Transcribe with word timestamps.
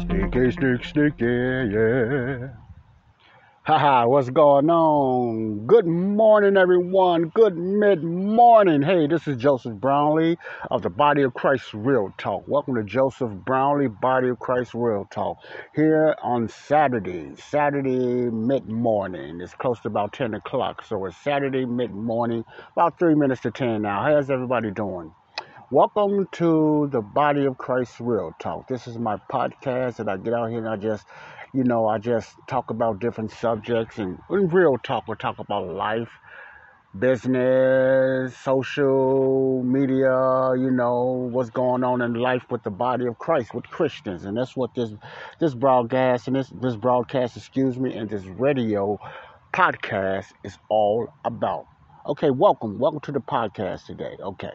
Sticky, 0.00 0.52
stick, 0.52 0.84
sticky, 0.84 1.24
yeah. 1.72 2.65
Haha, 3.66 4.06
what's 4.06 4.30
going 4.30 4.70
on? 4.70 5.66
Good 5.66 5.88
morning, 5.88 6.56
everyone. 6.56 7.30
Good 7.34 7.56
mid 7.56 8.04
morning. 8.04 8.80
Hey, 8.80 9.08
this 9.08 9.26
is 9.26 9.38
Joseph 9.38 9.72
Brownlee 9.72 10.38
of 10.70 10.82
the 10.82 10.88
Body 10.88 11.22
of 11.22 11.34
Christ 11.34 11.74
Real 11.74 12.14
Talk. 12.16 12.44
Welcome 12.46 12.76
to 12.76 12.84
Joseph 12.84 13.32
Brownlee 13.44 13.88
Body 13.88 14.28
of 14.28 14.38
Christ 14.38 14.72
Real 14.72 15.08
Talk 15.10 15.38
here 15.74 16.14
on 16.22 16.48
Saturday, 16.48 17.34
Saturday 17.34 18.30
mid 18.30 18.68
morning. 18.68 19.40
It's 19.40 19.54
close 19.54 19.80
to 19.80 19.88
about 19.88 20.12
10 20.12 20.34
o'clock, 20.34 20.84
so 20.84 21.04
it's 21.06 21.16
Saturday 21.16 21.64
mid 21.64 21.90
morning, 21.90 22.44
about 22.70 23.00
three 23.00 23.16
minutes 23.16 23.40
to 23.40 23.50
10 23.50 23.82
now. 23.82 24.00
How's 24.04 24.30
everybody 24.30 24.70
doing? 24.70 25.10
Welcome 25.72 26.28
to 26.34 26.88
the 26.92 27.00
Body 27.00 27.44
of 27.44 27.58
Christ 27.58 27.98
Real 27.98 28.32
Talk. 28.38 28.68
This 28.68 28.86
is 28.86 28.96
my 29.00 29.16
podcast 29.28 29.96
that 29.96 30.08
I 30.08 30.16
get 30.16 30.32
out 30.32 30.50
here 30.50 30.60
and 30.60 30.68
I 30.68 30.76
just 30.76 31.04
you 31.52 31.64
know, 31.64 31.86
I 31.86 31.98
just 31.98 32.34
talk 32.48 32.70
about 32.70 32.98
different 32.98 33.30
subjects 33.30 33.98
and 33.98 34.18
in 34.30 34.48
real 34.48 34.78
talk, 34.78 35.08
we 35.08 35.14
talk 35.16 35.38
about 35.38 35.68
life, 35.68 36.08
business, 36.98 38.36
social 38.36 39.62
media, 39.62 40.52
you 40.56 40.70
know, 40.70 41.28
what's 41.30 41.50
going 41.50 41.84
on 41.84 42.02
in 42.02 42.14
life 42.14 42.44
with 42.50 42.62
the 42.62 42.70
body 42.70 43.06
of 43.06 43.18
Christ, 43.18 43.54
with 43.54 43.64
Christians. 43.64 44.24
And 44.24 44.36
that's 44.36 44.56
what 44.56 44.74
this 44.74 44.90
this 45.40 45.54
broadcast 45.54 46.26
and 46.26 46.36
this 46.36 46.50
this 46.60 46.76
broadcast, 46.76 47.36
excuse 47.36 47.78
me, 47.78 47.94
and 47.94 48.08
this 48.08 48.24
radio 48.24 48.98
podcast 49.52 50.26
is 50.44 50.58
all 50.68 51.08
about. 51.24 51.66
Okay, 52.06 52.30
welcome. 52.30 52.78
Welcome 52.78 53.00
to 53.00 53.12
the 53.12 53.20
podcast 53.20 53.86
today. 53.86 54.16
Okay. 54.20 54.52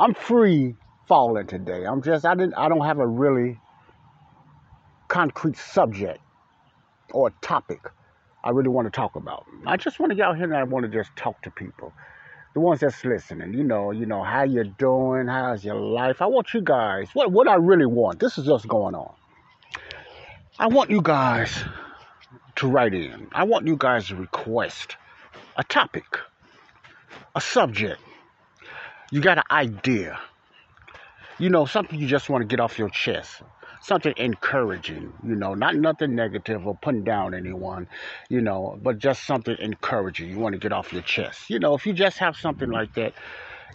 I'm 0.00 0.14
free 0.14 0.76
falling 1.06 1.46
today. 1.46 1.84
I'm 1.84 2.02
just 2.02 2.24
I 2.24 2.34
didn't 2.34 2.54
I 2.54 2.68
don't 2.68 2.84
have 2.84 2.98
a 2.98 3.06
really 3.06 3.58
concrete 5.08 5.56
subject 5.56 6.20
or 7.12 7.30
topic 7.40 7.80
I 8.44 8.50
really 8.50 8.68
want 8.68 8.86
to 8.86 8.90
talk 8.90 9.16
about. 9.16 9.46
I 9.66 9.76
just 9.76 9.98
want 9.98 10.10
to 10.10 10.16
get 10.16 10.26
out 10.26 10.36
here 10.36 10.44
and 10.44 10.56
I 10.56 10.62
want 10.62 10.84
to 10.84 10.88
just 10.90 11.14
talk 11.16 11.42
to 11.42 11.50
people. 11.50 11.92
The 12.54 12.60
ones 12.60 12.80
that's 12.80 13.04
listening, 13.04 13.52
you 13.52 13.64
know, 13.64 13.90
you 13.90 14.06
know, 14.06 14.22
how 14.22 14.44
you 14.44 14.64
doing, 14.64 15.26
how's 15.26 15.64
your 15.64 15.74
life. 15.74 16.22
I 16.22 16.26
want 16.26 16.54
you 16.54 16.60
guys, 16.60 17.08
what 17.12 17.30
what 17.30 17.46
I 17.46 17.56
really 17.56 17.86
want, 17.86 18.20
this 18.20 18.38
is 18.38 18.48
what's 18.48 18.64
going 18.64 18.94
on. 18.94 19.12
I 20.58 20.68
want 20.68 20.90
you 20.90 21.02
guys 21.02 21.62
to 22.56 22.68
write 22.68 22.94
in. 22.94 23.28
I 23.32 23.44
want 23.44 23.66
you 23.66 23.76
guys 23.76 24.08
to 24.08 24.16
request 24.16 24.96
a 25.56 25.64
topic, 25.64 26.06
a 27.34 27.40
subject. 27.40 28.00
You 29.10 29.20
got 29.20 29.38
an 29.38 29.44
idea. 29.50 30.18
You 31.38 31.50
know, 31.50 31.66
something 31.66 31.98
you 31.98 32.08
just 32.08 32.28
want 32.28 32.42
to 32.42 32.46
get 32.46 32.60
off 32.60 32.78
your 32.78 32.88
chest 32.88 33.42
something 33.88 34.14
encouraging, 34.16 35.14
you 35.22 35.34
know, 35.36 35.54
not 35.54 35.76
nothing 35.76 36.14
negative 36.14 36.66
or 36.66 36.76
putting 36.76 37.04
down 37.04 37.34
anyone, 37.34 37.88
you 38.30 38.42
know, 38.42 38.78
but 38.82 38.98
just 38.98 39.26
something 39.26 39.56
encouraging. 39.58 40.30
You 40.30 40.38
want 40.38 40.54
to 40.54 40.60
get 40.60 40.72
off 40.72 40.92
your 40.92 41.02
chest. 41.02 41.50
You 41.50 41.58
know, 41.58 41.74
if 41.74 41.86
you 41.86 41.94
just 41.94 42.18
have 42.18 42.36
something 42.36 42.70
like 42.70 42.94
that, 42.94 43.14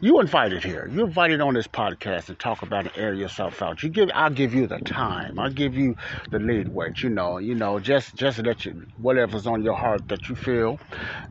you 0.01 0.19
invited 0.19 0.63
here. 0.63 0.87
You 0.91 1.05
invited 1.05 1.41
on 1.41 1.55
this 1.55 1.67
podcast 1.67 2.25
to 2.25 2.35
talk 2.35 2.61
about 2.61 2.85
and 2.85 2.97
air 2.97 3.13
yourself 3.13 3.61
out. 3.61 3.83
You 3.83 3.89
give 3.89 4.09
I'll 4.13 4.29
give 4.31 4.53
you 4.53 4.67
the 4.67 4.79
time. 4.79 5.39
I'll 5.39 5.51
give 5.51 5.75
you 5.75 5.95
the 6.31 6.39
lead 6.39 6.67
weight, 6.69 7.03
you 7.03 7.09
know, 7.09 7.37
you 7.37 7.55
know, 7.55 7.79
just 7.79 8.15
just 8.15 8.39
let 8.39 8.65
you 8.65 8.85
whatever's 8.97 9.47
on 9.47 9.63
your 9.63 9.75
heart 9.75 10.07
that 10.09 10.29
you 10.29 10.35
feel 10.35 10.79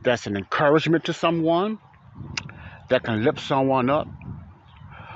that's 0.03 0.27
an 0.27 0.37
encouragement 0.37 1.05
to 1.05 1.13
someone, 1.13 1.79
that 2.89 3.03
can 3.03 3.23
lift 3.23 3.39
someone 3.41 3.89
up, 3.89 4.07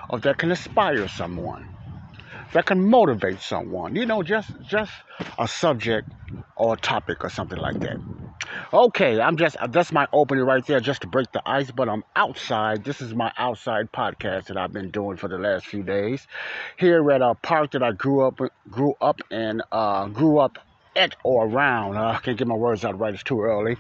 or 0.10 0.20
that 0.20 0.38
can 0.38 0.52
inspire 0.52 1.08
someone 1.08 1.77
that 2.54 2.66
can 2.66 2.90
motivate 2.90 3.40
someone. 3.40 3.96
You 3.96 4.06
know, 4.06 4.24
just 4.24 4.50
just 4.62 4.92
a 5.38 5.48
subject 5.48 6.10
or 6.56 6.74
a 6.74 6.78
topic 6.78 7.24
or 7.24 7.30
something 7.30 7.58
like 7.60 7.80
that. 7.80 7.98
Okay, 8.74 9.20
I'm 9.20 9.38
just 9.38 9.58
that's 9.70 9.92
my 9.92 10.08
opening 10.14 10.44
right 10.44 10.66
there 10.66 10.80
just 10.80 11.02
to 11.02 11.08
break 11.08 11.32
the 11.32 11.42
ice, 11.46 11.72
but 11.72 11.90
I'm 11.90 12.04
outside. 12.16 12.84
This 12.84 13.02
is 13.02 13.14
my 13.14 13.32
outside 13.38 13.92
podcast 13.92 14.46
that 14.46 14.58
I've 14.58 14.74
been 14.74 14.92
doing 14.92 15.18
for 15.18 15.28
the 15.28 15.38
last 15.38 15.66
few 15.66 15.84
days. 15.84 16.28
Here 16.78 17.10
at 17.12 17.22
a 17.22 17.36
park 17.36 17.72
that 17.72 17.84
I 17.84 17.92
grew 17.92 18.26
up 18.26 18.40
grew 18.70 18.96
up 19.02 19.22
in 19.32 19.62
uh 19.72 20.08
grew 20.08 20.40
up 20.40 20.58
at 20.96 21.16
or 21.24 21.46
around. 21.46 21.98
Uh, 21.98 22.12
I 22.12 22.20
can't 22.20 22.38
get 22.38 22.48
my 22.48 22.56
words 22.56 22.84
out 22.84 23.00
right. 23.00 23.14
It's 23.14 23.24
too 23.24 23.42
early. 23.42 23.78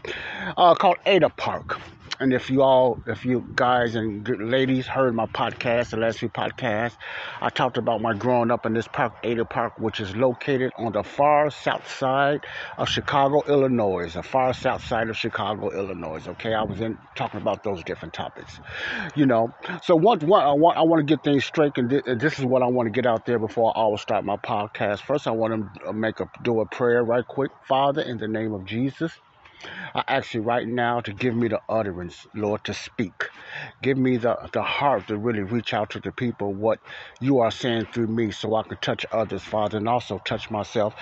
Uh, 0.55 0.75
called 0.75 0.97
Ada 1.05 1.29
Park. 1.29 1.79
And 2.19 2.33
if 2.33 2.49
you 2.49 2.63
all, 2.63 2.99
if 3.05 3.25
you 3.25 3.45
guys 3.53 3.93
and 3.93 4.27
ladies 4.39 4.87
heard 4.87 5.13
my 5.13 5.27
podcast, 5.27 5.91
the 5.91 5.97
last 5.97 6.17
few 6.17 6.29
podcasts, 6.29 6.97
I 7.41 7.49
talked 7.49 7.77
about 7.77 8.01
my 8.01 8.15
growing 8.15 8.49
up 8.49 8.65
in 8.65 8.73
this 8.73 8.87
park, 8.87 9.13
Ada 9.23 9.45
Park, 9.45 9.77
which 9.77 9.99
is 9.99 10.15
located 10.15 10.71
on 10.77 10.93
the 10.93 11.03
far 11.03 11.51
south 11.51 11.87
side 11.87 12.43
of 12.79 12.89
Chicago, 12.89 13.43
Illinois. 13.47 14.11
The 14.11 14.23
far 14.23 14.53
south 14.53 14.83
side 14.83 15.09
of 15.09 15.17
Chicago, 15.17 15.69
Illinois. 15.69 16.27
Okay, 16.27 16.55
I 16.55 16.63
was 16.63 16.81
in 16.81 16.97
talking 17.15 17.39
about 17.39 17.63
those 17.63 17.83
different 17.83 18.15
topics. 18.15 18.59
You 19.15 19.27
know, 19.27 19.53
so 19.83 19.95
one, 19.95 20.19
one 20.21 20.43
I 20.43 20.53
want, 20.53 20.77
I 20.77 20.81
want 20.81 21.07
to 21.07 21.15
get 21.15 21.23
things 21.23 21.45
straight, 21.45 21.77
and 21.77 21.89
this 22.19 22.39
is 22.39 22.45
what 22.45 22.63
I 22.63 22.67
want 22.67 22.87
to 22.87 22.91
get 22.91 23.05
out 23.05 23.27
there 23.27 23.37
before 23.37 23.71
I 23.75 23.81
always 23.81 24.01
start 24.01 24.25
my 24.25 24.37
podcast. 24.37 25.01
First, 25.01 25.27
I 25.27 25.31
want 25.31 25.53
to 25.53 25.89
uh, 25.89 25.93
make 25.93 26.19
a 26.19 26.27
do 26.41 26.61
a 26.61 26.65
prayer 26.65 27.03
right 27.03 27.27
quick, 27.27 27.51
Father, 27.67 28.01
in 28.01 28.17
the 28.17 28.27
name 28.27 28.53
of 28.53 28.65
Jesus. 28.65 29.11
I 29.95 30.03
ask 30.07 30.33
you 30.33 30.41
right 30.41 30.67
now 30.67 31.01
to 31.01 31.13
give 31.13 31.35
me 31.35 31.49
the 31.49 31.61
utterance, 31.69 32.27
Lord, 32.35 32.63
to 32.65 32.73
speak. 32.75 33.29
Give 33.81 33.97
me 33.97 34.17
the, 34.17 34.37
the 34.53 34.63
heart 34.63 35.07
to 35.07 35.17
really 35.17 35.43
reach 35.43 35.73
out 35.73 35.91
to 35.91 36.01
the 36.01 36.11
people 36.13 36.55
what 36.55 36.79
you 37.21 37.39
are 37.39 37.51
saying 37.51 37.87
through 37.93 38.07
me 38.07 38.31
so 38.31 38.55
I 38.55 38.63
can 38.63 38.77
touch 38.79 39.05
others, 39.11 39.43
Father, 39.43 39.77
and 39.79 39.89
also 39.89 40.19
touch 40.19 40.51
myself 40.51 40.95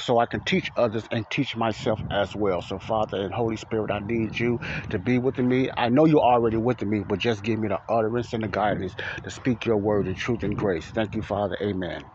so 0.00 0.18
I 0.18 0.26
can 0.26 0.42
teach 0.42 0.72
others 0.76 1.06
and 1.12 1.28
teach 1.30 1.56
myself 1.56 2.02
as 2.10 2.36
well. 2.36 2.62
So, 2.62 2.78
Father 2.80 3.22
and 3.22 3.34
Holy 3.34 3.56
Spirit, 3.56 3.90
I 3.92 4.00
need 4.00 4.38
you 4.38 4.60
to 4.90 5.00
be 5.00 5.18
with 5.18 5.38
me. 5.38 5.70
I 5.76 5.90
know 5.90 6.06
you're 6.06 6.20
already 6.20 6.58
with 6.58 6.82
me, 6.82 7.04
but 7.06 7.20
just 7.20 7.42
give 7.44 7.60
me 7.60 7.68
the 7.68 7.80
utterance 7.88 8.34
and 8.34 8.44
the 8.44 8.48
guidance 8.48 8.96
to 9.24 9.30
speak 9.30 9.66
your 9.66 9.78
word 9.78 10.08
in 10.08 10.16
truth 10.16 10.44
and 10.44 10.56
grace. 10.56 10.88
Thank 10.88 11.16
you, 11.16 11.22
Father. 11.22 11.58
Amen. 11.62 12.13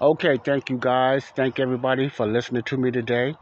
Okay, 0.00 0.38
thank 0.38 0.70
you 0.70 0.78
guys. 0.78 1.24
Thank 1.34 1.58
everybody 1.58 2.08
for 2.08 2.26
listening 2.26 2.62
to 2.64 2.76
me 2.76 2.90
today. 2.90 3.34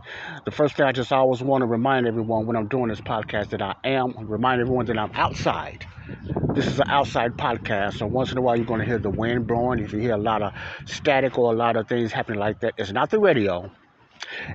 The 0.44 0.50
first 0.50 0.76
thing 0.76 0.86
I 0.86 0.92
just 0.92 1.12
always 1.12 1.42
want 1.42 1.62
to 1.62 1.66
remind 1.66 2.06
everyone 2.06 2.46
when 2.46 2.56
I'm 2.56 2.68
doing 2.68 2.88
this 2.88 3.00
podcast 3.00 3.50
that 3.50 3.62
I 3.62 3.74
am, 3.84 4.14
remind 4.28 4.60
everyone 4.60 4.86
that 4.86 4.98
I'm 4.98 5.10
outside. 5.14 5.86
This 6.54 6.68
is 6.68 6.78
an 6.78 6.86
outside 6.88 7.36
podcast, 7.38 7.94
so 7.96 8.06
once 8.06 8.32
in 8.32 8.38
a 8.38 8.42
while 8.42 8.56
you're 8.56 8.66
going 8.66 8.80
to 8.80 8.86
hear 8.86 8.98
the 8.98 9.10
wind 9.10 9.46
blowing. 9.46 9.80
If 9.80 9.92
you 9.92 10.00
hear 10.00 10.14
a 10.14 10.18
lot 10.18 10.42
of 10.42 10.52
static 10.86 11.38
or 11.38 11.52
a 11.52 11.56
lot 11.56 11.76
of 11.76 11.88
things 11.88 12.12
happening 12.12 12.40
like 12.40 12.60
that, 12.60 12.74
it's 12.78 12.92
not 12.92 13.10
the 13.10 13.20
radio. 13.20 13.70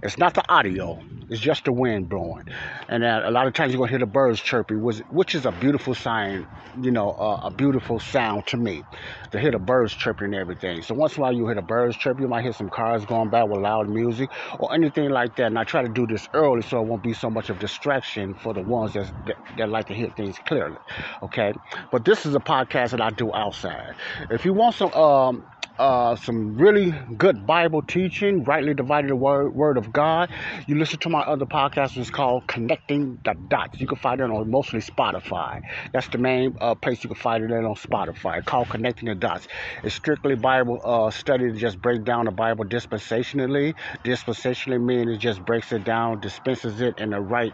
It's 0.04 0.18
not 0.18 0.34
the 0.34 0.44
audio. 0.50 1.00
It's 1.30 1.42
just 1.42 1.66
the 1.66 1.74
wind 1.74 2.08
blowing. 2.08 2.46
And 2.88 3.04
uh, 3.04 3.24
a 3.26 3.32
lot 3.32 3.48
of 3.48 3.54
times 3.54 3.74
you're 3.74 3.86
to 3.86 3.90
hear 3.90 4.00
the 4.00 4.06
birds 4.06 4.40
chirping, 4.40 4.82
which, 4.82 5.00
which 5.10 5.36
is 5.36 5.46
a 5.46 5.52
beautiful 5.52 5.94
sign, 5.94 6.48
you 6.82 6.92
know, 6.92 7.12
uh, 7.12 7.42
a 7.44 7.52
beautiful 7.52 8.00
sound 8.00 8.48
to 8.48 8.58
me, 8.58 8.84
to 9.32 9.40
hear 9.40 9.52
the 9.52 9.60
birds 9.60 9.94
chirping 9.94 10.28
and 10.28 10.36
everything. 10.36 10.82
So 10.82 10.96
once 10.96 11.18
in 11.18 11.20
a 11.20 11.24
while 11.24 11.34
you 11.34 11.46
hear 11.46 11.56
the 11.56 11.62
birds 11.62 11.98
chirping, 11.98 12.22
you 12.22 12.30
might 12.30 12.44
hear 12.44 12.54
some 12.54 12.70
cars 12.70 13.06
going 13.06 13.30
by 13.30 13.44
with 13.44 13.60
loud 13.60 13.90
music 13.90 14.30
or 14.58 14.74
anything 14.74 15.10
like 15.10 15.36
that. 15.36 15.48
And 15.48 15.60
I 15.60 15.66
try 15.66 15.82
to 15.82 15.90
do 15.90 16.08
this 16.08 16.30
early 16.34 16.62
so 16.62 16.82
it 16.82 16.86
won't 16.86 17.04
be 17.04 17.14
so 17.14 17.30
much 17.30 17.50
of 17.50 17.60
distraction 17.60 18.34
for 18.34 18.54
the 18.54 18.62
ones 18.62 18.94
that, 18.94 19.12
that 19.58 19.70
like 19.70 19.88
to 19.88 19.94
hear 19.94 20.10
things 20.16 20.38
clearly. 20.46 20.78
Okay? 21.24 21.54
But 21.92 22.06
this 22.06 22.26
is 22.26 22.36
a 22.36 22.40
podcast 22.40 22.92
that 22.92 23.02
I 23.02 23.10
do 23.10 23.34
outside. 23.34 23.96
If 24.30 24.46
you 24.46 24.54
want 24.54 24.76
some... 24.76 24.94
Um, 24.94 25.46
uh, 25.80 26.16
some 26.16 26.58
really 26.58 26.94
good 27.18 27.46
Bible 27.46 27.82
teaching, 27.82 28.44
rightly 28.44 28.74
divided 28.74 29.10
the 29.10 29.16
word, 29.16 29.54
word 29.54 29.78
of 29.78 29.94
God. 29.94 30.30
You 30.68 30.76
listen 30.76 31.00
to 31.00 31.10
my 31.10 31.22
other 31.22 31.46
podcast, 31.46 31.98
it's 31.98 32.10
called 32.10 32.48
Connecting 32.48 33.20
the 33.24 33.34
Dots. 33.34 33.80
You 33.80 33.88
can 33.88 33.98
find 33.98 34.22
it 34.22 34.30
on 34.30 34.50
mostly 34.50 34.80
Spotify. 34.80 35.62
That's 35.94 36.08
the 36.08 36.18
main 36.18 36.56
uh, 36.60 36.76
place 36.76 37.04
you 37.04 37.10
can 37.10 37.18
find 37.18 37.44
it 37.44 37.52
on 37.52 37.76
Spotify, 37.76 38.44
called 38.44 38.70
Connecting 38.70 39.10
the 39.10 39.16
Dots. 39.16 39.48
It's 39.84 39.96
strictly 39.96 40.36
Bible 40.36 40.80
uh, 40.84 41.12
study 41.12 41.52
to 41.52 41.58
just 41.58 41.82
break 41.82 42.04
down 42.04 42.26
the 42.26 42.32
Bible 42.32 42.66
dispensationally. 42.66 43.76
Dispensationally 44.04 44.84
means 44.84 45.12
it 45.12 45.18
just 45.18 45.46
breaks 45.46 45.72
it 45.72 45.84
down, 45.84 46.20
dispenses 46.20 46.82
it 46.82 47.00
in 47.00 47.12
the 47.12 47.20
right 47.22 47.54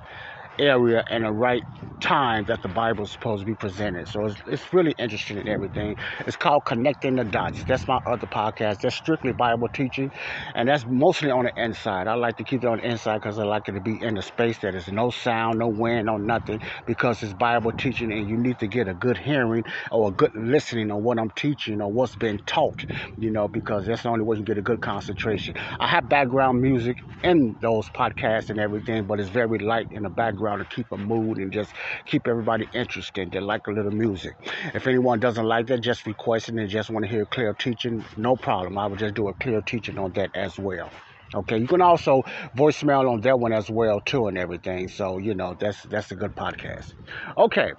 area 0.59 1.03
and 1.09 1.25
the 1.25 1.31
right 1.31 1.63
time 1.99 2.45
that 2.45 2.61
the 2.61 2.67
Bible 2.67 3.05
is 3.05 3.11
supposed 3.11 3.41
to 3.41 3.45
be 3.45 3.55
presented. 3.55 4.07
So 4.09 4.25
it's, 4.25 4.41
it's 4.45 4.73
really 4.73 4.93
interesting 4.99 5.37
in 5.37 5.47
everything. 5.47 5.95
It's 6.27 6.35
called 6.35 6.65
Connecting 6.65 7.15
the 7.15 7.23
Dots. 7.23 7.63
That's 7.65 7.87
my 7.87 7.99
other 8.05 8.27
podcast. 8.27 8.79
That's 8.81 8.95
strictly 8.95 9.31
Bible 9.33 9.69
teaching, 9.69 10.11
and 10.53 10.67
that's 10.67 10.85
mostly 10.85 11.31
on 11.31 11.45
the 11.45 11.53
inside. 11.63 12.07
I 12.07 12.15
like 12.15 12.37
to 12.37 12.43
keep 12.43 12.63
it 12.63 12.67
on 12.67 12.79
the 12.79 12.85
inside 12.89 13.15
because 13.19 13.39
I 13.39 13.43
like 13.43 13.69
it 13.69 13.73
to 13.73 13.81
be 13.81 14.01
in 14.01 14.17
a 14.17 14.21
space 14.21 14.59
that 14.59 14.75
is 14.75 14.87
no 14.89 15.09
sound, 15.11 15.59
no 15.59 15.69
wind, 15.69 16.07
no 16.07 16.17
nothing, 16.17 16.59
because 16.85 17.23
it's 17.23 17.33
Bible 17.33 17.71
teaching, 17.71 18.11
and 18.11 18.27
you 18.27 18.37
need 18.37 18.59
to 18.59 18.67
get 18.67 18.87
a 18.87 18.93
good 18.93 19.17
hearing 19.17 19.63
or 19.91 20.09
a 20.09 20.11
good 20.11 20.31
listening 20.35 20.91
on 20.91 21.03
what 21.03 21.19
I'm 21.19 21.31
teaching 21.31 21.81
or 21.81 21.91
what's 21.91 22.15
been 22.15 22.39
taught, 22.45 22.85
you 23.17 23.31
know, 23.31 23.47
because 23.47 23.85
that's 23.85 24.03
the 24.03 24.09
only 24.09 24.23
way 24.23 24.37
you 24.37 24.43
get 24.43 24.57
a 24.57 24.61
good 24.61 24.81
concentration. 24.81 25.55
I 25.79 25.87
have 25.87 26.09
background 26.09 26.61
music 26.61 26.97
in 27.23 27.57
those 27.61 27.89
podcasts 27.89 28.49
and 28.49 28.59
everything, 28.59 29.05
but 29.05 29.19
it's 29.19 29.29
very 29.29 29.57
light 29.59 29.87
in 29.91 30.03
the 30.03 30.09
background 30.09 30.42
to 30.51 30.65
keep 30.65 30.91
a 30.91 30.97
mood 30.97 31.37
and 31.37 31.51
just 31.51 31.73
keep 32.05 32.27
everybody 32.27 32.67
interested. 32.73 33.31
They 33.31 33.39
like 33.39 33.67
a 33.67 33.71
little 33.71 33.91
music. 33.91 34.35
If 34.73 34.87
anyone 34.87 35.19
doesn't 35.19 35.45
like 35.45 35.67
that, 35.67 35.81
just 35.81 36.05
request 36.05 36.49
it 36.49 36.55
and 36.55 36.69
just 36.69 36.89
want 36.89 37.05
to 37.05 37.11
hear 37.11 37.25
clear 37.25 37.53
teaching, 37.53 38.05
no 38.17 38.35
problem. 38.35 38.77
I 38.77 38.87
would 38.87 38.99
just 38.99 39.15
do 39.15 39.27
a 39.27 39.33
clear 39.33 39.61
teaching 39.61 39.97
on 39.97 40.11
that 40.13 40.31
as 40.35 40.57
well. 40.57 40.91
Okay, 41.35 41.57
you 41.57 41.67
can 41.67 41.81
also 41.81 42.21
voicemail 42.55 43.09
on 43.11 43.21
that 43.21 43.39
one 43.39 43.53
as 43.53 43.69
well 43.69 43.99
too, 44.01 44.27
and 44.27 44.37
everything. 44.37 44.87
So 44.87 45.17
you 45.17 45.33
know 45.33 45.55
that's 45.59 45.81
that's 45.83 46.11
a 46.11 46.15
good 46.15 46.35
podcast. 46.35 46.93
Okay, 47.37 47.71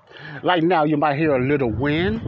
like 0.42 0.64
now 0.64 0.84
you 0.84 0.96
might 0.96 1.16
hear 1.16 1.34
a 1.36 1.46
little 1.46 1.70
wind. 1.72 2.20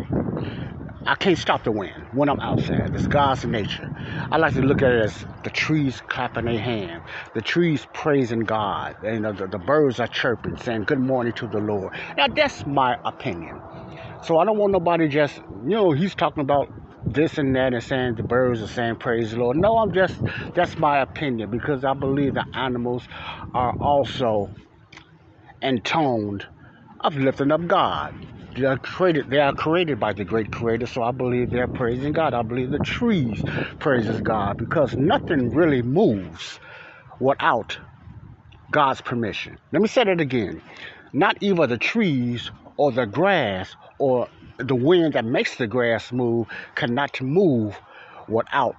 I 1.06 1.14
can't 1.14 1.38
stop 1.38 1.62
the 1.64 1.72
wind 1.72 1.94
when 2.12 2.28
I'm 2.28 2.40
outside. 2.40 2.94
It's 2.94 3.06
God's 3.06 3.44
nature. 3.44 3.90
I 4.32 4.38
like 4.38 4.54
to 4.54 4.62
look 4.62 4.82
at 4.82 4.90
it 4.90 5.04
as 5.04 5.24
the 5.44 5.50
trees 5.50 6.00
clapping 6.00 6.46
their 6.46 6.58
hands, 6.58 7.04
the 7.34 7.42
trees 7.42 7.86
praising 7.92 8.40
God, 8.40 8.96
and 9.04 9.22
know, 9.22 9.32
the, 9.32 9.46
the 9.46 9.58
birds 9.58 10.00
are 10.00 10.08
chirping, 10.08 10.56
saying 10.58 10.84
good 10.84 10.98
morning 11.00 11.32
to 11.34 11.46
the 11.46 11.58
Lord. 11.58 11.94
Now 12.16 12.26
that's 12.28 12.66
my 12.66 12.98
opinion. 13.04 13.60
So 14.24 14.38
I 14.38 14.44
don't 14.44 14.58
want 14.58 14.72
nobody 14.72 15.08
just, 15.08 15.36
you 15.36 15.76
know, 15.76 15.92
he's 15.92 16.16
talking 16.16 16.42
about 16.42 16.68
this 17.06 17.38
and 17.38 17.54
that 17.54 17.72
and 17.72 17.82
saying 17.84 18.16
the 18.16 18.24
birds 18.24 18.60
are 18.60 18.66
saying 18.66 18.96
praise 18.96 19.30
the 19.30 19.38
Lord. 19.38 19.56
No, 19.56 19.78
I'm 19.78 19.92
just 19.92 20.16
that's 20.54 20.76
my 20.76 21.00
opinion 21.00 21.50
because 21.50 21.84
I 21.84 21.94
believe 21.94 22.34
the 22.34 22.46
animals 22.52 23.04
are 23.54 23.74
also 23.80 24.50
intoned 25.62 26.46
of 27.00 27.16
lifting 27.16 27.52
up 27.52 27.66
God. 27.68 28.14
They 28.56 28.66
are 28.66 28.78
created. 28.78 29.30
They 29.30 29.40
are 29.40 29.54
created 29.54 30.00
by 30.00 30.14
the 30.14 30.24
great 30.24 30.50
Creator. 30.52 30.86
So 30.86 31.02
I 31.02 31.12
believe 31.12 31.50
they're 31.50 31.68
praising 31.68 32.12
God. 32.12 32.34
I 32.34 32.42
believe 32.42 32.70
the 32.70 32.80
trees 32.80 33.44
praises 33.80 34.22
God 34.22 34.58
because 34.58 34.96
nothing 34.96 35.54
really 35.54 35.82
moves 35.82 36.60
without 37.20 37.78
God's 38.72 39.00
permission. 39.02 39.58
Let 39.72 39.82
me 39.82 39.88
say 39.88 40.04
that 40.04 40.20
again. 40.20 40.62
Not 41.12 41.38
even 41.40 41.70
the 41.70 41.78
trees 41.78 42.50
or 42.76 42.92
the 42.92 43.06
grass 43.06 43.76
or 43.98 44.28
the 44.58 44.76
wind 44.76 45.14
that 45.14 45.24
makes 45.24 45.56
the 45.56 45.66
grass 45.66 46.12
move 46.12 46.48
cannot 46.76 47.20
move 47.22 47.80
without 48.28 48.76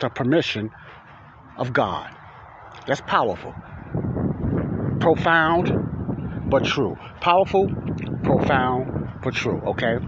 the 0.00 0.10
permission 0.10 0.72
of 1.58 1.72
God. 1.72 2.10
That's 2.86 3.02
powerful. 3.02 3.56
Profound, 5.00 5.72
but 6.50 6.64
true. 6.64 6.96
Powerful, 7.20 7.70
profound, 8.22 8.88
but 9.22 9.34
true, 9.34 9.60
okay? 9.66 9.98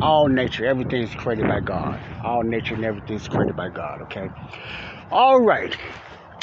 All 0.00 0.28
nature, 0.28 0.66
everything 0.66 1.02
is 1.02 1.14
created 1.14 1.48
by 1.48 1.60
God. 1.60 2.00
All 2.22 2.42
nature 2.42 2.74
and 2.74 2.84
everything 2.84 3.16
is 3.16 3.28
created 3.28 3.56
by 3.56 3.70
God, 3.70 4.02
okay? 4.02 4.28
All 5.10 5.40
right. 5.40 5.76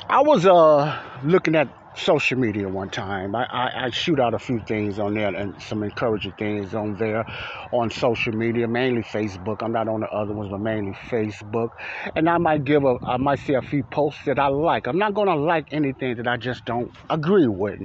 I 0.09 0.21
was 0.21 0.45
uh 0.45 1.01
looking 1.23 1.55
at 1.55 1.67
social 1.95 2.37
media 2.39 2.67
one 2.67 2.89
time. 2.89 3.35
I, 3.35 3.45
I, 3.45 3.85
I, 3.85 3.89
shoot 3.89 4.19
out 4.19 4.33
a 4.33 4.39
few 4.39 4.59
things 4.59 4.99
on 4.99 5.13
there 5.13 5.33
and 5.35 5.61
some 5.61 5.83
encouraging 5.83 6.33
things 6.33 6.73
on 6.73 6.95
there 6.97 7.25
on 7.71 7.89
social 7.91 8.33
media, 8.33 8.67
mainly 8.67 9.03
Facebook. 9.03 9.61
I'm 9.61 9.71
not 9.71 9.87
on 9.87 10.01
the 10.01 10.09
other 10.09 10.33
ones, 10.33 10.49
but 10.49 10.59
mainly 10.59 10.93
Facebook. 11.07 11.69
And 12.15 12.29
I 12.29 12.37
might 12.37 12.63
give 12.63 12.83
a, 12.83 12.97
I 13.03 13.17
might 13.17 13.39
see 13.39 13.53
a 13.53 13.61
few 13.61 13.83
posts 13.83 14.21
that 14.25 14.39
I 14.39 14.47
like. 14.47 14.87
I'm 14.87 14.97
not 14.97 15.13
going 15.13 15.27
to 15.27 15.35
like 15.35 15.67
anything 15.71 16.15
that 16.17 16.27
I 16.27 16.37
just 16.37 16.65
don't 16.65 16.91
agree 17.09 17.47
with. 17.47 17.79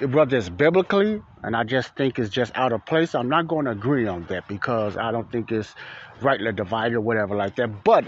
Whether 0.00 0.36
it's 0.36 0.48
biblically 0.48 1.22
and 1.42 1.54
I 1.54 1.62
just 1.64 1.94
think 1.94 2.18
it's 2.18 2.30
just 2.30 2.52
out 2.54 2.72
of 2.72 2.84
place, 2.86 3.14
I'm 3.14 3.28
not 3.28 3.46
going 3.46 3.66
to 3.66 3.72
agree 3.72 4.06
on 4.06 4.24
that 4.30 4.48
because 4.48 4.96
I 4.96 5.12
don't 5.12 5.30
think 5.30 5.52
it's 5.52 5.74
rightly 6.20 6.52
divided 6.52 6.96
or 6.96 7.00
whatever 7.00 7.36
like 7.36 7.56
that. 7.56 7.84
But 7.84 8.06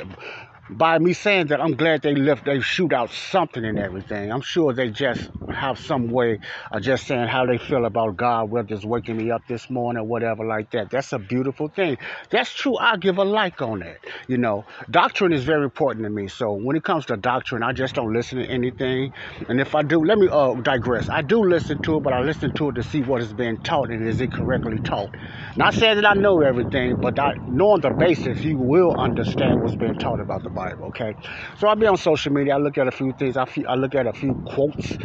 by 0.71 0.99
me 0.99 1.13
saying 1.15 1.49
that, 1.49 1.61
I'm 1.61 1.77
glad 1.77 2.03
they 2.03 2.15
left, 2.15 2.45
they 2.47 2.61
shoot 2.61 2.93
out 2.93 3.11
something 3.13 3.65
and 3.65 3.79
everything. 3.79 4.33
I'm 4.33 4.43
sure 4.43 4.73
they 4.75 4.91
just 4.91 5.31
have 5.49 5.79
some 5.79 6.11
way 6.11 6.41
of 6.73 6.83
just 6.83 7.07
saying 7.07 7.29
how 7.29 7.47
they 7.47 7.59
feel 7.59 7.87
about 7.87 8.17
God, 8.17 8.51
whether 8.51 8.75
it's 8.75 8.85
waking 8.85 9.17
me 9.17 9.31
up 9.31 9.47
this 9.49 9.71
morning 9.71 10.03
or 10.03 10.07
whatever 10.07 10.45
like 10.47 10.71
that. 10.73 10.91
That's 10.91 11.13
a 11.13 11.19
beautiful 11.19 11.69
thing. 11.69 11.99
That's 12.31 12.53
true. 12.53 12.77
I 12.79 12.97
give 12.97 13.19
a 13.19 13.25
like 13.25 13.63
on 13.63 13.81
that. 13.81 13.99
You 14.29 14.39
know, 14.39 14.67
doctrine 14.91 15.33
is 15.33 15.45
very 15.45 15.65
important 15.65 16.05
to 16.05 16.11
me. 16.11 16.29
So 16.29 16.53
when 16.55 16.77
it 16.77 16.85
comes 16.85 17.07
to 17.07 17.17
doctrine, 17.17 17.63
I 17.63 17.73
just 17.73 17.95
don't 17.95 18.13
listen 18.13 18.39
to 18.39 18.47
anything. 18.47 19.13
And 19.49 19.61
if 19.61 19.75
I 19.75 19.83
do, 19.83 20.05
let 20.05 20.19
me 20.19 20.29
uh, 20.31 20.55
digress. 20.55 21.09
I 21.09 21.23
do 21.23 21.45
listen 21.45 21.81
to 21.81 21.97
it, 21.99 22.03
but 22.03 22.13
I 22.13 22.21
listen 22.23 22.53
to 22.55 22.71
it 22.71 22.75
to 22.75 22.83
see 22.83 23.03
what 23.03 23.23
is 23.23 23.33
being 23.33 23.59
taught 23.59 23.91
and 23.91 24.07
is 24.07 24.21
it 24.21 24.33
correctly 24.33 24.81
taught. 24.81 25.11
Not 25.57 25.75
saying 25.75 25.97
that 25.97 26.07
I 26.07 26.15
know 26.15 26.43
everything, 26.43 26.97
but 27.01 27.19
I, 27.19 27.35
knowing 27.47 27.83
the 27.83 27.91
basics, 27.91 28.45
you 28.45 28.59
will 28.59 28.95
understand 28.99 29.61
what's 29.61 29.77
being 29.77 29.95
taught 29.97 30.21
about 30.21 30.43
the 30.43 30.51
Bible, 30.57 30.87
okay? 30.87 31.15
So 31.59 31.69
I'll 31.69 31.77
be 31.77 31.87
on 31.87 31.97
social 31.99 32.33
media. 32.33 32.55
I 32.55 32.59
look 32.59 32.79
at 32.79 32.89
a 32.89 32.91
few 32.91 33.13
things. 33.13 33.37
I, 33.37 33.45
feel, 33.45 33.69
I 33.69 33.75
look 33.75 33.95
at 33.95 34.07
a 34.07 34.13
few 34.13 34.35
quotes 34.47 34.97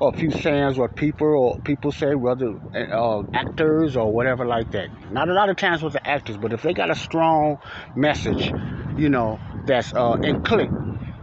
or 0.00 0.12
a 0.12 0.18
few 0.18 0.30
sayings 0.30 0.76
what 0.76 0.96
people 0.96 1.28
or 1.28 1.60
people 1.60 1.92
say, 1.92 2.14
whether 2.14 2.54
uh, 2.74 3.22
actors 3.32 3.96
or 3.96 4.12
whatever 4.12 4.44
like 4.44 4.72
that. 4.72 4.88
Not 5.12 5.28
a 5.28 5.32
lot 5.32 5.48
of 5.48 5.56
times 5.56 5.82
with 5.82 5.94
the 5.94 6.06
actors, 6.06 6.36
but 6.36 6.52
if 6.52 6.62
they 6.62 6.74
got 6.74 6.90
a 6.90 6.94
strong 6.94 7.58
message, 7.94 8.52
you 8.98 9.08
know, 9.08 9.38
that's 9.66 9.94
uh, 9.94 10.18
in 10.22 10.42
click 10.42 10.70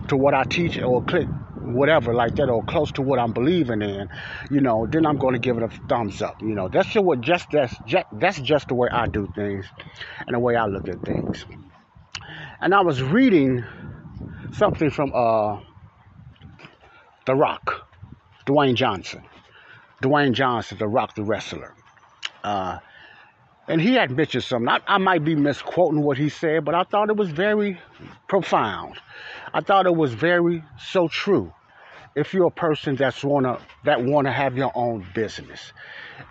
to 0.07 0.15
what 0.15 0.33
I 0.33 0.43
teach 0.43 0.79
or 0.79 1.03
click 1.03 1.27
whatever 1.63 2.13
like 2.13 2.35
that 2.35 2.49
or 2.49 2.63
close 2.63 2.91
to 2.93 3.01
what 3.01 3.19
I'm 3.19 3.31
believing 3.31 3.81
in, 3.81 4.09
you 4.49 4.61
know, 4.61 4.87
then 4.89 5.05
I'm 5.05 5.17
going 5.17 5.33
to 5.33 5.39
give 5.39 5.57
it 5.57 5.63
a 5.63 5.69
thumbs 5.87 6.21
up. 6.21 6.41
You 6.41 6.55
know, 6.55 6.67
that's 6.67 6.89
just 6.89 7.05
what 7.05 7.21
just 7.21 7.51
that's 7.51 7.77
just, 7.85 8.05
that's 8.11 8.39
just 8.39 8.67
the 8.67 8.75
way 8.75 8.89
I 8.91 9.07
do 9.07 9.27
things 9.35 9.65
and 10.25 10.35
the 10.35 10.39
way 10.39 10.55
I 10.55 10.65
look 10.65 10.87
at 10.87 11.03
things 11.05 11.45
and 12.63 12.73
I 12.73 12.79
was 12.79 13.03
reading 13.03 13.61
something 14.53 14.89
from 14.89 15.11
uh, 15.13 15.59
The 17.25 17.35
Rock, 17.35 17.85
Dwayne 18.45 18.75
Johnson. 18.75 19.21
Dwayne 20.01 20.31
Johnson, 20.31 20.77
The 20.77 20.87
Rock, 20.87 21.13
the 21.13 21.23
wrestler. 21.23 21.75
Uh, 22.41 22.79
and 23.67 23.81
he 23.81 23.95
had 23.95 24.11
mentioned 24.11 24.45
something. 24.45 24.69
I, 24.69 24.79
I, 24.87 24.97
might 24.97 25.25
be 25.25 25.35
misquoting 25.35 26.01
what 26.01 26.17
he 26.17 26.29
said, 26.29 26.63
but 26.63 26.73
I 26.73 26.83
thought 26.83 27.09
it 27.09 27.17
was 27.17 27.29
very 27.29 27.81
profound. 28.29 28.97
I 29.53 29.59
thought 29.59 29.85
it 29.85 29.95
was 29.95 30.13
very 30.13 30.63
so 30.77 31.09
true. 31.09 31.53
If 32.15 32.33
you're 32.33 32.47
a 32.47 32.51
person 32.51 32.95
that's 32.95 33.25
wanna 33.25 33.59
that 33.83 34.01
wanna 34.01 34.31
have 34.31 34.55
your 34.55 34.71
own 34.75 35.05
business, 35.13 35.73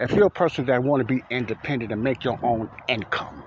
if 0.00 0.12
you're 0.12 0.28
a 0.28 0.30
person 0.30 0.64
that 0.66 0.82
wanna 0.82 1.04
be 1.04 1.22
independent 1.28 1.92
and 1.92 2.02
make 2.02 2.24
your 2.24 2.38
own 2.42 2.70
income, 2.88 3.42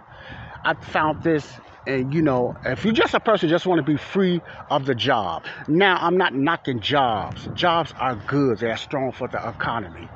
I 0.64 0.74
found 0.74 1.24
this 1.24 1.48
and 1.88 2.14
you 2.14 2.22
know, 2.22 2.54
if 2.66 2.84
you're 2.84 2.94
just 2.94 3.14
a 3.14 3.20
person 3.20 3.50
just 3.50 3.66
want 3.66 3.80
to 3.80 3.84
be 3.84 3.98
free 3.98 4.42
of 4.70 4.86
the 4.86 4.96
job. 4.96 5.46
Now, 5.68 5.98
I'm 6.02 6.18
not 6.18 6.34
knocking 6.34 6.80
jobs. 6.80 7.48
Jobs 7.56 7.94
are 8.00 8.16
good. 8.16 8.60
They're 8.60 8.78
strong 8.78 9.12
for 9.12 9.28
the 9.28 9.48
economy. 9.48 10.10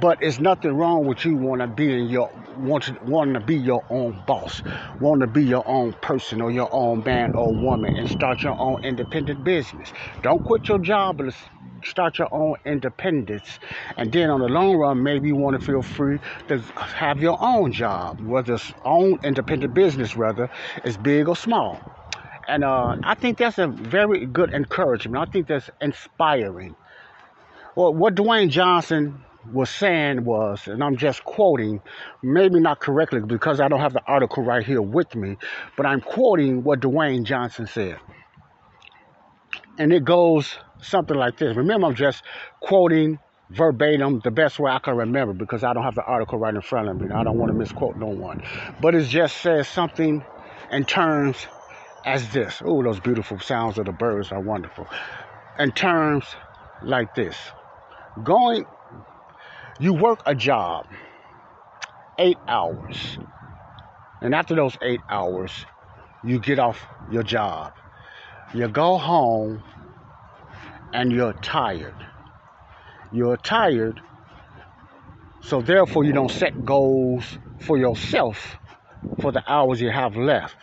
But 0.00 0.18
it's 0.22 0.40
nothing 0.40 0.76
wrong 0.76 1.06
with 1.06 1.24
you 1.24 1.36
want 1.36 1.60
to 1.62 1.68
be 1.68 1.92
in 1.92 2.06
your 2.08 2.30
want 2.58 2.84
to 2.84 2.98
want 3.02 3.34
to 3.34 3.40
be 3.40 3.56
your 3.56 3.84
own 3.90 4.22
boss, 4.26 4.62
want 5.00 5.20
to 5.22 5.26
be 5.26 5.44
your 5.44 5.64
own 5.66 5.94
person 5.94 6.40
or 6.40 6.50
your 6.50 6.68
own 6.72 7.02
man 7.04 7.32
or 7.34 7.54
woman 7.54 7.96
and 7.96 8.08
start 8.08 8.42
your 8.44 8.60
own 8.60 8.78
independent 8.82 9.44
business. 9.44 9.92
Don't 10.22 10.42
quit 10.44 10.68
your 10.68 10.78
job 10.78 11.20
start 11.86 12.18
your 12.18 12.32
own 12.32 12.56
independence. 12.64 13.58
And 13.96 14.12
then 14.12 14.30
on 14.30 14.40
the 14.40 14.48
long 14.48 14.76
run, 14.76 15.02
maybe 15.02 15.28
you 15.28 15.36
want 15.36 15.58
to 15.58 15.64
feel 15.64 15.82
free 15.82 16.18
to 16.48 16.58
have 16.58 17.20
your 17.22 17.38
own 17.40 17.72
job, 17.72 18.20
whether 18.20 18.54
it's 18.54 18.72
own 18.84 19.18
independent 19.22 19.74
business, 19.74 20.16
whether 20.16 20.50
it's 20.84 20.96
big 20.96 21.28
or 21.28 21.36
small. 21.36 21.80
And 22.48 22.64
uh, 22.64 22.96
I 23.02 23.14
think 23.14 23.38
that's 23.38 23.58
a 23.58 23.66
very 23.66 24.26
good 24.26 24.52
encouragement. 24.52 25.28
I 25.28 25.30
think 25.30 25.48
that's 25.48 25.68
inspiring. 25.80 26.76
Well, 27.74 27.92
what 27.92 28.14
Dwayne 28.14 28.50
Johnson 28.50 29.24
was 29.52 29.70
saying 29.70 30.24
was, 30.24 30.66
and 30.66 30.82
I'm 30.82 30.96
just 30.96 31.24
quoting, 31.24 31.80
maybe 32.22 32.60
not 32.60 32.80
correctly 32.80 33.20
because 33.20 33.60
I 33.60 33.68
don't 33.68 33.80
have 33.80 33.92
the 33.92 34.02
article 34.06 34.42
right 34.42 34.64
here 34.64 34.82
with 34.82 35.14
me, 35.14 35.36
but 35.76 35.86
I'm 35.86 36.00
quoting 36.00 36.64
what 36.64 36.80
Dwayne 36.80 37.24
Johnson 37.24 37.66
said. 37.66 37.98
And 39.78 39.92
it 39.92 40.04
goes 40.04 40.56
something 40.86 41.16
like 41.16 41.38
this. 41.38 41.56
Remember, 41.56 41.86
I'm 41.88 41.94
just 41.94 42.22
quoting 42.60 43.18
verbatim 43.50 44.20
the 44.24 44.30
best 44.30 44.58
way 44.58 44.70
I 44.70 44.78
can 44.80 44.96
remember 44.96 45.34
because 45.34 45.64
I 45.64 45.72
don't 45.72 45.84
have 45.84 45.94
the 45.94 46.04
article 46.04 46.38
right 46.38 46.54
in 46.54 46.62
front 46.62 46.88
of 46.88 47.00
me. 47.00 47.12
I 47.12 47.24
don't 47.24 47.38
want 47.38 47.52
to 47.52 47.58
misquote 47.58 47.96
no 47.96 48.06
one. 48.08 48.42
But 48.80 48.94
it 48.94 49.04
just 49.04 49.38
says 49.38 49.68
something 49.68 50.24
in 50.72 50.84
terms 50.84 51.46
as 52.04 52.30
this. 52.30 52.62
Oh, 52.64 52.82
those 52.82 53.00
beautiful 53.00 53.38
sounds 53.40 53.78
of 53.78 53.86
the 53.86 53.92
birds 53.92 54.32
are 54.32 54.40
wonderful. 54.40 54.86
In 55.58 55.72
terms 55.72 56.24
like 56.82 57.14
this. 57.14 57.36
Going 58.24 58.66
You 59.78 59.92
work 59.92 60.20
a 60.26 60.34
job, 60.34 60.86
eight 62.18 62.38
hours. 62.48 63.18
And 64.22 64.34
after 64.34 64.54
those 64.54 64.78
eight 64.82 65.02
hours, 65.10 65.52
you 66.24 66.38
get 66.40 66.58
off 66.58 66.80
your 67.10 67.22
job. 67.22 67.74
You 68.54 68.68
go 68.68 68.96
home 68.98 69.62
and 70.96 71.12
you're 71.12 71.34
tired. 71.34 71.94
You're 73.12 73.36
tired, 73.36 74.00
so 75.42 75.60
therefore 75.60 76.04
you 76.04 76.12
don't 76.14 76.30
set 76.30 76.64
goals 76.64 77.38
for 77.58 77.76
yourself 77.76 78.56
for 79.18 79.30
the 79.30 79.42
hours 79.46 79.78
you 79.78 79.90
have 79.90 80.16
left. 80.16 80.56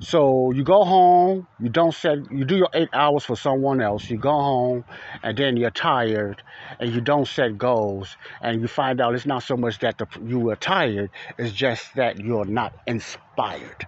So 0.00 0.50
you 0.50 0.64
go 0.64 0.82
home, 0.82 1.46
you 1.60 1.68
don't 1.68 1.94
set, 1.94 2.18
you 2.32 2.44
do 2.44 2.56
your 2.56 2.70
eight 2.74 2.88
hours 2.92 3.24
for 3.24 3.36
someone 3.36 3.80
else. 3.80 4.10
You 4.10 4.18
go 4.18 4.32
home, 4.32 4.84
and 5.22 5.38
then 5.38 5.56
you're 5.56 5.70
tired, 5.70 6.42
and 6.80 6.92
you 6.92 7.00
don't 7.00 7.28
set 7.28 7.56
goals, 7.56 8.16
and 8.42 8.60
you 8.60 8.66
find 8.66 9.00
out 9.00 9.14
it's 9.14 9.26
not 9.26 9.44
so 9.44 9.56
much 9.56 9.78
that 9.78 9.98
the, 9.98 10.06
you 10.24 10.40
were 10.40 10.56
tired, 10.56 11.10
it's 11.38 11.52
just 11.52 11.94
that 11.94 12.18
you're 12.18 12.46
not 12.46 12.72
inspired. 12.86 13.86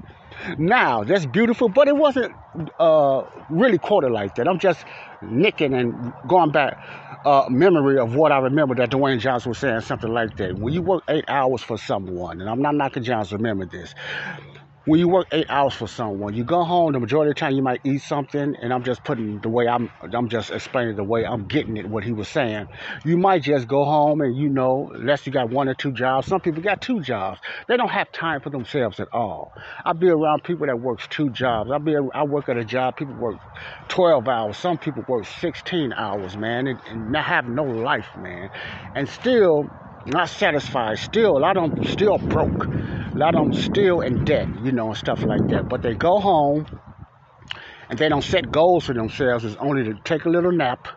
Now 0.59 1.05
that's 1.05 1.27
beautiful, 1.27 1.69
but 1.69 1.89
it 1.89 1.97
wasn't 1.97 2.35
uh, 2.79 3.25
really 3.51 3.79
quoted 3.79 4.13
like 4.13 4.35
that. 4.37 4.49
I'm 4.49 4.59
just 4.59 4.85
nicking 5.23 5.75
and 5.75 6.15
going 6.27 6.53
back 6.53 6.79
uh, 7.25 7.47
memory 7.51 7.99
of 7.99 8.15
what 8.15 8.33
I 8.33 8.39
remember 8.39 8.75
that 8.77 8.91
Dwayne 8.91 9.21
Johnson 9.21 9.51
was 9.51 9.59
saying 9.59 9.83
something 9.83 10.13
like 10.13 10.37
that. 10.37 10.59
When 10.59 10.75
you 10.75 10.83
work 10.83 11.05
eight 11.09 11.25
hours 11.29 11.63
for 11.63 11.79
someone, 11.79 12.41
and 12.41 12.51
I'm 12.51 12.63
not 12.63 12.75
knocking 12.77 13.05
Johnson, 13.05 13.39
remember 13.39 13.67
this 13.67 13.95
when 14.85 14.99
you 15.01 15.09
work 15.09 15.29
eight 15.33 15.47
hours 15.49 15.75
for 15.75 15.89
someone, 15.89 16.35
you 16.35 16.45
go 16.45 16.65
home. 16.65 16.93
The 16.93 17.01
majority 17.01 17.31
of 17.31 17.37
the 17.37 17.41
time, 17.41 17.55
you 17.55 17.62
might 17.62 17.81
eat 17.85 18.03
something, 18.03 18.57
and 18.61 18.73
I'm 18.73 18.83
just 18.83 19.05
putting 19.05 19.41
the 19.41 19.49
way 19.49 19.69
I'm. 19.69 19.91
I'm 20.12 20.29
just 20.29 20.51
explaining 20.51 20.97
the 20.97 21.05
way 21.05 21.25
I'm 21.25 21.47
getting 21.47 21.77
it. 21.77 21.89
What 21.89 22.05
he 22.05 22.12
was 22.12 22.29
saying. 22.29 22.69
You 23.05 23.17
might 23.17 23.43
just 23.43 23.69
go 23.69 23.85
home, 23.85 24.21
and 24.23 24.37
you 24.37 24.49
know, 24.49 24.91
unless 24.95 25.27
you 25.27 25.33
got 25.33 25.51
one 25.51 25.69
or 25.69 25.75
two 25.75 25.93
jobs. 25.93 26.27
Some 26.27 26.41
people 26.41 26.62
got 26.62 26.81
two 26.81 27.01
jobs. 27.01 27.41
They 27.69 27.77
don't 27.77 27.91
have 27.91 28.11
time 28.12 28.41
for 28.41 28.51
themselves 28.51 29.01
at 29.01 29.09
all. 29.12 29.53
I 29.85 29.93
be 29.93 30.09
around 30.11 30.45
people 30.45 30.67
that 30.67 30.81
works 30.81 31.07
two 31.09 31.31
jobs. 31.31 31.71
I 31.71 31.79
be. 31.79 31.97
I 32.15 32.25
work 32.25 32.49
at 32.49 32.57
a 32.57 32.65
job. 32.65 32.97
People 32.97 33.15
work 33.15 33.37
12 33.89 34.29
hours. 34.29 34.59
Some 34.59 34.79
people 34.79 35.05
work 35.07 35.27
16 35.27 35.93
hours, 35.93 36.37
man, 36.37 36.67
and, 36.67 36.81
and 36.87 37.17
have 37.17 37.47
no 37.47 37.65
life, 37.65 38.09
man, 38.17 38.51
and 38.97 39.09
still 39.09 39.71
not 40.06 40.28
satisfied. 40.28 40.99
Still, 40.99 41.37
a 41.37 41.40
lot 41.40 41.56
of 41.56 41.71
them 41.71 41.85
still 41.85 42.18
broke. 42.18 42.66
A 42.66 43.14
lot 43.14 43.35
of 43.35 43.50
them 43.50 43.54
still 43.54 44.00
in 44.00 44.25
debt, 44.25 44.49
you 44.62 44.73
know, 44.73 44.88
and 44.88 44.97
stuff 44.97 45.23
like 45.23 45.49
that. 45.49 45.68
But 45.68 45.82
they 45.82 45.94
go 45.94 46.18
home 46.18 46.66
and 47.88 47.99
they 47.99 48.09
don't 48.09 48.23
set 48.23 48.50
goals 48.50 48.87
for 48.87 48.94
themselves. 48.94 49.44
It's 49.44 49.56
only 49.56 49.85
to 49.85 49.94
take 50.02 50.25
a 50.25 50.28
little 50.28 50.52
nap, 50.52 50.88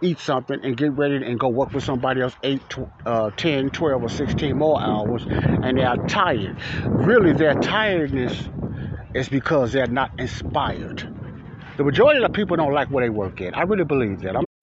eat 0.00 0.18
something, 0.18 0.60
and 0.62 0.76
get 0.76 0.92
ready 0.92 1.16
and 1.16 1.38
go 1.38 1.48
work 1.48 1.72
with 1.72 1.84
somebody 1.84 2.20
else 2.20 2.36
8, 2.42 2.62
uh, 3.06 3.30
10, 3.30 3.70
12, 3.70 4.02
or 4.02 4.08
16 4.08 4.56
more 4.56 4.80
hours. 4.80 5.26
And 5.28 5.76
they 5.76 5.84
are 5.84 5.96
tired. 6.06 6.56
Really, 6.84 7.32
their 7.32 7.54
tiredness 7.54 8.48
is 9.14 9.28
because 9.28 9.72
they're 9.72 9.86
not 9.86 10.12
inspired. 10.18 11.14
The 11.76 11.84
majority 11.84 12.22
of 12.22 12.30
the 12.30 12.36
people 12.36 12.56
don't 12.56 12.72
like 12.72 12.88
where 12.88 13.04
they 13.04 13.10
work 13.10 13.40
at. 13.40 13.56
I 13.56 13.62
really 13.62 13.84
believe 13.84 14.20
that. 14.20 14.36
I'm 14.36 14.47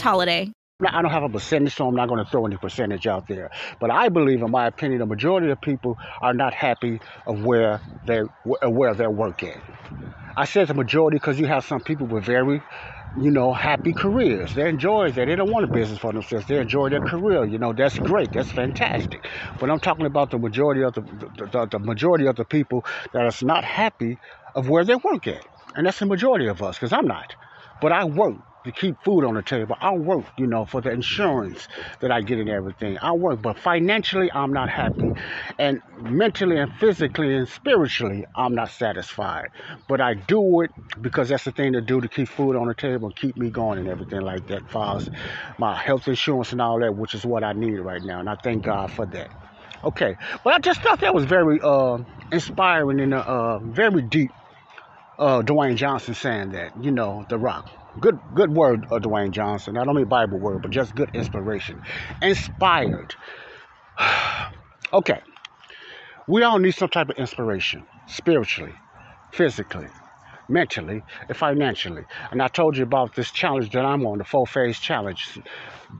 holiday. 0.00 0.52
I 0.86 1.02
don't 1.02 1.10
have 1.10 1.24
a 1.24 1.28
percentage, 1.28 1.74
so 1.74 1.88
I'm 1.88 1.96
not 1.96 2.08
going 2.08 2.24
to 2.24 2.30
throw 2.30 2.46
any 2.46 2.56
percentage 2.56 3.08
out 3.08 3.26
there. 3.26 3.50
But 3.80 3.90
I 3.90 4.10
believe, 4.10 4.42
in 4.42 4.50
my 4.52 4.68
opinion, 4.68 5.00
the 5.00 5.06
majority 5.06 5.50
of 5.50 5.60
people 5.60 5.98
are 6.22 6.34
not 6.34 6.54
happy 6.54 7.00
of 7.26 7.44
where 7.44 7.82
they 8.06 8.20
where 8.62 8.94
they're 8.94 9.10
working. 9.10 9.60
I 10.36 10.44
said 10.44 10.68
the 10.68 10.74
majority 10.74 11.16
because 11.16 11.40
you 11.40 11.46
have 11.46 11.64
some 11.64 11.80
people 11.80 12.06
with 12.06 12.24
very, 12.24 12.62
you 13.20 13.30
know, 13.32 13.52
happy 13.52 13.92
careers. 13.92 14.54
They 14.54 14.68
enjoy 14.68 15.10
that. 15.12 15.26
They 15.26 15.36
don't 15.36 15.50
want 15.50 15.64
a 15.64 15.68
business 15.68 15.98
for 15.98 16.12
themselves. 16.12 16.46
They 16.46 16.58
enjoy 16.60 16.90
their 16.90 17.00
career. 17.00 17.44
You 17.44 17.58
know, 17.58 17.72
that's 17.72 17.98
great. 17.98 18.32
That's 18.32 18.50
fantastic. 18.52 19.26
But 19.58 19.70
I'm 19.70 19.80
talking 19.80 20.06
about 20.06 20.30
the 20.30 20.38
majority 20.38 20.82
of 20.82 20.94
the 20.94 21.02
the, 21.02 21.46
the, 21.46 21.66
the 21.66 21.78
majority 21.80 22.26
of 22.26 22.36
the 22.36 22.44
people 22.44 22.84
that 23.12 23.22
are 23.24 23.46
not 23.46 23.64
happy 23.64 24.18
of 24.54 24.68
where 24.68 24.84
they 24.84 24.96
work 24.96 25.26
at, 25.26 25.44
and 25.74 25.86
that's 25.86 25.98
the 25.98 26.06
majority 26.06 26.46
of 26.46 26.62
us. 26.62 26.76
Because 26.76 26.92
I'm 26.92 27.06
not. 27.08 27.34
But 27.80 27.92
I 27.92 28.04
work 28.04 28.36
to 28.64 28.72
keep 28.72 29.02
food 29.02 29.24
on 29.24 29.34
the 29.34 29.42
table. 29.42 29.76
I 29.80 29.92
work, 29.92 30.26
you 30.36 30.46
know, 30.46 30.64
for 30.64 30.80
the 30.80 30.90
insurance 30.90 31.68
that 32.00 32.10
I 32.10 32.20
get 32.22 32.38
and 32.38 32.48
everything. 32.48 32.98
I 33.00 33.12
work, 33.12 33.40
but 33.42 33.58
financially, 33.58 34.30
I'm 34.32 34.52
not 34.52 34.68
happy. 34.68 35.12
And 35.58 35.80
mentally 36.00 36.58
and 36.58 36.70
physically 36.72 37.34
and 37.34 37.48
spiritually, 37.48 38.26
I'm 38.34 38.54
not 38.54 38.70
satisfied. 38.70 39.50
But 39.88 40.00
I 40.00 40.14
do 40.14 40.62
it 40.62 40.70
because 41.00 41.28
that's 41.28 41.44
the 41.44 41.52
thing 41.52 41.72
to 41.74 41.80
do 41.80 42.00
to 42.00 42.08
keep 42.08 42.28
food 42.28 42.56
on 42.56 42.68
the 42.68 42.74
table 42.74 43.06
and 43.08 43.16
keep 43.16 43.36
me 43.36 43.50
going 43.50 43.78
and 43.78 43.88
everything 43.88 44.20
like 44.20 44.46
that, 44.48 44.62
as 44.74 45.10
my 45.58 45.74
health 45.74 46.08
insurance 46.08 46.52
and 46.52 46.60
all 46.60 46.80
that, 46.80 46.94
which 46.94 47.14
is 47.14 47.24
what 47.24 47.44
I 47.44 47.52
need 47.52 47.78
right 47.78 48.02
now. 48.02 48.20
And 48.20 48.28
I 48.28 48.36
thank 48.36 48.64
God 48.64 48.90
for 48.90 49.06
that. 49.06 49.30
Okay, 49.84 50.16
but 50.42 50.54
I 50.54 50.58
just 50.58 50.82
thought 50.82 51.00
that 51.00 51.14
was 51.14 51.24
very 51.24 51.60
uh, 51.62 51.98
inspiring 52.32 53.00
and 53.00 53.14
uh, 53.14 53.58
very 53.60 54.02
deep. 54.02 54.32
Uh, 55.18 55.42
Dwayne 55.42 55.76
Johnson 55.76 56.14
saying 56.14 56.50
that, 56.52 56.82
you 56.82 56.90
know, 56.92 57.24
The 57.28 57.38
Rock. 57.38 57.68
Good, 58.00 58.18
good 58.34 58.52
word, 58.52 58.86
uh, 58.90 58.98
Dwayne 58.98 59.30
Johnson. 59.30 59.76
I 59.76 59.84
don't 59.84 59.96
mean 59.96 60.06
Bible 60.06 60.38
word, 60.38 60.62
but 60.62 60.70
just 60.70 60.94
good 60.94 61.10
inspiration. 61.14 61.82
Inspired. 62.22 63.14
okay. 64.92 65.20
We 66.26 66.42
all 66.42 66.58
need 66.58 66.74
some 66.74 66.90
type 66.90 67.08
of 67.08 67.16
inspiration, 67.16 67.86
spiritually, 68.06 68.74
physically, 69.32 69.88
mentally, 70.48 71.02
and 71.28 71.36
financially. 71.36 72.04
And 72.30 72.42
I 72.42 72.48
told 72.48 72.76
you 72.76 72.82
about 72.82 73.14
this 73.14 73.30
challenge 73.30 73.70
that 73.70 73.84
I'm 73.84 74.06
on, 74.06 74.18
the 74.18 74.24
four 74.24 74.46
phase 74.46 74.78
challenge. 74.78 75.40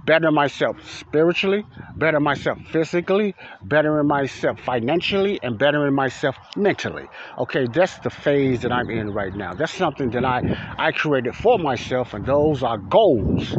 Better 0.04 0.30
myself 0.30 0.76
spiritually, 0.88 1.64
better 1.96 2.20
myself 2.20 2.58
physically, 2.70 3.34
bettering 3.62 4.06
myself 4.06 4.60
financially, 4.60 5.40
and 5.42 5.58
bettering 5.58 5.94
myself 5.94 6.36
mentally. 6.56 7.08
Okay, 7.38 7.66
that's 7.66 7.98
the 8.00 8.10
phase 8.10 8.62
that 8.62 8.72
I'm 8.72 8.90
in 8.90 9.12
right 9.12 9.34
now. 9.34 9.54
That's 9.54 9.72
something 9.72 10.10
that 10.10 10.24
I, 10.24 10.42
I 10.78 10.92
created 10.92 11.34
for 11.34 11.58
myself, 11.58 12.14
and 12.14 12.26
those 12.26 12.62
are 12.62 12.78
goals. 12.78 13.56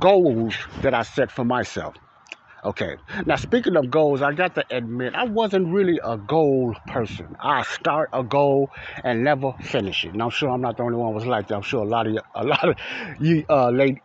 Goals 0.00 0.54
that 0.82 0.94
I 0.94 1.02
set 1.02 1.30
for 1.30 1.44
myself. 1.44 1.94
Okay. 2.66 2.96
Now, 3.26 3.36
speaking 3.36 3.76
of 3.76 3.92
goals, 3.92 4.22
I 4.22 4.32
got 4.32 4.56
to 4.56 4.64
admit, 4.70 5.14
I 5.14 5.22
wasn't 5.22 5.68
really 5.72 6.00
a 6.02 6.16
goal 6.18 6.74
person. 6.88 7.36
I 7.38 7.62
start 7.62 8.10
a 8.12 8.24
goal 8.24 8.72
and 9.04 9.22
never 9.22 9.52
finish 9.60 10.04
it. 10.04 10.14
And 10.14 10.20
I'm 10.20 10.30
sure 10.30 10.50
I'm 10.50 10.60
not 10.62 10.76
the 10.76 10.82
only 10.82 10.96
one 10.96 11.14
was 11.14 11.26
like 11.26 11.46
that. 11.46 11.54
I'm 11.54 11.62
sure 11.62 11.84
a 11.84 11.88
lot 11.88 12.08
of 12.08 12.18
a 12.34 12.44
lot 12.44 12.68
of 12.68 12.76
you, 13.20 13.44
uh, 13.48 13.70
late, 13.70 14.00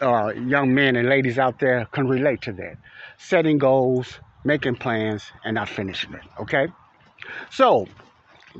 uh, 0.00 0.28
young 0.34 0.74
men 0.74 0.96
and 0.96 1.10
ladies 1.10 1.38
out 1.38 1.58
there 1.58 1.86
can 1.92 2.08
relate 2.08 2.40
to 2.42 2.52
that. 2.52 2.78
Setting 3.18 3.58
goals, 3.58 4.18
making 4.44 4.76
plans, 4.76 5.30
and 5.44 5.56
not 5.56 5.68
finishing 5.68 6.14
it. 6.14 6.22
Okay. 6.40 6.68
So 7.50 7.86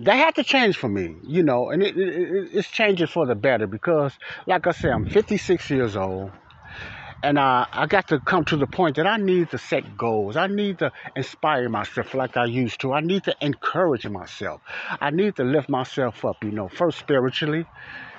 that 0.00 0.16
had 0.16 0.34
to 0.34 0.44
change 0.44 0.76
for 0.76 0.88
me, 0.88 1.16
you 1.22 1.42
know, 1.42 1.70
and 1.70 1.82
it, 1.82 1.96
it, 1.96 2.50
it's 2.52 2.68
changing 2.68 3.06
for 3.06 3.25
the 3.26 3.34
better 3.34 3.66
because, 3.66 4.12
like 4.46 4.66
I 4.66 4.72
said, 4.72 4.90
I'm 4.90 5.06
56 5.06 5.70
years 5.70 5.96
old. 5.96 6.32
And 7.23 7.38
uh, 7.38 7.66
I 7.73 7.87
got 7.87 8.08
to 8.08 8.20
come 8.20 8.44
to 8.46 8.56
the 8.56 8.66
point 8.66 8.96
that 8.96 9.06
I 9.06 9.16
need 9.16 9.50
to 9.50 9.58
set 9.58 9.96
goals. 9.96 10.37
I 10.37 10.46
need 10.46 10.78
to 10.78 10.92
inspire 11.16 11.68
myself 11.68 12.14
like 12.14 12.37
I 12.37 12.44
used 12.46 12.80
to. 12.82 12.92
I 12.92 13.00
need 13.00 13.25
to 13.25 13.37
encourage 13.40 14.06
myself. 14.06 14.61
I 15.00 15.11
need 15.11 15.37
to 15.37 15.44
lift 15.44 15.68
myself 15.68 16.25
up, 16.25 16.44
you 16.44 16.52
know, 16.52 16.68
first 16.68 16.99
spiritually, 16.99 17.66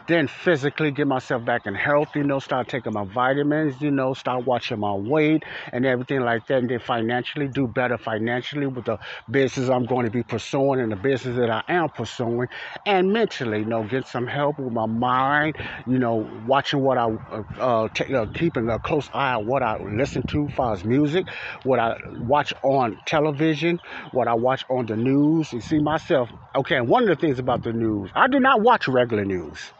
then 0.08 0.28
physically 0.28 0.92
get 0.92 1.08
myself 1.08 1.44
back 1.46 1.66
in 1.66 1.76
health, 1.76 2.10
you 2.16 2.24
know, 2.24 2.40
start 2.40 2.68
taking 2.68 2.94
my 2.94 3.04
vitamins, 3.06 3.82
you 3.82 3.92
know, 3.92 4.14
start 4.14 4.46
watching 4.46 4.80
my 4.80 4.94
weight 4.94 5.44
and 5.74 5.86
everything 5.86 6.22
like 6.22 6.46
that. 6.48 6.60
And 6.60 6.70
then 6.70 6.80
financially 6.80 7.48
do 7.50 7.68
better 7.68 7.98
financially 7.98 8.68
with 8.68 8.86
the 8.86 8.98
business 9.30 9.70
I'm 9.70 9.86
going 9.86 10.06
to 10.06 10.12
be 10.12 10.24
pursuing 10.24 10.80
and 10.80 10.92
the 10.92 10.96
business 10.96 11.38
that 11.38 11.50
I 11.50 11.62
am 11.68 11.90
pursuing. 11.90 12.48
And 12.86 13.12
mentally, 13.12 13.60
you 13.60 13.66
know, 13.66 13.84
get 13.84 14.08
some 14.08 14.28
help 14.28 14.60
with 14.60 14.74
my 14.74 14.86
mind, 14.86 15.58
you 15.86 16.00
know, 16.00 16.16
watching 16.16 16.82
what 16.82 16.98
I, 16.98 17.08
uh, 17.32 17.44
uh, 17.60 17.88
t- 17.94 18.14
uh 18.14 18.26
keeping 18.34 18.70
a 18.70 18.80
close 18.80 19.10
eye 19.14 19.34
on 19.34 19.46
what 19.46 19.64
I 19.64 19.78
listen 19.78 20.24
to 20.28 20.46
as 20.48 20.54
far 20.54 20.74
as 20.74 20.84
music, 20.86 21.28
what 21.64 21.80
I 21.80 21.96
watch 22.12 22.54
on 22.64 22.98
television, 23.06 23.80
what 24.12 24.28
I 24.28 24.34
watch 24.36 24.66
on 24.70 24.86
the 24.86 24.96
news. 24.98 25.52
You 25.54 25.62
see 25.62 25.80
myself, 25.80 26.30
okay, 26.56 26.82
one 26.82 27.04
of 27.04 27.10
the 27.10 27.16
things 27.16 27.40
about 27.40 27.64
the 27.64 27.74
news, 27.74 28.12
I 28.16 28.28
do 28.28 28.40
not 28.40 28.62
watch 28.62 28.88
regular 28.88 29.26
news. 29.26 29.74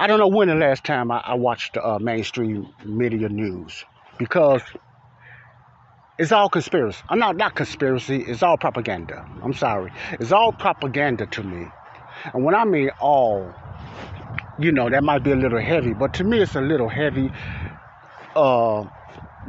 I 0.00 0.08
don't 0.08 0.20
know 0.20 0.28
when 0.28 0.48
the 0.48 0.56
last 0.56 0.84
time 0.84 1.12
I, 1.12 1.20
I 1.20 1.34
watched 1.36 1.76
uh, 1.78 2.00
mainstream 2.00 2.74
media 2.86 3.28
news 3.30 3.84
because 4.18 4.64
It's 6.18 6.32
all 6.32 6.48
conspiracy. 6.48 7.02
I'm 7.10 7.18
not 7.18 7.36
not 7.36 7.54
conspiracy. 7.54 8.24
It's 8.26 8.42
all 8.42 8.56
propaganda. 8.56 9.26
I'm 9.42 9.52
sorry. 9.52 9.92
It's 10.12 10.32
all 10.32 10.52
propaganda 10.52 11.26
to 11.26 11.42
me. 11.42 11.66
And 12.34 12.44
when 12.44 12.54
I 12.54 12.64
mean 12.64 12.90
all, 13.00 13.54
you 14.58 14.72
know, 14.72 14.90
that 14.90 15.04
might 15.04 15.24
be 15.24 15.32
a 15.32 15.36
little 15.36 15.60
heavy, 15.60 15.94
but 15.94 16.14
to 16.14 16.24
me 16.24 16.40
it's 16.40 16.56
a 16.56 16.60
little 16.62 16.88
heavy. 16.88 17.32
Uh, 18.36 18.84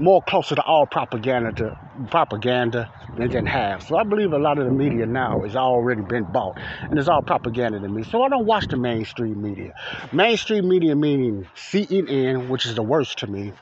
more 0.02 0.22
closer 0.24 0.56
to 0.56 0.64
all 0.64 0.88
propaganda 0.88 1.52
to 1.54 1.78
propaganda 2.10 2.90
than 3.16 3.46
half. 3.46 3.88
So 3.88 3.98
I 3.98 4.04
believe 4.04 4.34
a 4.34 4.38
lot 4.38 4.58
of 4.58 4.66
the 4.66 4.72
media 4.72 5.06
now 5.06 5.42
has 5.44 5.56
already 5.56 6.02
been 6.02 6.24
bought, 6.24 6.58
and 6.90 6.98
it's 6.98 7.08
all 7.08 7.22
propaganda 7.22 7.80
to 7.80 7.88
me. 7.88 8.04
So 8.04 8.24
I 8.24 8.30
don't 8.30 8.46
watch 8.46 8.68
the 8.68 8.78
mainstream 8.78 9.42
media. 9.42 9.74
Mainstream 10.12 10.68
media 10.68 10.96
meaning 10.96 11.48
CNN, 11.56 12.50
which 12.50 12.66
is 12.66 12.76
the 12.76 12.84
worst 12.84 13.20
to 13.20 13.28
me, 13.28 13.54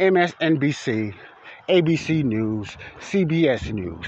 MSNBC, 0.00 1.14
ABC 1.68 2.24
News, 2.24 2.76
CBS 3.00 3.72
News. 3.72 4.06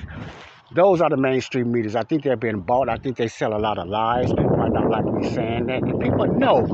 Those 0.72 1.00
are 1.00 1.08
the 1.08 1.16
mainstream 1.16 1.72
medias. 1.72 1.94
I 1.94 2.02
think 2.02 2.24
they're 2.24 2.36
being 2.36 2.60
bought. 2.60 2.88
I 2.88 2.96
think 2.96 3.16
they 3.16 3.28
sell 3.28 3.56
a 3.56 3.58
lot 3.58 3.78
of 3.78 3.88
lies. 3.88 4.32
People 4.32 4.56
might 4.56 4.72
not 4.72 4.88
like 4.88 5.10
me 5.12 5.22
saying 5.22 5.66
that. 5.66 5.84
And 5.86 5.98
people 6.00 6.26
know 6.26 6.66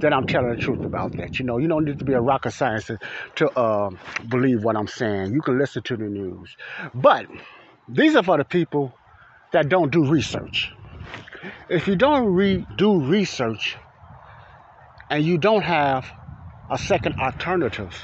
that 0.00 0.12
I'm 0.12 0.24
telling 0.24 0.50
the 0.50 0.56
truth 0.56 0.84
about 0.84 1.16
that. 1.16 1.38
You 1.38 1.46
know, 1.46 1.58
you 1.58 1.66
don't 1.68 1.84
need 1.84 1.98
to 1.98 2.04
be 2.04 2.12
a 2.12 2.20
rocket 2.20 2.52
scientist 2.52 3.02
to 3.36 3.50
uh, 3.50 3.90
believe 4.28 4.62
what 4.62 4.76
I'm 4.76 4.86
saying. 4.86 5.32
You 5.32 5.42
can 5.42 5.58
listen 5.58 5.82
to 5.82 5.96
the 5.96 6.04
news. 6.04 6.56
But 6.94 7.26
these 7.88 8.14
are 8.14 8.22
for 8.22 8.38
the 8.38 8.44
people 8.44 8.94
that 9.52 9.68
don't 9.68 9.90
do 9.90 10.06
research. 10.06 10.70
If 11.68 11.88
you 11.88 11.96
don't 11.96 12.32
re- 12.32 12.66
do 12.76 13.00
research 13.00 13.76
and 15.10 15.24
you 15.24 15.38
don't 15.38 15.62
have 15.62 16.06
a 16.70 16.78
second 16.78 17.16
alternative 17.18 17.96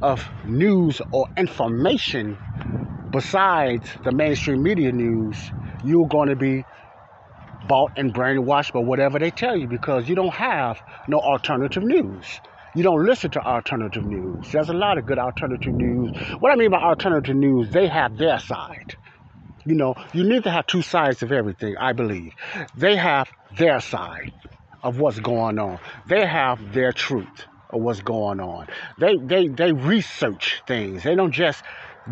of 0.00 0.28
news 0.44 1.00
or 1.10 1.26
information 1.36 2.38
besides 3.10 3.88
the 4.04 4.12
mainstream 4.12 4.62
media 4.62 4.92
news, 4.92 5.52
you're 5.84 6.08
going 6.08 6.28
to 6.28 6.36
be 6.36 6.64
bought 7.68 7.92
and 7.96 8.14
brainwashed 8.14 8.72
by 8.72 8.80
whatever 8.80 9.18
they 9.18 9.30
tell 9.30 9.56
you 9.56 9.66
because 9.66 10.08
you 10.08 10.14
don't 10.14 10.34
have 10.34 10.80
no 11.08 11.18
alternative 11.18 11.82
news. 11.82 12.40
You 12.74 12.82
don't 12.82 13.04
listen 13.06 13.30
to 13.32 13.40
alternative 13.42 14.04
news. 14.04 14.50
There's 14.52 14.68
a 14.68 14.74
lot 14.74 14.98
of 14.98 15.06
good 15.06 15.18
alternative 15.18 15.72
news. 15.72 16.10
What 16.40 16.52
I 16.52 16.56
mean 16.56 16.70
by 16.70 16.78
alternative 16.78 17.34
news, 17.34 17.70
they 17.70 17.88
have 17.88 18.18
their 18.18 18.38
side. 18.38 18.94
You 19.64 19.74
know, 19.74 19.94
you 20.12 20.24
need 20.24 20.44
to 20.44 20.50
have 20.50 20.66
two 20.66 20.82
sides 20.82 21.22
of 21.22 21.32
everything, 21.32 21.76
I 21.78 21.92
believe. 21.92 22.32
They 22.76 22.96
have 22.96 23.28
their 23.56 23.80
side 23.80 24.32
of 24.82 25.00
what's 25.00 25.18
going 25.18 25.58
on. 25.58 25.78
They 26.06 26.26
have 26.26 26.72
their 26.72 26.92
truth 26.92 27.46
of 27.70 27.80
what's 27.82 28.00
going 28.02 28.40
on. 28.40 28.68
They 28.98 29.16
they 29.16 29.48
they 29.48 29.72
research 29.72 30.62
things. 30.66 31.02
They 31.02 31.14
don't 31.14 31.32
just 31.32 31.64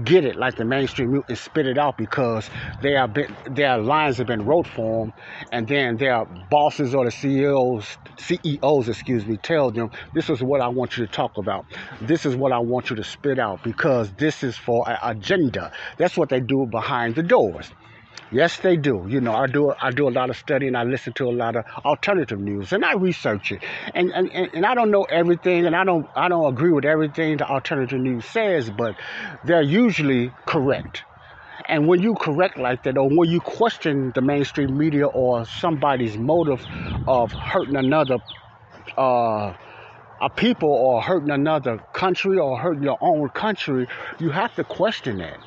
get 0.03 0.25
it 0.25 0.37
like 0.37 0.57
the 0.57 0.65
mainstream 0.65 1.23
and 1.29 1.39
spit 1.39 1.67
it 1.67 1.79
out 1.79 1.97
because 1.97 2.51
they 2.83 2.97
are 2.97 3.07
been, 3.07 3.35
their 3.51 3.79
lines 3.79 4.19
have 4.19 4.27
been 4.27 4.45
wrote 4.45 4.67
for 4.67 5.07
them, 5.07 5.15
and 5.53 5.69
then 5.69 5.97
their 5.97 6.25
bosses 6.51 6.95
or 6.95 7.05
the 7.05 7.11
CEOs, 7.11 7.97
CEOs, 8.19 8.89
excuse 8.89 9.25
me, 9.27 9.37
tell 9.37 9.71
them 9.71 9.91
this 10.13 10.29
is 10.31 10.43
what 10.43 10.61
I 10.61 10.69
want 10.69 10.97
you 10.97 11.07
to 11.07 11.13
talk 11.13 11.39
about. 11.39 11.67
This 12.01 12.27
is 12.27 12.35
what 12.35 12.53
I 12.53 12.59
want 12.59 12.91
you 12.91 12.97
to 12.97 13.05
spit 13.05 13.39
out 13.39 13.63
because 13.63 14.13
this 14.13 14.43
is 14.43 14.57
for 14.57 14.89
an 14.89 14.99
agenda. 15.03 15.73
That's 15.97 16.17
what 16.17 16.29
they 16.29 16.41
do 16.41 16.67
behind 16.71 17.15
the 17.15 17.23
doors. 17.23 17.71
Yes, 18.35 18.59
they 18.59 18.77
do. 18.77 19.07
You 19.09 19.21
know, 19.21 19.33
I 19.33 19.47
do 19.47 19.73
I 19.81 19.93
do 19.93 20.09
a 20.09 20.15
lot 20.19 20.29
of 20.31 20.37
studying. 20.37 20.75
I 20.77 20.83
listen 20.85 21.13
to 21.15 21.29
a 21.29 21.37
lot 21.45 21.57
of 21.57 21.65
alternative 21.85 22.41
news, 22.41 22.73
and 22.73 22.85
I 22.85 22.95
research 22.95 23.53
it. 23.53 23.63
And 23.95 24.13
and, 24.13 24.29
and 24.33 24.67
I 24.67 24.75
don't 24.75 24.91
know 24.91 25.05
everything, 25.05 25.67
and 25.67 25.77
I 25.77 25.85
don't 25.85 26.09
I 26.17 26.29
don't 26.29 26.53
agree 26.53 26.73
with 26.73 26.85
everything 26.85 27.37
the 27.39 27.49
alternative 27.49 28.01
news 28.01 28.27
says, 28.27 28.71
but 28.71 28.97
they're 29.45 29.63
usually 29.63 30.33
correct. 30.47 31.05
And 31.69 31.89
when 31.89 32.03
you 32.03 32.15
correct 32.15 32.59
like 32.59 32.83
that, 32.85 32.99
or 32.99 33.09
when 33.09 33.31
you 33.31 33.41
question 33.41 34.13
the 34.15 34.23
mainstream 34.23 34.77
media 34.77 35.07
or 35.07 35.47
somebody's 35.47 36.19
motive 36.19 36.67
of 37.07 37.33
hurting 37.33 37.77
another 37.77 38.19
uh, 38.99 39.55
a 40.21 40.31
people 40.37 40.71
or 40.71 41.03
hurting 41.03 41.31
another 41.31 41.79
country 41.95 42.39
or 42.39 42.59
hurting 42.59 42.83
your 42.85 42.99
own 43.01 43.29
country, 43.31 43.89
you 44.21 44.31
have 44.31 44.55
to 44.57 44.65
question 44.65 45.19
that. 45.19 45.39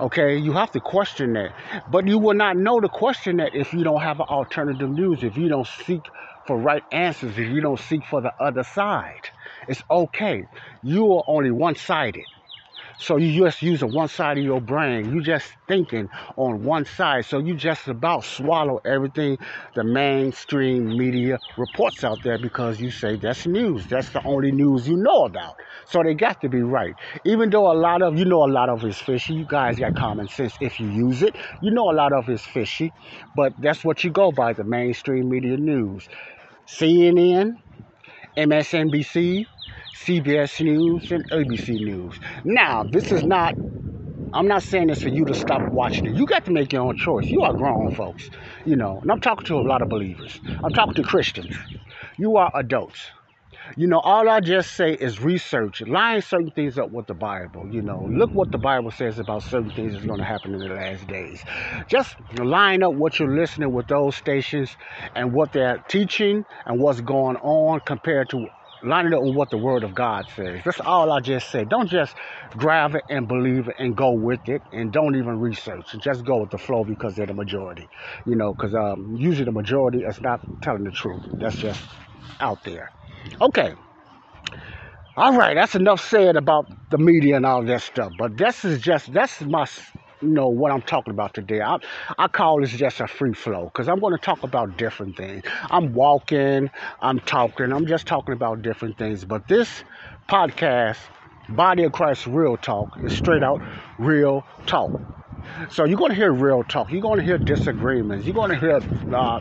Okay, 0.00 0.36
you 0.38 0.52
have 0.52 0.72
to 0.72 0.80
question 0.80 1.34
that. 1.34 1.52
But 1.90 2.06
you 2.06 2.18
will 2.18 2.34
not 2.34 2.56
know 2.58 2.80
to 2.80 2.88
question 2.88 3.38
that 3.38 3.54
if 3.54 3.72
you 3.72 3.84
don't 3.84 4.02
have 4.02 4.20
an 4.20 4.26
alternative 4.28 4.90
news, 4.90 5.24
if 5.24 5.38
you 5.38 5.48
don't 5.48 5.66
seek 5.66 6.02
for 6.46 6.58
right 6.58 6.84
answers, 6.92 7.32
if 7.38 7.48
you 7.48 7.62
don't 7.62 7.80
seek 7.80 8.04
for 8.04 8.20
the 8.20 8.32
other 8.40 8.64
side. 8.64 9.30
It's 9.68 9.82
okay. 9.90 10.46
You 10.82 11.14
are 11.14 11.24
only 11.28 11.50
one 11.50 11.76
sided. 11.76 12.26
So 12.98 13.16
you 13.16 13.44
just 13.44 13.62
using 13.62 13.92
one 13.92 14.08
side 14.08 14.38
of 14.38 14.44
your 14.44 14.60
brain. 14.60 15.12
You 15.14 15.22
just 15.22 15.52
thinking 15.68 16.08
on 16.36 16.64
one 16.64 16.84
side. 16.84 17.24
So 17.26 17.38
you 17.38 17.54
just 17.54 17.88
about 17.88 18.24
swallow 18.24 18.80
everything 18.84 19.38
the 19.74 19.84
mainstream 19.84 20.96
media 20.96 21.38
reports 21.56 22.04
out 22.04 22.22
there 22.22 22.38
because 22.38 22.80
you 22.80 22.90
say 22.90 23.16
that's 23.16 23.46
news. 23.46 23.86
That's 23.86 24.10
the 24.10 24.22
only 24.24 24.52
news 24.52 24.88
you 24.88 24.96
know 24.96 25.24
about. 25.24 25.54
So 25.86 26.02
they 26.02 26.14
got 26.14 26.40
to 26.40 26.48
be 26.48 26.62
right. 26.62 26.94
Even 27.24 27.50
though 27.50 27.70
a 27.70 27.76
lot 27.78 28.02
of 28.02 28.18
you 28.18 28.24
know 28.24 28.44
a 28.44 28.50
lot 28.52 28.68
of 28.68 28.84
it's 28.84 29.00
fishy. 29.00 29.34
You 29.34 29.46
guys 29.46 29.78
got 29.78 29.94
common 29.94 30.28
sense 30.28 30.56
if 30.60 30.80
you 30.80 30.88
use 30.88 31.22
it. 31.22 31.36
You 31.60 31.70
know 31.72 31.90
a 31.90 31.96
lot 31.96 32.12
of 32.12 32.28
it's 32.28 32.44
fishy, 32.44 32.92
but 33.34 33.52
that's 33.58 33.84
what 33.84 34.04
you 34.04 34.10
go 34.10 34.32
by 34.32 34.52
the 34.52 34.64
mainstream 34.64 35.28
media 35.28 35.56
news. 35.56 36.08
CNN, 36.66 37.54
MSNBC, 38.36 39.46
CBS 39.94 40.60
News, 40.64 41.10
and 41.12 41.28
ABC 41.30 41.80
News. 41.80 42.18
Now, 42.44 42.84
this 42.84 43.12
is 43.12 43.24
not, 43.24 43.54
I'm 44.34 44.48
not 44.48 44.62
saying 44.64 44.88
this 44.88 45.02
for 45.02 45.10
you 45.10 45.24
to 45.26 45.34
stop 45.34 45.62
watching 45.70 46.06
it. 46.06 46.14
You 46.16 46.26
got 46.26 46.44
to 46.46 46.52
make 46.52 46.72
your 46.72 46.82
own 46.82 46.96
choice. 46.96 47.30
You 47.30 47.42
are 47.42 47.54
grown 47.54 47.90
folks, 47.92 48.30
you 48.64 48.76
know, 48.76 49.00
and 49.02 49.10
I'm 49.12 49.20
talking 49.20 49.46
to 49.46 49.56
a 49.56 49.62
lot 49.68 49.82
of 49.82 49.88
believers. 49.88 50.40
I'm 50.64 50.72
talking 50.72 50.94
to 50.96 51.02
Christians. 51.04 51.54
You 52.18 52.36
are 52.36 52.50
adults. 52.54 53.10
You 53.74 53.86
know, 53.86 54.00
all 54.00 54.28
I 54.28 54.40
just 54.40 54.74
say 54.74 54.92
is 54.92 55.20
research, 55.20 55.80
line 55.82 56.22
certain 56.22 56.50
things 56.50 56.78
up 56.78 56.90
with 56.90 57.06
the 57.06 57.14
Bible. 57.14 57.66
You 57.68 57.82
know, 57.82 58.08
look 58.10 58.30
what 58.34 58.52
the 58.52 58.58
Bible 58.58 58.90
says 58.90 59.18
about 59.18 59.42
certain 59.42 59.70
things 59.70 59.94
that's 59.94 60.04
going 60.04 60.18
to 60.20 60.24
happen 60.24 60.54
in 60.54 60.60
the 60.60 60.74
last 60.74 61.06
days. 61.06 61.42
Just 61.88 62.16
line 62.38 62.82
up 62.82 62.94
what 62.94 63.18
you're 63.18 63.34
listening 63.34 63.72
with 63.72 63.88
those 63.88 64.16
stations 64.16 64.76
and 65.14 65.32
what 65.32 65.52
they're 65.52 65.78
teaching 65.88 66.44
and 66.66 66.80
what's 66.80 67.00
going 67.00 67.36
on 67.38 67.80
compared 67.80 68.28
to 68.30 68.46
line 68.82 69.06
it 69.06 69.14
up 69.14 69.22
with 69.22 69.34
what 69.34 69.50
the 69.50 69.58
Word 69.58 69.84
of 69.84 69.94
God 69.94 70.28
says. 70.34 70.60
That's 70.64 70.80
all 70.80 71.10
I 71.10 71.20
just 71.20 71.50
say. 71.50 71.64
Don't 71.64 71.88
just 71.88 72.14
grab 72.56 72.94
it 72.94 73.04
and 73.08 73.26
believe 73.26 73.68
it 73.68 73.76
and 73.78 73.96
go 73.96 74.12
with 74.12 74.48
it, 74.48 74.62
and 74.72 74.92
don't 74.92 75.16
even 75.16 75.40
research. 75.40 75.94
Just 75.98 76.24
go 76.24 76.38
with 76.38 76.50
the 76.50 76.58
flow 76.58 76.84
because 76.84 77.16
they're 77.16 77.26
the 77.26 77.34
majority. 77.34 77.88
You 78.24 78.36
know, 78.36 78.54
because 78.54 78.74
um, 78.74 79.14
usually 79.16 79.44
the 79.44 79.52
majority 79.52 80.00
is 80.04 80.20
not 80.20 80.40
telling 80.62 80.84
the 80.84 80.92
truth. 80.92 81.24
That's 81.40 81.58
just 81.58 81.82
out 82.40 82.64
there. 82.64 82.90
Okay. 83.40 83.74
All 85.16 85.32
right, 85.34 85.54
that's 85.54 85.74
enough 85.74 86.06
said 86.06 86.36
about 86.36 86.66
the 86.90 86.98
media 86.98 87.36
and 87.36 87.46
all 87.46 87.64
that 87.64 87.80
stuff. 87.80 88.12
But 88.18 88.36
this 88.36 88.64
is 88.66 88.82
just 88.82 89.12
that's 89.12 89.40
my 89.40 89.66
you 90.20 90.28
know 90.28 90.48
what 90.48 90.72
I'm 90.72 90.82
talking 90.82 91.12
about 91.12 91.34
today. 91.34 91.60
I, 91.60 91.78
I 92.18 92.28
call 92.28 92.60
this 92.60 92.70
just 92.70 93.00
a 93.00 93.06
free 93.06 93.32
flow 93.32 93.64
because 93.64 93.88
I'm 93.88 93.98
going 93.98 94.12
to 94.12 94.20
talk 94.20 94.42
about 94.42 94.76
different 94.76 95.16
things. 95.16 95.42
I'm 95.70 95.94
walking, 95.94 96.70
I'm 97.00 97.20
talking, 97.20 97.72
I'm 97.72 97.86
just 97.86 98.06
talking 98.06 98.34
about 98.34 98.62
different 98.62 98.98
things. 98.98 99.24
But 99.24 99.48
this 99.48 99.84
podcast, 100.28 100.98
Body 101.48 101.84
of 101.84 101.92
Christ 101.92 102.26
Real 102.26 102.56
Talk, 102.56 102.98
is 103.02 103.14
straight 103.14 103.42
out 103.42 103.60
real 103.98 104.44
talk. 104.66 104.92
So 105.70 105.84
you're 105.84 105.98
going 105.98 106.10
to 106.10 106.16
hear 106.16 106.32
real 106.32 106.62
talk. 106.64 106.90
You're 106.90 107.02
going 107.02 107.18
to 107.18 107.24
hear 107.24 107.38
disagreements. 107.38 108.26
You're 108.26 108.34
going 108.34 108.50
to 108.50 108.58
hear 108.58 108.80
uh, 109.14 109.40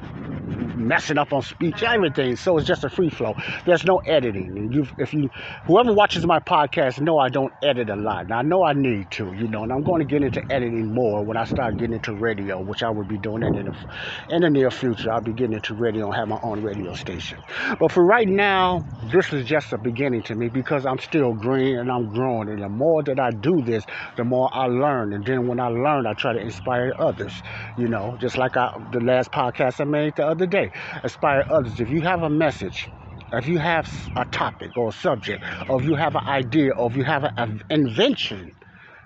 messing 0.76 1.18
up 1.18 1.34
on 1.34 1.42
speech, 1.42 1.84
everything. 1.84 2.36
So 2.36 2.58
it's 2.58 2.68
just 2.68 2.84
a 2.84 2.90
free 2.90 3.10
flow. 3.10 3.36
There's 3.66 3.86
no 3.86 3.98
editing. 4.00 4.58
And 4.58 4.74
you, 4.74 4.88
if 4.98 5.14
you, 5.14 5.30
whoever 5.66 5.94
watches 5.94 6.26
my 6.26 6.40
podcast, 6.40 7.00
know 7.00 7.18
I 7.18 7.30
don't 7.30 7.54
edit 7.64 7.90
a 7.90 7.96
lot. 7.96 8.28
Now 8.28 8.40
I 8.40 8.42
know 8.44 8.64
I 8.64 8.74
need 8.74 9.12
to, 9.12 9.34
you 9.34 9.48
know, 9.48 9.64
and 9.64 9.72
I'm 9.72 9.84
going 9.84 10.00
to 10.00 10.06
get 10.06 10.24
into 10.24 10.44
editing 10.52 10.94
more 10.94 11.24
when 11.24 11.38
I 11.38 11.46
start 11.46 11.78
getting 11.78 11.96
into 11.96 12.14
radio, 12.14 12.62
which 12.62 12.84
I 12.84 12.90
will 12.90 13.04
be 13.04 13.18
doing 13.18 13.44
in 13.44 13.66
the, 13.66 13.76
in 14.30 14.42
the 14.42 14.50
near 14.50 14.72
future. 14.72 15.12
I'll 15.12 15.22
be 15.22 15.34
getting 15.34 15.54
into 15.54 15.74
radio 15.74 16.08
and 16.08 16.16
have 16.16 16.28
my 16.28 16.40
own 16.44 16.62
radio 16.62 16.94
station. 16.96 17.40
But 17.80 17.92
for 17.92 18.06
right 18.06 18.28
now, 18.28 18.86
this 19.12 19.32
is 19.34 19.46
just 19.46 19.74
a 19.74 19.78
beginning 19.78 20.24
to 20.24 20.36
me 20.36 20.50
because 20.50 20.86
I'm 20.86 21.00
still 21.00 21.34
green 21.34 21.78
and 21.78 21.92
I'm 21.92 22.14
growing. 22.14 22.50
And 22.50 22.62
the 22.62 22.70
more 22.70 23.04
that 23.04 23.20
I 23.20 23.32
do 23.32 23.62
this, 23.62 23.86
the 24.18 24.24
more 24.24 24.50
I 24.54 24.68
learn. 24.68 25.14
And 25.14 25.26
then 25.26 25.48
when 25.48 25.60
I 25.60 25.68
learn, 25.68 25.95
I 26.06 26.14
try 26.14 26.34
to 26.34 26.40
inspire 26.40 26.94
others. 27.00 27.42
You 27.78 27.88
know, 27.88 28.18
just 28.20 28.38
like 28.38 28.58
I, 28.58 28.72
the 28.92 29.00
last 29.00 29.32
podcast 29.32 29.80
I 29.80 29.86
made 29.86 30.16
the 30.16 30.26
other 30.26 30.46
day, 30.46 30.72
inspire 31.04 31.46
others. 31.50 31.80
If 31.80 31.90
you 31.90 32.02
have 32.02 32.24
a 32.24 32.30
message, 32.30 32.88
if 33.32 33.48
you 33.48 33.58
have 33.60 33.90
a 34.16 34.26
topic 34.26 34.78
or 34.78 34.90
a 34.90 34.92
subject, 34.92 35.44
or 35.70 35.82
if 35.82 35.88
you 35.88 35.96
have 35.96 36.16
an 36.16 36.22
idea, 36.28 36.72
or 36.74 36.90
if 36.90 36.98
you 36.98 37.04
have 37.04 37.32
an 37.38 37.62
invention 37.70 38.52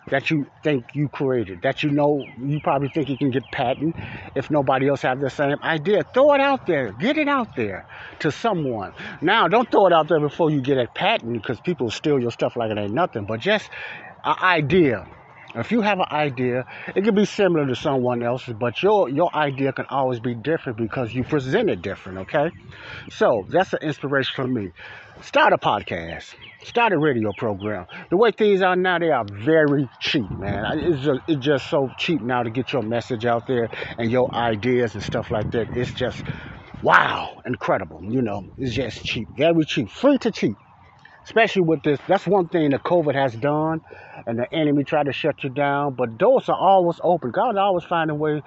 that 0.10 0.30
you 0.32 0.45
think 0.63 0.84
you 0.93 1.08
created, 1.10 1.62
that 1.62 1.84
you 1.84 1.89
know 1.91 2.34
you 2.39 2.60
probably 2.60 2.89
think 2.89 3.10
you 3.10 3.17
can 3.17 3.30
get 3.30 3.49
patent 3.52 3.95
if 4.36 4.49
nobody 4.49 4.88
else 4.89 5.02
have 5.02 5.19
the 5.19 5.30
same 5.30 5.58
idea, 5.63 6.04
throw 6.13 6.34
it 6.34 6.41
out 6.41 6.65
there, 6.65 6.91
get 6.93 7.17
it 7.17 7.28
out 7.28 7.56
there 7.56 7.86
to 8.19 8.32
someone. 8.32 8.93
Now, 9.21 9.47
don't 9.47 9.69
throw 9.69 9.88
it 9.88 9.93
out 9.93 10.08
there 10.08 10.19
before 10.19 10.49
you 10.52 10.62
get 10.62 10.78
a 10.78 10.88
patent 10.88 11.34
because 11.34 11.60
people 11.62 11.91
steal 11.91 12.19
your 12.19 12.32
stuff 12.32 12.56
like 12.56 12.71
it 12.71 12.78
ain't 12.78 12.93
nothing, 12.93 13.25
but 13.25 13.39
just 13.39 13.69
an 14.23 14.36
idea 14.41 15.06
If 15.55 15.71
you 15.71 15.81
have 15.81 15.99
an 15.99 16.05
idea, 16.12 16.65
it 16.95 17.03
can 17.03 17.15
be 17.15 17.25
similar 17.25 17.65
to 17.65 17.75
someone 17.75 18.21
else's, 18.21 18.53
but 18.53 18.83
your 18.83 19.09
your 19.09 19.33
idea 19.35 19.73
can 19.73 19.85
always 19.89 20.19
be 20.19 20.35
different 20.35 20.77
because 20.77 21.13
you 21.13 21.23
present 21.23 21.69
it 21.69 21.81
different. 21.81 22.19
Okay, 22.19 22.51
so 23.09 23.45
that's 23.49 23.73
an 23.73 23.79
inspiration 23.81 24.33
for 24.35 24.47
me. 24.47 24.71
Start 25.21 25.51
a 25.53 25.57
podcast, 25.57 26.35
start 26.63 26.93
a 26.93 26.97
radio 26.97 27.31
program. 27.35 27.88
The 28.09 28.17
way 28.17 28.31
things 28.31 28.62
are 28.62 28.75
now, 28.75 28.99
they 28.99 29.09
are 29.09 29.25
very 29.25 29.89
cheap, 29.99 30.29
man. 30.38 30.79
It's 30.79 31.03
just, 31.03 31.19
it's 31.27 31.45
just 31.45 31.69
so 31.69 31.89
cheap 31.97 32.21
now 32.21 32.43
to 32.43 32.49
get 32.49 32.71
your 32.71 32.83
message 32.83 33.25
out 33.25 33.47
there 33.47 33.69
and 33.97 34.09
your 34.09 34.33
ideas 34.33 34.93
and 34.93 35.03
stuff 35.03 35.31
like 35.31 35.51
that. 35.51 35.75
It's 35.75 35.93
just 35.93 36.23
wow, 36.83 37.41
incredible. 37.45 38.03
You 38.03 38.21
know, 38.21 38.45
it's 38.57 38.75
just 38.75 39.03
cheap, 39.03 39.27
very 39.35 39.65
cheap, 39.65 39.89
free 39.89 40.19
to 40.19 40.31
cheap 40.31 40.55
especially 41.29 41.61
with 41.61 41.83
this. 41.83 41.99
That's 42.07 42.25
one 42.25 42.47
thing 42.47 42.71
that 42.71 42.81
COVID 42.83 43.13
has 43.13 43.35
done, 43.35 43.81
and 44.25 44.39
the 44.39 44.51
enemy 44.51 44.83
tried 44.83 45.05
to 45.05 45.13
shut 45.13 45.43
you 45.43 45.51
down. 45.51 45.93
But 45.93 46.17
doors 46.17 46.49
are 46.49 46.57
always 46.57 46.99
open. 47.03 47.29
God 47.29 47.55
always 47.55 47.83
find 47.83 48.09
a 48.09 48.15
way, 48.15 48.41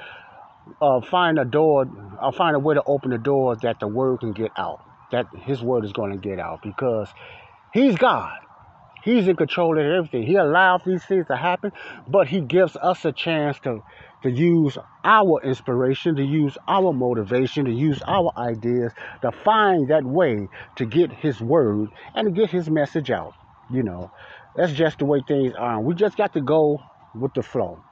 uh, 0.80 1.00
find 1.00 1.38
a 1.38 1.44
door, 1.44 1.86
uh, 2.20 2.32
find 2.32 2.56
a 2.56 2.58
way 2.58 2.74
to 2.74 2.82
open 2.84 3.10
the 3.10 3.18
door 3.18 3.54
that 3.62 3.78
the 3.78 3.86
word 3.86 4.18
can 4.18 4.32
get 4.32 4.50
out. 4.56 4.80
That 5.12 5.26
His 5.44 5.62
word 5.62 5.84
is 5.84 5.92
going 5.92 6.10
to 6.10 6.18
get 6.18 6.40
out 6.40 6.60
because 6.62 7.08
He's 7.72 7.94
God. 7.94 8.36
He's 9.04 9.28
in 9.28 9.36
control 9.36 9.78
of 9.78 9.84
everything. 9.84 10.26
He 10.26 10.34
allows 10.34 10.82
these 10.84 11.04
things 11.04 11.26
to 11.28 11.36
happen, 11.36 11.70
but 12.08 12.26
He 12.26 12.40
gives 12.40 12.74
us 12.74 13.04
a 13.04 13.12
chance 13.12 13.60
to 13.60 13.82
to 14.22 14.30
use 14.30 14.78
our 15.04 15.40
inspiration, 15.42 16.16
to 16.16 16.24
use 16.24 16.56
our 16.68 16.92
motivation, 16.92 17.64
to 17.64 17.72
use 17.72 18.00
our 18.06 18.32
ideas, 18.36 18.92
to 19.22 19.32
find 19.32 19.88
that 19.88 20.04
way 20.04 20.48
to 20.76 20.86
get 20.86 21.12
His 21.12 21.40
word 21.40 21.90
and 22.14 22.26
to 22.26 22.32
get 22.32 22.50
His 22.50 22.70
message 22.70 23.10
out. 23.10 23.34
You 23.70 23.82
know, 23.82 24.10
that's 24.56 24.72
just 24.72 24.98
the 24.98 25.04
way 25.04 25.22
things 25.26 25.54
are. 25.58 25.80
We 25.80 25.94
just 25.94 26.16
got 26.16 26.32
to 26.34 26.40
go 26.40 26.78
with 27.14 27.34
the 27.34 27.42
flow. 27.42 27.82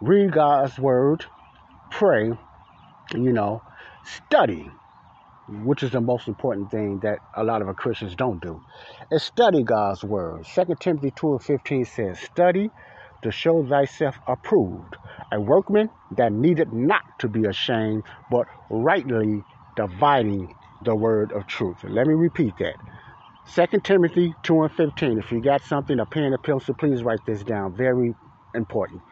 Read 0.00 0.32
God's 0.32 0.78
word, 0.78 1.24
pray, 1.90 2.32
you 3.14 3.32
know, 3.32 3.62
study, 4.04 4.68
which 5.48 5.82
is 5.82 5.92
the 5.92 6.00
most 6.00 6.28
important 6.28 6.70
thing 6.70 7.00
that 7.00 7.20
a 7.34 7.44
lot 7.44 7.62
of 7.62 7.74
Christians 7.76 8.14
don't 8.14 8.42
do, 8.42 8.60
is 9.10 9.22
study 9.22 9.62
God's 9.62 10.04
word. 10.04 10.44
2 10.44 10.64
Timothy 10.80 11.12
2 11.16 11.32
and 11.32 11.42
15 11.42 11.84
says, 11.84 12.20
Study 12.20 12.70
to 13.22 13.30
show 13.30 13.64
thyself 13.66 14.16
approved, 14.26 14.96
a 15.32 15.40
workman 15.40 15.90
that 16.16 16.32
needed 16.32 16.72
not 16.72 17.02
to 17.20 17.28
be 17.28 17.44
ashamed, 17.44 18.02
but 18.30 18.46
rightly 18.70 19.42
dividing 19.76 20.54
the 20.84 20.94
word 20.94 21.32
of 21.32 21.46
truth. 21.46 21.78
Let 21.84 22.06
me 22.06 22.14
repeat 22.14 22.54
that. 22.58 22.76
2 23.54 23.80
Timothy 23.80 24.34
2 24.42 24.62
and 24.62 24.72
15. 24.72 25.18
If 25.18 25.30
you 25.32 25.40
got 25.40 25.62
something, 25.62 25.98
a 26.00 26.06
pen 26.06 26.32
a 26.32 26.38
pencil, 26.38 26.74
please 26.74 27.02
write 27.02 27.24
this 27.26 27.42
down. 27.42 27.74
Very 27.76 28.14
important. 28.54 29.02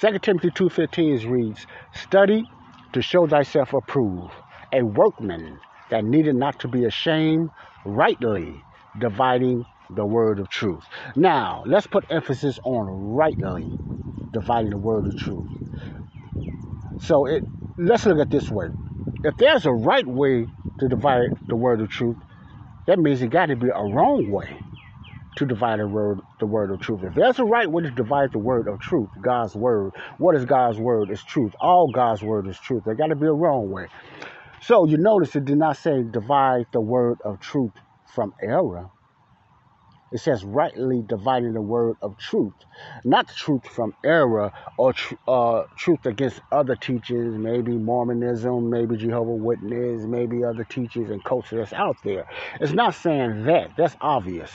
2 0.00 0.18
Timothy 0.18 0.50
2.15 0.50 1.30
reads, 1.30 1.66
Study 1.92 2.44
to 2.92 3.02
show 3.02 3.26
thyself 3.26 3.72
approved, 3.72 4.32
a 4.72 4.82
workman 4.82 5.58
that 5.90 6.04
needed 6.04 6.36
not 6.36 6.60
to 6.60 6.68
be 6.68 6.84
ashamed, 6.84 7.50
rightly 7.84 8.62
dividing 8.98 9.64
the 9.96 10.06
word 10.06 10.38
of 10.40 10.48
truth. 10.48 10.84
Now, 11.16 11.64
let's 11.66 11.86
put 11.86 12.04
emphasis 12.10 12.58
on 12.64 12.86
rightly 13.14 13.78
dividing 14.32 14.70
the 14.70 14.78
word 14.78 15.06
of 15.06 15.16
truth. 15.16 15.50
So 16.98 17.26
it 17.26 17.44
let's 17.78 18.06
look 18.06 18.18
at 18.18 18.30
this 18.30 18.50
way. 18.50 18.68
If 19.24 19.36
there's 19.36 19.66
a 19.66 19.72
right 19.72 20.06
way 20.06 20.48
to 20.80 20.88
divide 20.88 21.30
the 21.48 21.56
word 21.56 21.80
of 21.80 21.90
truth, 21.90 22.18
that 22.86 22.98
means 22.98 23.22
it 23.22 23.28
got 23.30 23.46
to 23.46 23.56
be 23.56 23.68
a 23.68 23.84
wrong 23.84 24.28
way 24.28 24.62
to 25.36 25.46
divide 25.46 25.80
the 25.80 25.88
word, 25.88 26.20
the 26.40 26.46
word 26.46 26.70
of 26.70 26.80
truth. 26.80 27.02
If 27.04 27.14
there's 27.14 27.38
a 27.38 27.44
right 27.44 27.70
way 27.70 27.84
to 27.84 27.90
divide 27.90 28.32
the 28.32 28.38
word 28.38 28.68
of 28.68 28.80
truth, 28.80 29.10
God's 29.20 29.56
word, 29.56 29.92
what 30.18 30.36
is 30.36 30.44
God's 30.44 30.78
word? 30.78 31.10
Is 31.10 31.22
truth. 31.24 31.54
All 31.60 31.88
God's 31.88 32.22
word 32.22 32.48
is 32.48 32.58
truth. 32.58 32.84
There 32.84 32.94
got 32.94 33.08
to 33.08 33.16
be 33.16 33.26
a 33.26 33.32
wrong 33.32 33.70
way. 33.70 33.88
So 34.60 34.86
you 34.86 34.98
notice 34.98 35.34
it 35.36 35.44
did 35.46 35.58
not 35.58 35.76
say 35.78 36.02
divide 36.02 36.66
the 36.72 36.80
word 36.80 37.18
of 37.24 37.40
truth 37.40 37.72
from 38.06 38.34
error. 38.42 38.90
It 40.12 40.18
says 40.20 40.44
rightly 40.44 41.02
dividing 41.06 41.54
the 41.54 41.62
word 41.62 41.96
of 42.02 42.18
truth, 42.18 42.54
not 43.04 43.28
truth 43.28 43.66
from 43.66 43.94
error 44.04 44.52
or 44.78 44.92
tr- 44.92 45.14
uh, 45.26 45.64
truth 45.76 46.06
against 46.06 46.40
other 46.52 46.76
teachers, 46.76 47.36
maybe 47.38 47.72
Mormonism, 47.72 48.70
maybe 48.70 48.96
Jehovah 48.96 49.32
Witness, 49.32 50.04
maybe 50.06 50.44
other 50.44 50.64
teachers 50.64 51.10
and 51.10 51.22
culture 51.24 51.56
that's 51.58 51.72
out 51.72 51.96
there. 52.04 52.26
It's 52.60 52.72
not 52.72 52.94
saying 52.94 53.44
that. 53.46 53.76
That's 53.76 53.96
obvious 54.00 54.50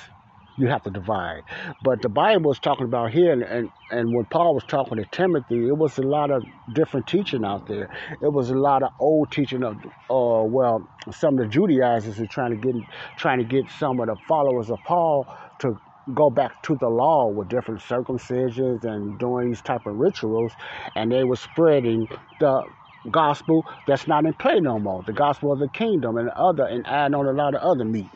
you 0.57 0.67
have 0.67 0.83
to 0.83 0.89
divide. 0.89 1.43
But 1.83 2.01
the 2.01 2.09
Bible 2.09 2.51
is 2.51 2.59
talking 2.59 2.85
about 2.85 3.11
here, 3.11 3.31
and, 3.31 3.43
and, 3.43 3.69
and 3.91 4.13
when 4.13 4.25
Paul 4.25 4.55
was 4.55 4.63
talking 4.63 4.97
to 4.97 5.05
Timothy, 5.05 5.67
it 5.67 5.77
was 5.77 5.97
a 5.97 6.01
lot 6.01 6.31
of 6.31 6.43
different 6.73 7.07
teaching 7.07 7.45
out 7.45 7.67
there. 7.67 7.89
It 8.21 8.33
was 8.33 8.49
a 8.49 8.55
lot 8.55 8.83
of 8.83 8.89
old 8.99 9.31
teaching 9.31 9.63
of, 9.63 9.77
uh, 10.09 10.43
well, 10.43 10.87
some 11.11 11.37
of 11.37 11.45
the 11.45 11.47
Judaizers 11.47 12.19
are 12.19 12.27
trying 12.27 12.51
to 12.51 12.57
get 12.57 12.75
trying 13.17 13.37
to 13.37 13.45
get 13.45 13.69
some 13.79 13.99
of 13.99 14.07
the 14.07 14.15
followers 14.27 14.69
of 14.69 14.79
Paul 14.85 15.27
to 15.59 15.79
go 16.13 16.29
back 16.29 16.61
to 16.63 16.75
the 16.75 16.87
law 16.87 17.27
with 17.27 17.49
different 17.49 17.81
circumcisions 17.81 18.83
and 18.85 19.19
doing 19.19 19.49
these 19.49 19.61
type 19.61 19.85
of 19.85 19.95
rituals, 19.95 20.53
and 20.95 21.11
they 21.11 21.23
were 21.23 21.35
spreading 21.35 22.07
the 22.39 22.63
gospel 23.11 23.65
that's 23.85 24.07
not 24.07 24.25
in 24.25 24.33
play 24.33 24.59
no 24.59 24.79
more, 24.79 25.03
the 25.03 25.13
gospel 25.13 25.51
of 25.51 25.59
the 25.59 25.69
kingdom 25.69 26.17
and 26.17 26.29
other, 26.29 26.65
and 26.65 26.85
adding 26.87 27.15
on 27.15 27.25
a 27.25 27.31
lot 27.31 27.55
of 27.55 27.61
other 27.61 27.85
meat 27.85 28.09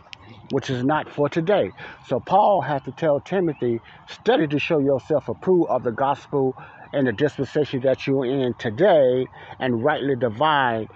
which 0.52 0.70
is 0.70 0.84
not 0.84 1.10
for 1.10 1.30
today. 1.30 1.72
So 2.08 2.20
Paul 2.20 2.62
had 2.62 2.84
to 2.86 2.92
tell 2.92 3.20
Timothy, 3.22 3.80
study 4.08 4.48
to 4.48 4.60
show 4.60 4.80
yourself 4.80 5.30
approved 5.30 5.70
of 5.70 5.84
the 5.84 5.92
gospel 5.92 6.56
and 6.94 7.08
the 7.08 7.14
dispensation 7.14 7.82
that 7.82 8.06
you're 8.06 8.26
in 8.26 8.54
today, 8.56 9.28
and 9.60 9.84
rightly 9.84 10.16
divide 10.16 10.88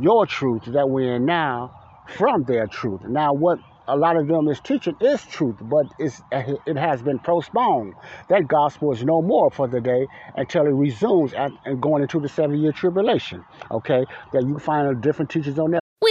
your 0.00 0.26
truth 0.26 0.62
that 0.66 0.88
we're 0.88 1.16
in 1.16 1.26
now 1.26 1.74
from 2.06 2.44
their 2.44 2.66
truth. 2.66 3.02
Now, 3.06 3.32
what 3.34 3.58
a 3.88 3.96
lot 3.96 4.16
of 4.16 4.26
them 4.26 4.48
is 4.48 4.60
teaching 4.60 4.96
is 5.00 5.24
truth, 5.26 5.56
but 5.60 5.86
it's, 5.98 6.20
it 6.32 6.76
has 6.76 7.02
been 7.02 7.18
postponed. 7.18 7.94
That 8.28 8.48
gospel 8.48 8.92
is 8.92 9.04
no 9.04 9.22
more 9.22 9.50
for 9.50 9.68
the 9.68 9.80
day 9.80 10.06
until 10.36 10.66
it 10.66 10.70
resumes 10.72 11.32
at, 11.34 11.52
and 11.64 11.80
going 11.80 12.02
into 12.02 12.20
the 12.20 12.28
seven 12.28 12.60
year 12.60 12.72
tribulation. 12.72 13.44
Okay, 13.70 14.04
that 14.32 14.42
you 14.42 14.58
find 14.58 15.00
different 15.00 15.30
teachers 15.30 15.58
on 15.58 15.72
that. 15.72 15.80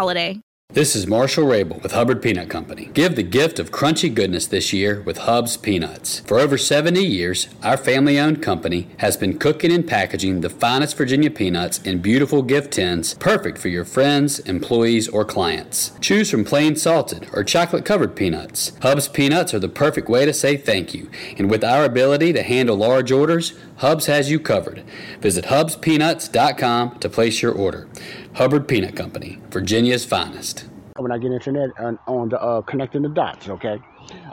holiday. 0.00 0.40
This 0.72 0.94
is 0.94 1.06
Marshall 1.06 1.46
Rabel 1.46 1.80
with 1.82 1.92
Hubbard 1.92 2.22
Peanut 2.22 2.48
Company. 2.48 2.90
Give 2.94 3.16
the 3.16 3.24
gift 3.24 3.58
of 3.58 3.72
crunchy 3.72 4.14
goodness 4.14 4.46
this 4.46 4.72
year 4.72 5.02
with 5.02 5.18
Hub's 5.18 5.56
Peanuts. 5.56 6.20
For 6.20 6.38
over 6.38 6.56
70 6.56 7.04
years, 7.04 7.48
our 7.62 7.76
family 7.76 8.18
owned 8.20 8.40
company 8.40 8.88
has 8.98 9.16
been 9.16 9.36
cooking 9.36 9.72
and 9.72 9.84
packaging 9.86 10.40
the 10.40 10.48
finest 10.48 10.96
Virginia 10.96 11.28
peanuts 11.28 11.82
in 11.82 12.00
beautiful 12.00 12.42
gift 12.42 12.72
tins, 12.74 13.14
perfect 13.14 13.58
for 13.58 13.66
your 13.66 13.84
friends, 13.84 14.38
employees, 14.38 15.08
or 15.08 15.24
clients. 15.24 15.92
Choose 16.00 16.30
from 16.30 16.44
plain 16.44 16.76
salted 16.76 17.28
or 17.32 17.42
chocolate 17.42 17.84
covered 17.84 18.14
peanuts. 18.14 18.72
Hub's 18.80 19.08
Peanuts 19.08 19.52
are 19.52 19.58
the 19.58 19.68
perfect 19.68 20.08
way 20.08 20.24
to 20.24 20.32
say 20.32 20.56
thank 20.56 20.94
you, 20.94 21.10
and 21.36 21.50
with 21.50 21.64
our 21.64 21.84
ability 21.84 22.32
to 22.32 22.44
handle 22.44 22.76
large 22.76 23.10
orders, 23.10 23.54
Hubs 23.78 24.06
has 24.06 24.30
you 24.30 24.38
covered. 24.38 24.84
Visit 25.20 25.46
hubspeanuts.com 25.46 26.98
to 27.00 27.08
place 27.08 27.42
your 27.42 27.52
order. 27.52 27.88
Hubbard 28.34 28.68
Peanut 28.68 28.96
Company, 28.96 29.38
Virginia's 29.50 30.04
finest. 30.04 30.66
When 30.96 31.12
I 31.12 31.18
get 31.18 31.32
internet 31.32 31.70
on, 31.78 31.98
on 32.06 32.28
the 32.28 32.40
uh, 32.40 32.62
connecting 32.62 33.02
the 33.02 33.08
dots, 33.08 33.48
okay? 33.48 33.78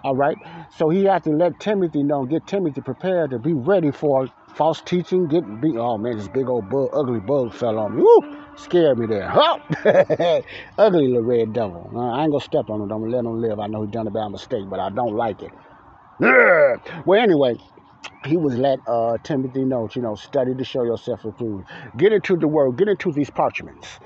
All 0.04 0.16
right. 0.16 0.38
So 0.76 0.90
he 0.90 1.06
had 1.06 1.24
to 1.24 1.32
let 1.32 1.60
Timothy 1.60 2.04
know, 2.04 2.26
get 2.26 2.46
Timothy 2.46 2.82
prepared 2.82 3.32
to 3.32 3.40
be 3.40 3.54
ready 3.54 3.92
for 3.92 4.28
false 4.54 4.82
teaching. 4.82 5.28
Get 5.28 5.62
be 5.62 5.78
oh 5.78 5.98
man, 5.98 6.18
this 6.18 6.28
big 6.28 6.48
old 6.48 6.70
bug, 6.70 6.90
ugly 6.94 7.20
bug 7.20 7.54
fell 7.54 7.78
on 7.80 7.96
me. 7.96 8.04
Woo! 8.04 8.38
Scared 8.56 8.98
me 8.98 9.06
there. 9.06 9.30
Huh? 9.30 9.60
ugly 10.78 11.08
little 11.08 11.22
red 11.24 11.54
devil. 11.54 11.90
Uh, 11.94 12.12
I 12.12 12.24
ain't 12.24 12.32
gonna 12.32 12.44
step 12.44 12.70
on 12.70 12.82
him. 12.82 12.92
I'm 12.92 13.02
gonna 13.02 13.12
let 13.12 13.26
him 13.26 13.42
live. 13.42 13.60
I 13.60 13.68
know 13.68 13.84
he 13.84 13.92
done 13.92 14.08
a 14.08 14.12
bad 14.12 14.30
mistake, 14.30 14.70
but 14.70 14.80
I 14.80 14.90
don't 14.90 15.16
like 15.16 15.42
it. 15.42 15.52
Well, 17.06 17.22
anyway, 17.22 17.58
he 18.26 18.38
was 18.38 18.56
let 18.58 18.80
uh, 18.88 19.18
Timothy 19.24 19.66
know, 19.66 19.90
you 19.96 20.02
know, 20.02 20.16
study 20.16 20.56
to 20.56 20.64
show 20.64 20.84
yourself 20.84 21.26
approved. 21.26 21.68
Get 21.98 22.14
into 22.14 22.38
the 22.38 22.48
word, 22.48 22.78
get 22.78 22.88
into 22.90 23.12
these 23.12 23.30
parchments. 23.30 24.00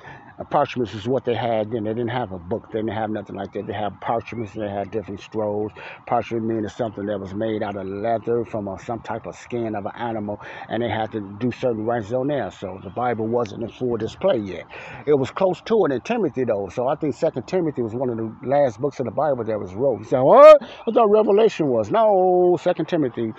Parchments 0.50 0.94
is 0.94 1.08
what 1.08 1.26
they 1.26 1.34
had 1.34 1.72
then. 1.72 1.84
They 1.84 1.94
didn't 1.94 2.10
have 2.10 2.32
a 2.32 2.40
book. 2.40 2.72
They 2.72 2.80
didn't 2.80 2.94
have 2.94 3.10
nothing 3.10 3.36
like 3.36 3.54
that. 3.54 3.68
They 3.68 3.74
had 3.74 4.00
parchments 4.02 4.56
and 4.56 4.64
they 4.64 4.70
had 4.70 4.92
different 4.92 5.22
scrolls. 5.22 5.72
Parchment 6.08 6.46
meaning 6.46 6.68
something 6.70 7.06
that 7.06 7.20
was 7.20 7.34
made 7.34 7.64
out 7.64 7.76
of 7.76 7.88
leather 7.88 8.46
from 8.46 8.68
a, 8.68 8.80
some 8.80 9.00
type 9.02 9.26
of 9.26 9.36
skin 9.36 9.76
of 9.76 9.86
an 9.86 9.92
animal, 9.96 10.42
and 10.70 10.82
they 10.82 10.90
had 10.90 11.12
to 11.12 11.22
do 11.40 11.52
certain 11.52 11.86
rites 11.86 12.12
on 12.12 12.28
there. 12.28 12.50
So 12.52 12.80
the 12.84 12.90
Bible 12.90 13.28
wasn't 13.28 13.64
in 13.64 13.70
full 13.70 13.98
display 13.98 14.38
yet. 14.38 14.66
It 15.06 15.14
was 15.14 15.32
close 15.32 15.62
to 15.62 15.86
it 15.86 15.92
in 15.92 16.02
Timothy 16.02 16.44
though. 16.46 16.70
So 16.70 16.88
I 16.88 16.96
think 16.96 17.16
Second 17.16 17.48
Timothy 17.48 17.82
was 17.82 17.94
one 17.94 18.10
of 18.10 18.18
the 18.18 18.36
last 18.48 18.80
books 18.80 19.00
of 19.00 19.06
the 19.06 19.12
Bible 19.12 19.44
that 19.44 19.60
was 19.60 19.74
wrote. 19.74 20.00
You 20.00 20.06
say, 20.06 20.20
what? 20.20 20.62
I 20.62 20.92
thought 20.92 21.10
Revelation 21.10 21.68
was. 21.68 21.92
No, 21.92 22.58
Second 22.62 22.88
Timothy 22.88 23.34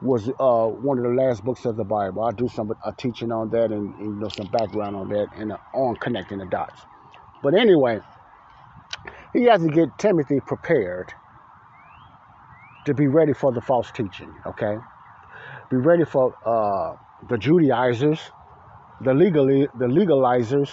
was 0.00 0.28
uh, 0.28 0.66
one 0.66 0.98
of 0.98 1.04
the 1.04 1.10
last 1.10 1.44
books 1.44 1.64
of 1.64 1.76
the 1.76 1.84
Bible. 1.84 2.24
I 2.24 2.32
do 2.32 2.48
some 2.48 2.72
a 2.84 2.92
teaching 2.92 3.30
on 3.30 3.50
that 3.50 3.70
and, 3.70 3.94
and 3.94 4.14
you 4.14 4.20
know 4.20 4.28
some 4.28 4.46
background 4.46 4.96
on 4.96 5.08
that 5.10 5.28
and 5.36 5.52
uh, 5.52 5.56
on 5.74 5.96
connecting 5.96 6.40
the 6.42 6.50
dots. 6.50 6.80
But 7.42 7.54
anyway, 7.54 8.00
he 9.32 9.44
has 9.44 9.62
to 9.62 9.68
get 9.68 9.98
Timothy 9.98 10.40
prepared 10.40 11.12
to 12.86 12.94
be 12.94 13.06
ready 13.06 13.32
for 13.32 13.52
the 13.52 13.60
false 13.60 13.90
teaching. 13.90 14.32
Okay, 14.46 14.76
be 15.70 15.76
ready 15.76 16.04
for 16.04 16.34
uh, 16.44 16.96
the 17.28 17.38
Judaizers, 17.38 18.20
the 19.00 19.14
legally 19.14 19.68
the 19.78 19.86
legalizers, 19.86 20.70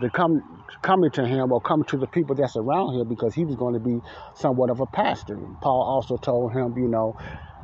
to 0.00 0.10
come 0.10 0.64
coming 0.82 1.10
to 1.10 1.26
him 1.26 1.52
or 1.52 1.60
come 1.60 1.84
to 1.84 1.96
the 1.96 2.06
people 2.06 2.34
that's 2.34 2.56
around 2.56 2.94
him 2.94 3.08
because 3.08 3.34
he 3.34 3.44
was 3.44 3.56
going 3.56 3.74
to 3.74 3.80
be 3.80 4.00
somewhat 4.34 4.70
of 4.70 4.80
a 4.80 4.86
pastor. 4.86 5.38
Paul 5.60 5.82
also 5.82 6.16
told 6.16 6.52
him, 6.52 6.76
you 6.76 6.88
know, 6.88 7.16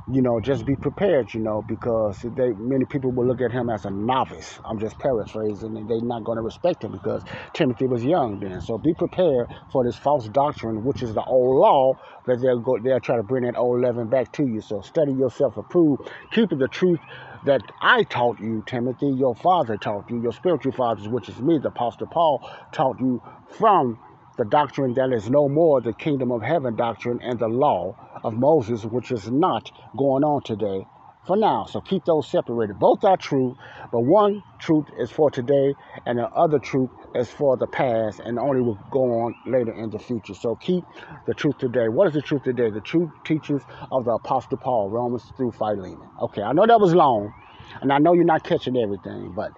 you 0.06 0.22
know, 0.22 0.40
just 0.40 0.66
be 0.66 0.76
prepared, 0.76 1.32
you 1.34 1.40
know, 1.40 1.62
because 1.66 2.20
they 2.22 2.52
many 2.58 2.84
people 2.84 3.12
will 3.12 3.26
look 3.26 3.40
at 3.40 3.52
him 3.52 3.70
as 3.70 3.86
a 3.86 3.90
novice. 3.90 4.60
I'm 4.64 4.78
just 4.78 4.98
paraphrasing, 4.98 5.76
and 5.76 5.88
they're 5.88 6.02
not 6.02 6.24
going 6.24 6.36
to 6.36 6.42
respect 6.42 6.84
him 6.84 6.92
because 6.92 7.22
Timothy 7.54 7.86
was 7.86 8.04
young 8.04 8.38
then. 8.40 8.60
So 8.60 8.78
be 8.78 8.94
prepared 8.94 9.48
for 9.72 9.84
this 9.84 9.96
false 9.96 10.28
doctrine, 10.28 10.84
which 10.84 11.02
is 11.02 11.14
the 11.14 11.24
old 11.24 11.58
law 11.60 11.94
that 12.26 12.40
they'll 12.42 12.60
go, 12.60 12.78
they'll 12.78 13.00
try 13.00 13.16
to 13.16 13.22
bring 13.22 13.44
that 13.44 13.56
old 13.56 13.80
leaven 13.82 14.08
back 14.08 14.30
to 14.32 14.46
you. 14.46 14.60
So 14.60 14.82
study 14.82 15.12
yourself, 15.12 15.56
approved, 15.56 16.10
keeping 16.32 16.58
the 16.58 16.68
truth 16.68 17.00
that 17.44 17.62
I 17.80 18.04
taught 18.04 18.40
you, 18.40 18.62
Timothy, 18.66 19.08
your 19.16 19.34
father 19.34 19.76
taught 19.78 20.10
you, 20.10 20.22
your 20.22 20.32
spiritual 20.32 20.72
fathers, 20.72 21.08
which 21.08 21.28
is 21.30 21.38
me, 21.40 21.58
the 21.58 21.68
Apostle 21.68 22.08
Paul, 22.08 22.48
taught 22.72 23.00
you 23.00 23.22
from 23.48 23.98
the 24.36 24.44
doctrine 24.44 24.94
that 24.94 25.12
is 25.12 25.30
no 25.30 25.48
more 25.48 25.80
the 25.80 25.92
kingdom 25.92 26.32
of 26.32 26.42
heaven 26.42 26.74
doctrine 26.76 27.20
and 27.22 27.38
the 27.38 27.48
law 27.48 27.96
of 28.24 28.34
Moses, 28.34 28.84
which 28.84 29.12
is 29.12 29.30
not 29.30 29.70
going 29.96 30.24
on 30.24 30.42
today 30.42 30.86
for 31.26 31.36
now. 31.36 31.64
So 31.64 31.80
keep 31.80 32.04
those 32.04 32.28
separated. 32.28 32.78
Both 32.78 33.04
are 33.04 33.16
true, 33.16 33.56
but 33.92 34.00
one 34.00 34.42
truth 34.58 34.86
is 34.98 35.10
for 35.10 35.30
today, 35.30 35.74
and 36.06 36.18
the 36.18 36.28
other 36.30 36.58
truth 36.58 36.90
is 37.14 37.30
for 37.30 37.56
the 37.56 37.66
past, 37.66 38.20
and 38.20 38.38
only 38.38 38.60
will 38.60 38.78
go 38.90 39.04
on 39.20 39.34
later 39.46 39.72
in 39.72 39.90
the 39.90 39.98
future. 39.98 40.34
So 40.34 40.56
keep 40.56 40.84
the 41.26 41.34
truth 41.34 41.58
today. 41.58 41.88
What 41.88 42.08
is 42.08 42.14
the 42.14 42.22
truth 42.22 42.42
today? 42.42 42.70
The 42.70 42.80
true 42.80 43.12
teachings 43.24 43.62
of 43.90 44.04
the 44.04 44.12
Apostle 44.12 44.58
Paul, 44.58 44.90
Romans 44.90 45.32
through 45.36 45.52
Philemon. 45.52 46.08
Okay, 46.22 46.42
I 46.42 46.52
know 46.52 46.66
that 46.66 46.80
was 46.80 46.94
long, 46.94 47.32
and 47.80 47.92
I 47.92 47.98
know 47.98 48.12
you're 48.12 48.24
not 48.24 48.44
catching 48.44 48.76
everything, 48.76 49.32
but 49.34 49.52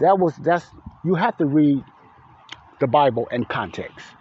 that 0.00 0.18
was 0.18 0.36
that's 0.36 0.66
you 1.04 1.14
have 1.14 1.36
to 1.38 1.46
read 1.46 1.82
the 2.80 2.86
Bible 2.86 3.26
in 3.32 3.44
context 3.44 4.15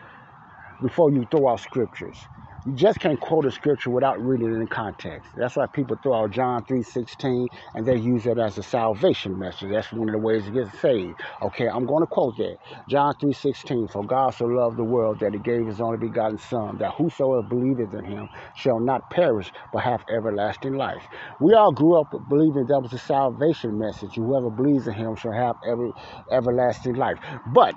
before 0.82 1.12
you 1.12 1.26
throw 1.32 1.50
out 1.50 1.60
scriptures. 1.60 2.18
You 2.66 2.74
just 2.74 3.00
can't 3.00 3.20
quote 3.20 3.46
a 3.46 3.52
scripture 3.52 3.92
without 3.92 4.20
reading 4.26 4.52
it 4.52 4.58
in 4.58 4.66
context. 4.66 5.30
That's 5.36 5.56
why 5.56 5.68
people 5.68 5.98
throw 6.02 6.24
out 6.24 6.32
John 6.32 6.64
3.16 6.66 7.48
and 7.76 7.86
they 7.86 7.96
use 7.96 8.26
it 8.26 8.40
as 8.40 8.58
a 8.58 8.64
salvation 8.64 9.38
message. 9.38 9.70
That's 9.70 9.92
one 9.92 10.10
of 10.10 10.14
the 10.14 10.20
ways 10.20 10.46
to 10.46 10.52
get 10.52 10.74
saved. 10.82 11.22
Okay, 11.44 11.68
I'm 11.68 11.86
going 11.86 12.02
to 12.02 12.08
quote 12.08 12.38
that. 12.38 12.58
John 12.90 13.14
3.16, 13.22 13.92
For 13.92 14.04
God 14.04 14.32
so 14.34 14.46
loved 14.46 14.78
the 14.78 14.84
world 14.84 15.20
that 15.20 15.34
he 15.34 15.40
gave 15.40 15.68
his 15.68 15.80
only 15.80 16.00
begotten 16.00 16.40
Son, 16.40 16.80
that 16.80 16.94
whosoever 16.94 17.44
believeth 17.44 17.94
in 17.94 18.04
him 18.04 18.30
shall 18.56 18.80
not 18.80 19.12
perish, 19.12 19.52
but 19.72 19.84
have 19.84 20.04
everlasting 20.10 20.74
life. 20.74 21.04
We 21.40 21.54
all 21.54 21.72
grew 21.72 22.02
up 22.02 22.10
believing 22.28 22.66
that 22.66 22.80
was 22.82 22.94
a 22.94 22.98
salvation 22.98 23.78
message. 23.78 24.16
Whoever 24.16 24.50
believes 24.50 24.88
in 24.88 24.94
him 24.94 25.16
shall 25.16 25.34
have 25.34 25.56
every 25.70 25.94
everlasting 26.32 26.96
life. 26.96 27.20
But 27.54 27.76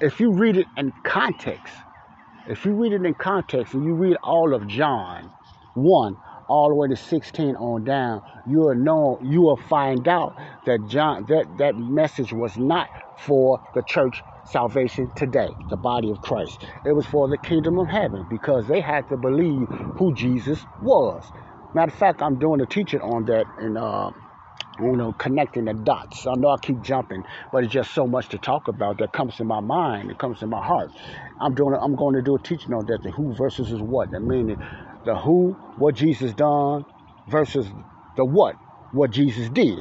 if 0.00 0.20
you 0.20 0.32
read 0.32 0.56
it 0.58 0.68
in 0.76 0.92
context, 1.02 1.74
if 2.48 2.64
you 2.64 2.72
read 2.74 2.92
it 2.92 3.04
in 3.04 3.14
context 3.14 3.74
and 3.74 3.84
you 3.84 3.94
read 3.94 4.16
all 4.22 4.54
of 4.54 4.66
John 4.66 5.32
1 5.74 6.16
all 6.48 6.68
the 6.68 6.74
way 6.74 6.88
to 6.88 6.96
16 6.96 7.56
on 7.56 7.84
down, 7.84 8.22
you 8.46 8.60
will 8.60 8.74
know 8.74 9.18
you 9.22 9.42
will 9.42 9.56
find 9.56 10.06
out 10.08 10.34
that 10.66 10.86
John 10.86 11.24
that, 11.26 11.58
that 11.58 11.76
message 11.76 12.32
was 12.32 12.56
not 12.58 12.88
for 13.18 13.60
the 13.74 13.82
church 13.82 14.22
salvation 14.44 15.12
today, 15.14 15.56
the 15.70 15.76
body 15.76 16.10
of 16.10 16.20
Christ. 16.20 16.66
It 16.84 16.92
was 16.92 17.06
for 17.06 17.28
the 17.28 17.38
kingdom 17.38 17.78
of 17.78 17.88
heaven 17.88 18.26
because 18.28 18.66
they 18.66 18.80
had 18.80 19.08
to 19.08 19.16
believe 19.16 19.68
who 19.96 20.14
Jesus 20.14 20.66
was. 20.80 21.30
Matter 21.74 21.92
of 21.92 21.98
fact, 21.98 22.22
I'm 22.22 22.38
doing 22.38 22.60
a 22.60 22.66
teaching 22.66 23.00
on 23.00 23.24
that 23.26 23.46
in 23.60 23.76
uh, 23.76 24.10
you 24.80 24.96
know, 24.96 25.12
connecting 25.12 25.66
the 25.66 25.74
dots. 25.74 26.26
I 26.26 26.34
know 26.34 26.48
I 26.50 26.56
keep 26.58 26.82
jumping, 26.82 27.24
but 27.52 27.64
it's 27.64 27.72
just 27.72 27.92
so 27.92 28.06
much 28.06 28.28
to 28.30 28.38
talk 28.38 28.68
about 28.68 28.98
that 28.98 29.12
comes 29.12 29.36
to 29.36 29.44
my 29.44 29.60
mind, 29.60 30.10
it 30.10 30.18
comes 30.18 30.38
to 30.40 30.46
my 30.46 30.64
heart. 30.64 30.90
I'm 31.40 31.54
doing, 31.54 31.76
I'm 31.80 31.94
going 31.94 32.14
to 32.14 32.22
do 32.22 32.36
a 32.36 32.38
teaching 32.38 32.72
on 32.72 32.86
that. 32.86 33.02
The 33.02 33.10
who 33.10 33.34
versus 33.34 33.70
is 33.70 33.80
what. 33.80 34.14
I 34.14 34.18
mean, 34.18 34.56
the 35.04 35.16
who, 35.16 35.52
what 35.76 35.94
Jesus 35.94 36.32
done, 36.32 36.84
versus 37.28 37.66
the 38.16 38.24
what, 38.24 38.56
what 38.92 39.10
Jesus 39.10 39.48
did. 39.48 39.78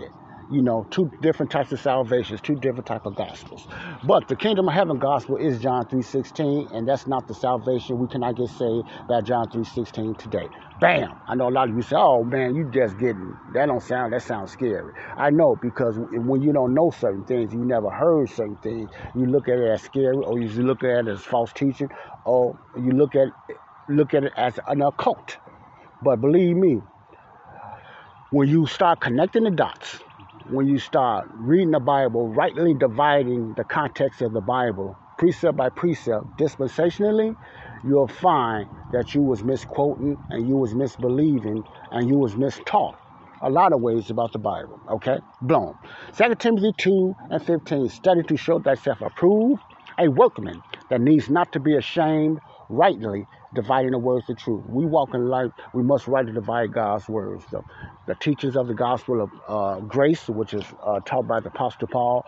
You 0.51 0.61
know, 0.61 0.85
two 0.91 1.09
different 1.21 1.49
types 1.49 1.71
of 1.71 1.79
salvations, 1.79 2.41
two 2.41 2.55
different 2.55 2.85
type 2.85 3.05
of 3.05 3.15
gospels. 3.15 3.67
But 4.03 4.27
the 4.27 4.35
kingdom 4.35 4.67
of 4.67 4.73
heaven 4.73 4.99
gospel 4.99 5.37
is 5.37 5.59
John 5.59 5.85
3.16, 5.85 6.73
and 6.73 6.85
that's 6.85 7.07
not 7.07 7.25
the 7.27 7.33
salvation. 7.33 7.97
We 7.99 8.07
cannot 8.09 8.35
get 8.35 8.49
saved 8.49 8.85
by 9.07 9.21
John 9.21 9.47
3.16 9.49 10.17
today. 10.17 10.49
Bam! 10.81 11.13
I 11.27 11.35
know 11.35 11.47
a 11.47 11.51
lot 11.51 11.69
of 11.69 11.75
you 11.75 11.81
say, 11.81 11.95
"Oh 11.95 12.23
man, 12.23 12.55
you 12.55 12.65
just 12.65 12.97
getting 12.97 13.37
that 13.53 13.67
don't 13.67 13.81
sound 13.81 14.13
that 14.13 14.23
sounds 14.23 14.51
scary." 14.51 14.93
I 15.15 15.29
know 15.29 15.55
because 15.61 15.97
when 15.97 16.41
you 16.41 16.51
don't 16.51 16.73
know 16.73 16.89
certain 16.89 17.23
things, 17.23 17.53
you 17.53 17.63
never 17.63 17.89
heard 17.89 18.29
certain 18.29 18.57
things, 18.57 18.89
you 19.15 19.27
look 19.27 19.47
at 19.47 19.59
it 19.59 19.69
as 19.69 19.83
scary, 19.83 20.17
or 20.17 20.39
you 20.39 20.49
look 20.63 20.83
at 20.83 21.05
it 21.05 21.07
as 21.07 21.21
false 21.21 21.53
teaching, 21.53 21.89
or 22.25 22.57
you 22.75 22.91
look 22.91 23.15
at 23.15 23.27
look 23.87 24.13
at 24.13 24.23
it 24.23 24.33
as 24.35 24.59
an 24.67 24.81
occult. 24.81 25.37
But 26.01 26.19
believe 26.19 26.57
me, 26.57 26.81
when 28.31 28.49
you 28.49 28.65
start 28.65 29.01
connecting 29.01 29.43
the 29.43 29.51
dots, 29.51 29.99
when 30.49 30.67
you 30.67 30.79
start 30.79 31.29
reading 31.35 31.71
the 31.71 31.79
Bible, 31.79 32.29
rightly 32.29 32.73
dividing 32.73 33.53
the 33.53 33.63
context 33.63 34.21
of 34.21 34.33
the 34.33 34.41
Bible, 34.41 34.97
precept 35.17 35.55
by 35.57 35.69
precept, 35.69 36.25
dispensationally, 36.37 37.35
you'll 37.83 38.07
find 38.07 38.67
that 38.91 39.13
you 39.13 39.21
was 39.21 39.43
misquoting 39.43 40.17
and 40.29 40.47
you 40.47 40.55
was 40.55 40.73
misbelieving 40.73 41.63
and 41.91 42.09
you 42.09 42.17
was 42.17 42.35
mistaught 42.35 42.95
a 43.41 43.49
lot 43.49 43.73
of 43.73 43.81
ways 43.81 44.09
about 44.09 44.31
the 44.33 44.39
Bible. 44.39 44.79
Okay? 44.89 45.17
Boom. 45.41 45.77
2 46.15 46.35
Timothy 46.35 46.73
2 46.77 47.15
and 47.31 47.43
15. 47.43 47.89
Study 47.89 48.23
to 48.23 48.37
show 48.37 48.59
thyself 48.59 49.01
approved, 49.01 49.61
a 49.97 50.07
workman 50.09 50.61
that 50.89 51.01
needs 51.01 51.29
not 51.29 51.51
to 51.53 51.59
be 51.59 51.75
ashamed, 51.75 52.39
rightly 52.69 53.27
dividing 53.53 53.91
the 53.91 53.99
words 53.99 54.29
of 54.29 54.37
truth. 54.37 54.63
We 54.67 54.85
walk 54.85 55.13
in 55.13 55.27
life, 55.27 55.51
we 55.73 55.83
must 55.83 56.07
rightly 56.07 56.33
divide 56.33 56.73
God's 56.73 57.07
words. 57.09 57.45
The, 57.51 57.61
teachings 58.19 58.57
of 58.57 58.67
the 58.67 58.73
gospel 58.73 59.21
of 59.21 59.29
uh, 59.47 59.79
grace, 59.79 60.27
which 60.27 60.53
is 60.53 60.65
uh, 60.83 60.99
taught 61.05 61.27
by 61.27 61.39
the 61.39 61.47
Apostle 61.47 61.87
Paul, 61.87 62.25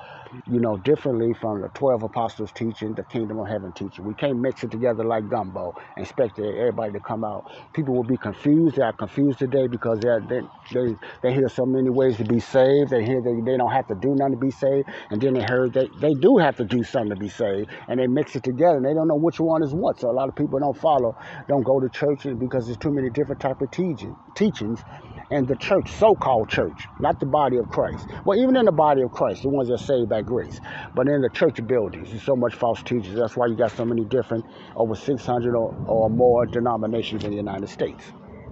you 0.48 0.60
know, 0.60 0.78
differently 0.78 1.34
from 1.40 1.62
the 1.62 1.68
12 1.70 2.04
apostles 2.04 2.52
teaching, 2.54 2.94
the 2.94 3.04
kingdom 3.04 3.40
of 3.40 3.48
heaven 3.48 3.72
teaching. 3.72 4.06
We 4.06 4.14
can't 4.14 4.40
mix 4.40 4.64
it 4.64 4.72
together 4.72 5.04
like 5.04 5.30
gumbo 5.30 5.76
and 5.96 6.06
expect 6.06 6.40
everybody 6.40 6.94
to 6.94 7.00
come 7.00 7.24
out. 7.24 7.52
People 7.74 7.96
will 7.96 8.04
be 8.04 8.18
confused. 8.18 8.78
They 8.78 8.82
are 8.82 8.94
confused 8.94 9.40
today 9.40 9.68
because 9.68 10.00
they 10.00 10.18
they, 10.30 10.96
they, 11.22 11.34
hear 11.34 11.50
so 11.50 11.66
many 11.66 11.90
ways 11.90 12.18
to 12.18 12.24
be 12.24 12.40
saved. 12.40 12.90
They 12.90 13.04
hear 13.04 13.22
they, 13.22 13.40
they 13.42 13.58
don't 13.58 13.72
have 13.72 13.88
to 13.88 13.96
do 13.96 14.16
nothing 14.16 14.34
to 14.34 14.40
be 14.40 14.52
saved. 14.52 14.90
And 15.10 15.22
then 15.22 15.34
they 15.34 15.44
heard 15.44 15.74
that 15.74 15.88
they 16.00 16.14
do 16.14 16.38
have 16.38 16.58
to 16.58 16.66
do 16.66 16.84
something 16.84 17.10
to 17.10 17.16
be 17.16 17.30
saved. 17.30 17.70
And 17.88 18.00
they 18.00 18.08
mix 18.08 18.36
it 18.36 18.44
together 18.44 18.78
and 18.78 18.86
they 18.86 18.94
don't 18.94 19.08
know 19.08 19.20
which 19.20 19.40
one 19.40 19.64
is 19.64 19.74
what. 19.74 20.00
So 20.00 20.10
a 20.10 20.16
lot 20.16 20.30
of 20.30 20.36
people 20.36 20.60
don't 20.60 20.78
follow, 20.78 21.13
don't 21.48 21.64
go 21.64 21.80
to 21.80 21.90
churches 21.90 22.36
because 22.38 22.66
there's 22.66 22.78
too 22.78 22.92
many 22.92 23.10
different 23.10 23.42
type 23.42 23.62
of 23.62 23.72
teaching, 23.72 24.16
teachings 24.36 24.84
and 25.32 25.48
the 25.48 25.56
church, 25.56 25.92
so-called 25.92 26.50
church, 26.50 26.88
not 27.00 27.20
the 27.20 27.26
body 27.26 27.58
of 27.58 27.70
Christ. 27.70 28.08
Well, 28.26 28.40
even 28.40 28.56
in 28.56 28.66
the 28.66 28.72
body 28.72 29.02
of 29.02 29.12
Christ, 29.12 29.42
the 29.42 29.50
ones 29.50 29.68
that 29.70 29.76
are 29.76 29.78
saved 29.78 30.10
by 30.10 30.22
grace, 30.22 30.60
but 30.94 31.08
in 31.08 31.22
the 31.22 31.30
church 31.30 31.66
buildings, 31.66 32.10
there's 32.10 32.24
so 32.24 32.36
much 32.36 32.56
false 32.56 32.84
teachers. 32.84 33.16
That's 33.16 33.36
why 33.36 33.48
you 33.48 33.56
got 33.56 33.72
so 33.72 33.86
many 33.86 34.06
different, 34.06 34.46
over 34.76 34.96
600 34.96 35.56
or, 35.56 35.76
or 35.88 36.10
more 36.10 36.46
denominations 36.46 37.24
in 37.24 37.32
the 37.32 37.38
United 37.38 37.70
States. 37.70 38.04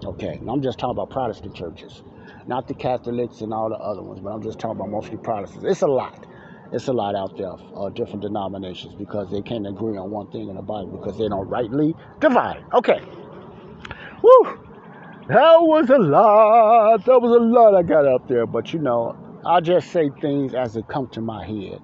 Okay, 0.03 0.37
and 0.39 0.49
I'm 0.49 0.61
just 0.61 0.79
talking 0.79 0.95
about 0.97 1.11
Protestant 1.11 1.53
churches, 1.53 2.01
not 2.47 2.67
the 2.67 2.73
Catholics 2.73 3.41
and 3.41 3.53
all 3.53 3.69
the 3.69 3.77
other 3.77 4.01
ones, 4.01 4.19
but 4.19 4.29
I'm 4.29 4.41
just 4.41 4.57
talking 4.57 4.77
about 4.77 4.89
mostly 4.89 5.17
Protestants. 5.17 5.65
It's 5.69 5.83
a 5.83 5.87
lot. 5.87 6.25
It's 6.71 6.87
a 6.87 6.93
lot 6.93 7.15
out 7.15 7.37
there, 7.37 7.53
uh, 7.75 7.89
different 7.89 8.21
denominations, 8.21 8.93
because 8.93 9.29
they 9.29 9.41
can't 9.41 9.67
agree 9.67 9.97
on 9.97 10.09
one 10.09 10.27
thing 10.27 10.47
in 10.47 10.55
the 10.55 10.61
Bible 10.61 10.97
because 10.97 11.17
they 11.17 11.27
don't 11.27 11.47
rightly 11.49 11.95
divide. 12.19 12.63
Okay. 12.73 13.01
Woo! 14.23 14.59
That 15.27 15.61
was 15.61 15.89
a 15.89 15.97
lot. 15.97 17.05
That 17.05 17.21
was 17.21 17.31
a 17.31 17.43
lot 17.43 17.75
I 17.75 17.83
got 17.83 18.05
up 18.05 18.27
there. 18.27 18.45
But 18.45 18.73
you 18.73 18.79
know, 18.79 19.15
I 19.45 19.59
just 19.59 19.91
say 19.91 20.09
things 20.21 20.53
as 20.53 20.75
it 20.75 20.87
come 20.87 21.07
to 21.09 21.21
my 21.21 21.45
head. 21.45 21.81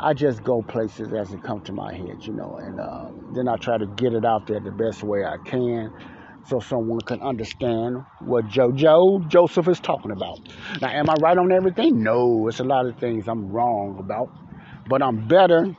I 0.00 0.12
just 0.12 0.42
go 0.42 0.62
places 0.62 1.12
as 1.12 1.32
it 1.32 1.42
comes 1.42 1.64
to 1.66 1.72
my 1.72 1.94
head, 1.94 2.18
you 2.26 2.32
know, 2.32 2.56
and 2.56 2.80
uh, 2.80 3.10
then 3.34 3.46
I 3.46 3.56
try 3.56 3.78
to 3.78 3.86
get 3.86 4.12
it 4.12 4.24
out 4.24 4.46
there 4.46 4.60
the 4.60 4.72
best 4.72 5.02
way 5.02 5.24
I 5.24 5.36
can 5.38 5.92
so 6.46 6.60
someone 6.60 7.00
can 7.00 7.20
understand 7.20 8.04
what 8.20 8.46
JoJo 8.46 9.28
Joseph 9.28 9.68
is 9.68 9.80
talking 9.80 10.10
about. 10.10 10.40
Now, 10.80 10.88
am 10.88 11.08
I 11.08 11.14
right 11.14 11.36
on 11.36 11.52
everything? 11.52 12.02
No, 12.02 12.48
it's 12.48 12.60
a 12.60 12.64
lot 12.64 12.86
of 12.86 12.98
things 12.98 13.28
I'm 13.28 13.50
wrong 13.50 13.96
about, 13.98 14.30
but 14.86 15.02
I'm 15.02 15.26
better 15.26 15.74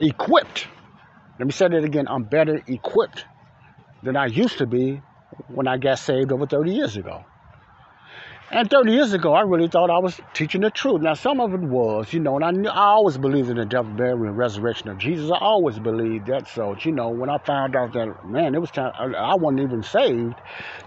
equipped. 0.00 0.66
Let 1.38 1.46
me 1.46 1.52
say 1.52 1.68
that 1.68 1.84
again. 1.84 2.06
I'm 2.08 2.24
better 2.24 2.62
equipped 2.66 3.24
than 4.02 4.16
I 4.16 4.26
used 4.26 4.58
to 4.58 4.66
be 4.66 5.00
when 5.48 5.68
I 5.68 5.76
got 5.76 5.98
saved 5.98 6.32
over 6.32 6.46
30 6.46 6.72
years 6.72 6.96
ago. 6.96 7.24
And 8.50 8.70
30 8.70 8.92
years 8.92 9.12
ago, 9.12 9.34
I 9.34 9.42
really 9.42 9.68
thought 9.68 9.90
I 9.90 9.98
was 9.98 10.18
teaching 10.32 10.62
the 10.62 10.70
truth. 10.70 11.02
Now, 11.02 11.12
some 11.12 11.38
of 11.38 11.52
it 11.52 11.60
was, 11.60 12.14
you 12.14 12.20
know, 12.20 12.36
and 12.36 12.44
I, 12.44 12.50
knew, 12.50 12.70
I 12.70 12.86
always 12.92 13.18
believed 13.18 13.50
in 13.50 13.58
the 13.58 13.66
death, 13.66 13.84
burial, 13.94 14.22
and 14.22 14.38
resurrection 14.38 14.88
of 14.88 14.96
Jesus. 14.96 15.30
I 15.30 15.36
always 15.36 15.78
believed 15.78 16.28
that. 16.28 16.48
So, 16.48 16.74
you 16.82 16.92
know, 16.92 17.10
when 17.10 17.28
I 17.28 17.36
found 17.36 17.76
out 17.76 17.92
that, 17.92 18.24
man, 18.24 18.54
it 18.54 18.58
was 18.58 18.70
time, 18.70 18.92
I, 18.96 19.34
wasn't 19.34 19.60
even 19.60 19.82
saved. 19.82 20.34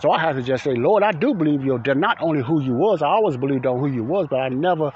So 0.02 0.10
I 0.10 0.19
had 0.19 0.38
to 0.38 0.41
just 0.41 0.63
say, 0.63 0.74
Lord, 0.74 1.04
I 1.04 1.12
do 1.12 1.36
believe 1.36 1.63
you're. 1.63 1.80
Not 1.93 2.17
only 2.19 2.41
who 2.41 2.63
you 2.63 2.74
was, 2.74 3.04
I 3.04 3.10
always 3.10 3.38
believed 3.38 3.67
on 3.67 3.80
who 3.80 3.88
you 3.88 4.04
was, 4.04 4.26
but 4.28 4.38
I 4.38 4.50
never, 4.50 4.91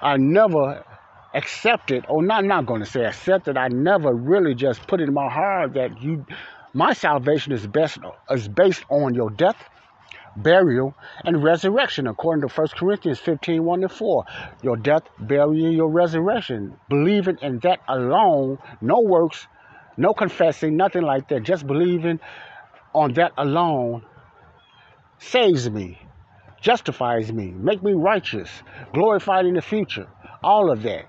I 0.00 0.16
never 0.16 0.82
accepted, 1.34 2.06
or 2.08 2.22
not, 2.22 2.46
not 2.46 2.64
going 2.64 2.80
to 2.80 2.86
say 2.86 3.04
accepted, 3.04 3.58
I 3.58 3.68
never 3.68 4.14
really 4.14 4.54
just 4.54 4.86
put 4.86 5.02
it 5.02 5.08
in 5.08 5.14
my 5.14 5.28
heart 5.28 5.74
that 5.74 6.00
you, 6.00 6.24
my 6.72 6.94
salvation 6.94 7.52
is 7.52 7.66
best, 7.66 7.98
is 8.30 8.48
based 8.48 8.84
on 8.88 9.14
your 9.14 9.28
death, 9.28 9.56
burial, 10.36 10.94
and 11.24 11.42
resurrection, 11.42 12.06
according 12.06 12.48
to 12.48 12.54
1 12.54 12.68
Corinthians 12.76 13.18
15 13.18 13.64
1 13.64 13.80
to 13.80 13.88
4. 13.88 14.24
Your 14.62 14.76
death, 14.76 15.02
burial, 15.18 15.72
your 15.72 15.90
resurrection. 15.90 16.78
Believing 16.88 17.38
in 17.42 17.58
that 17.60 17.80
alone, 17.88 18.58
no 18.80 19.00
works, 19.00 19.46
no 19.96 20.12
confessing, 20.12 20.76
nothing 20.76 21.02
like 21.02 21.28
that. 21.28 21.42
Just 21.42 21.66
believing 21.66 22.20
on 22.94 23.14
that 23.14 23.32
alone 23.36 24.04
saves 25.18 25.68
me, 25.70 25.98
justifies 26.60 27.32
me, 27.32 27.50
make 27.50 27.82
me 27.82 27.92
righteous, 27.94 28.50
glorified 28.92 29.46
in 29.46 29.54
the 29.54 29.62
future. 29.62 30.08
All 30.42 30.70
of 30.70 30.82
that. 30.82 31.06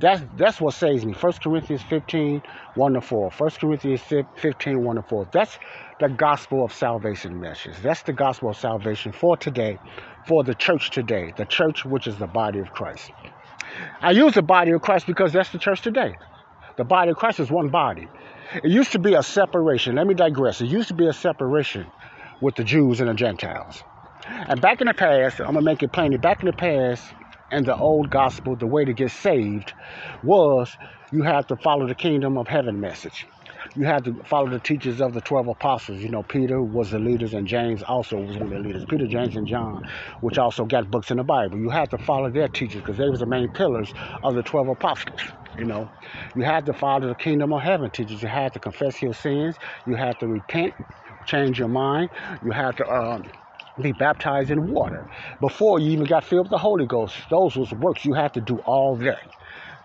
That's 0.00 0.22
that's 0.36 0.60
what 0.60 0.74
saves 0.74 1.04
me. 1.04 1.12
1 1.12 1.32
Corinthians 1.42 1.82
15, 1.82 2.42
1 2.74 2.92
to 2.92 3.00
4. 3.00 3.30
1 3.30 3.50
Corinthians 3.50 4.00
15, 4.36 4.84
1 4.84 4.96
to 4.96 5.02
4. 5.02 5.28
That's 5.32 5.58
the 5.98 6.08
gospel 6.08 6.64
of 6.64 6.72
salvation 6.72 7.40
message. 7.40 7.74
That's 7.82 8.02
the 8.02 8.12
gospel 8.12 8.50
of 8.50 8.56
salvation 8.56 9.12
for 9.12 9.36
today, 9.36 9.78
for 10.26 10.44
the 10.44 10.54
church 10.54 10.90
today, 10.90 11.32
the 11.36 11.44
church 11.44 11.84
which 11.84 12.06
is 12.06 12.16
the 12.16 12.28
body 12.28 12.60
of 12.60 12.70
Christ. 12.70 13.10
I 14.00 14.12
use 14.12 14.34
the 14.34 14.42
body 14.42 14.70
of 14.70 14.82
Christ 14.82 15.06
because 15.06 15.32
that's 15.32 15.50
the 15.50 15.58
church 15.58 15.82
today. 15.82 16.16
The 16.76 16.84
body 16.84 17.10
of 17.10 17.16
Christ 17.16 17.40
is 17.40 17.50
one 17.50 17.68
body. 17.68 18.08
It 18.54 18.70
used 18.70 18.92
to 18.92 18.98
be 18.98 19.14
a 19.14 19.22
separation. 19.22 19.96
Let 19.96 20.06
me 20.06 20.14
digress. 20.14 20.60
It 20.60 20.66
used 20.66 20.88
to 20.88 20.94
be 20.94 21.06
a 21.06 21.12
separation 21.12 21.86
with 22.40 22.54
the 22.54 22.64
Jews 22.64 23.00
and 23.00 23.08
the 23.08 23.14
Gentiles. 23.14 23.82
And 24.26 24.60
back 24.60 24.80
in 24.80 24.86
the 24.86 24.94
past, 24.94 25.40
I'm 25.40 25.46
going 25.46 25.56
to 25.56 25.62
make 25.62 25.82
it 25.82 25.92
plain. 25.92 26.16
Back 26.18 26.40
in 26.40 26.46
the 26.46 26.52
past, 26.52 27.04
and 27.50 27.66
the 27.66 27.76
old 27.76 28.10
gospel, 28.10 28.56
the 28.56 28.66
way 28.66 28.84
to 28.84 28.92
get 28.92 29.10
saved 29.10 29.74
was 30.22 30.76
you 31.12 31.22
have 31.22 31.46
to 31.48 31.56
follow 31.56 31.86
the 31.86 31.94
kingdom 31.94 32.38
of 32.38 32.48
heaven 32.48 32.80
message 32.80 33.26
you 33.74 33.84
had 33.84 34.04
to 34.04 34.14
follow 34.24 34.48
the 34.48 34.58
teachers 34.58 35.00
of 35.00 35.14
the 35.14 35.20
12 35.20 35.48
apostles. 35.48 36.00
You 36.00 36.08
know, 36.08 36.22
Peter 36.22 36.62
was 36.62 36.90
the 36.90 36.98
leaders 36.98 37.34
and 37.34 37.46
James 37.46 37.82
also 37.82 38.18
was 38.18 38.36
one 38.36 38.42
of 38.42 38.50
the 38.50 38.58
leaders. 38.58 38.84
Peter, 38.84 39.06
James, 39.06 39.36
and 39.36 39.46
John, 39.46 39.88
which 40.20 40.38
also 40.38 40.64
got 40.64 40.90
books 40.90 41.10
in 41.10 41.16
the 41.18 41.24
Bible. 41.24 41.58
You 41.58 41.70
had 41.70 41.90
to 41.90 41.98
follow 41.98 42.30
their 42.30 42.48
teachers 42.48 42.80
because 42.82 42.96
they 42.96 43.08
was 43.08 43.20
the 43.20 43.26
main 43.26 43.48
pillars 43.48 43.92
of 44.22 44.34
the 44.34 44.42
12 44.42 44.68
apostles. 44.68 45.20
You 45.58 45.64
know, 45.64 45.90
you 46.36 46.42
had 46.42 46.66
to 46.66 46.72
follow 46.72 47.08
the 47.08 47.14
kingdom 47.14 47.52
of 47.52 47.62
heaven 47.62 47.90
teachers. 47.90 48.22
You 48.22 48.28
had 48.28 48.52
to 48.54 48.60
confess 48.60 49.02
your 49.02 49.14
sins. 49.14 49.56
You 49.86 49.96
had 49.96 50.18
to 50.20 50.28
repent, 50.28 50.74
change 51.24 51.58
your 51.58 51.68
mind. 51.68 52.10
You 52.42 52.52
had 52.52 52.76
to 52.78 52.88
um, 52.88 53.24
be 53.82 53.92
baptized 53.92 54.50
in 54.50 54.72
water 54.72 55.08
before 55.40 55.80
you 55.80 55.90
even 55.92 56.04
got 56.04 56.24
filled 56.24 56.46
with 56.46 56.50
the 56.50 56.58
Holy 56.58 56.86
Ghost. 56.86 57.16
Those 57.30 57.56
was 57.56 57.72
works. 57.72 58.04
You 58.04 58.14
had 58.14 58.34
to 58.34 58.40
do 58.40 58.58
all 58.58 58.96
that. 58.96 59.30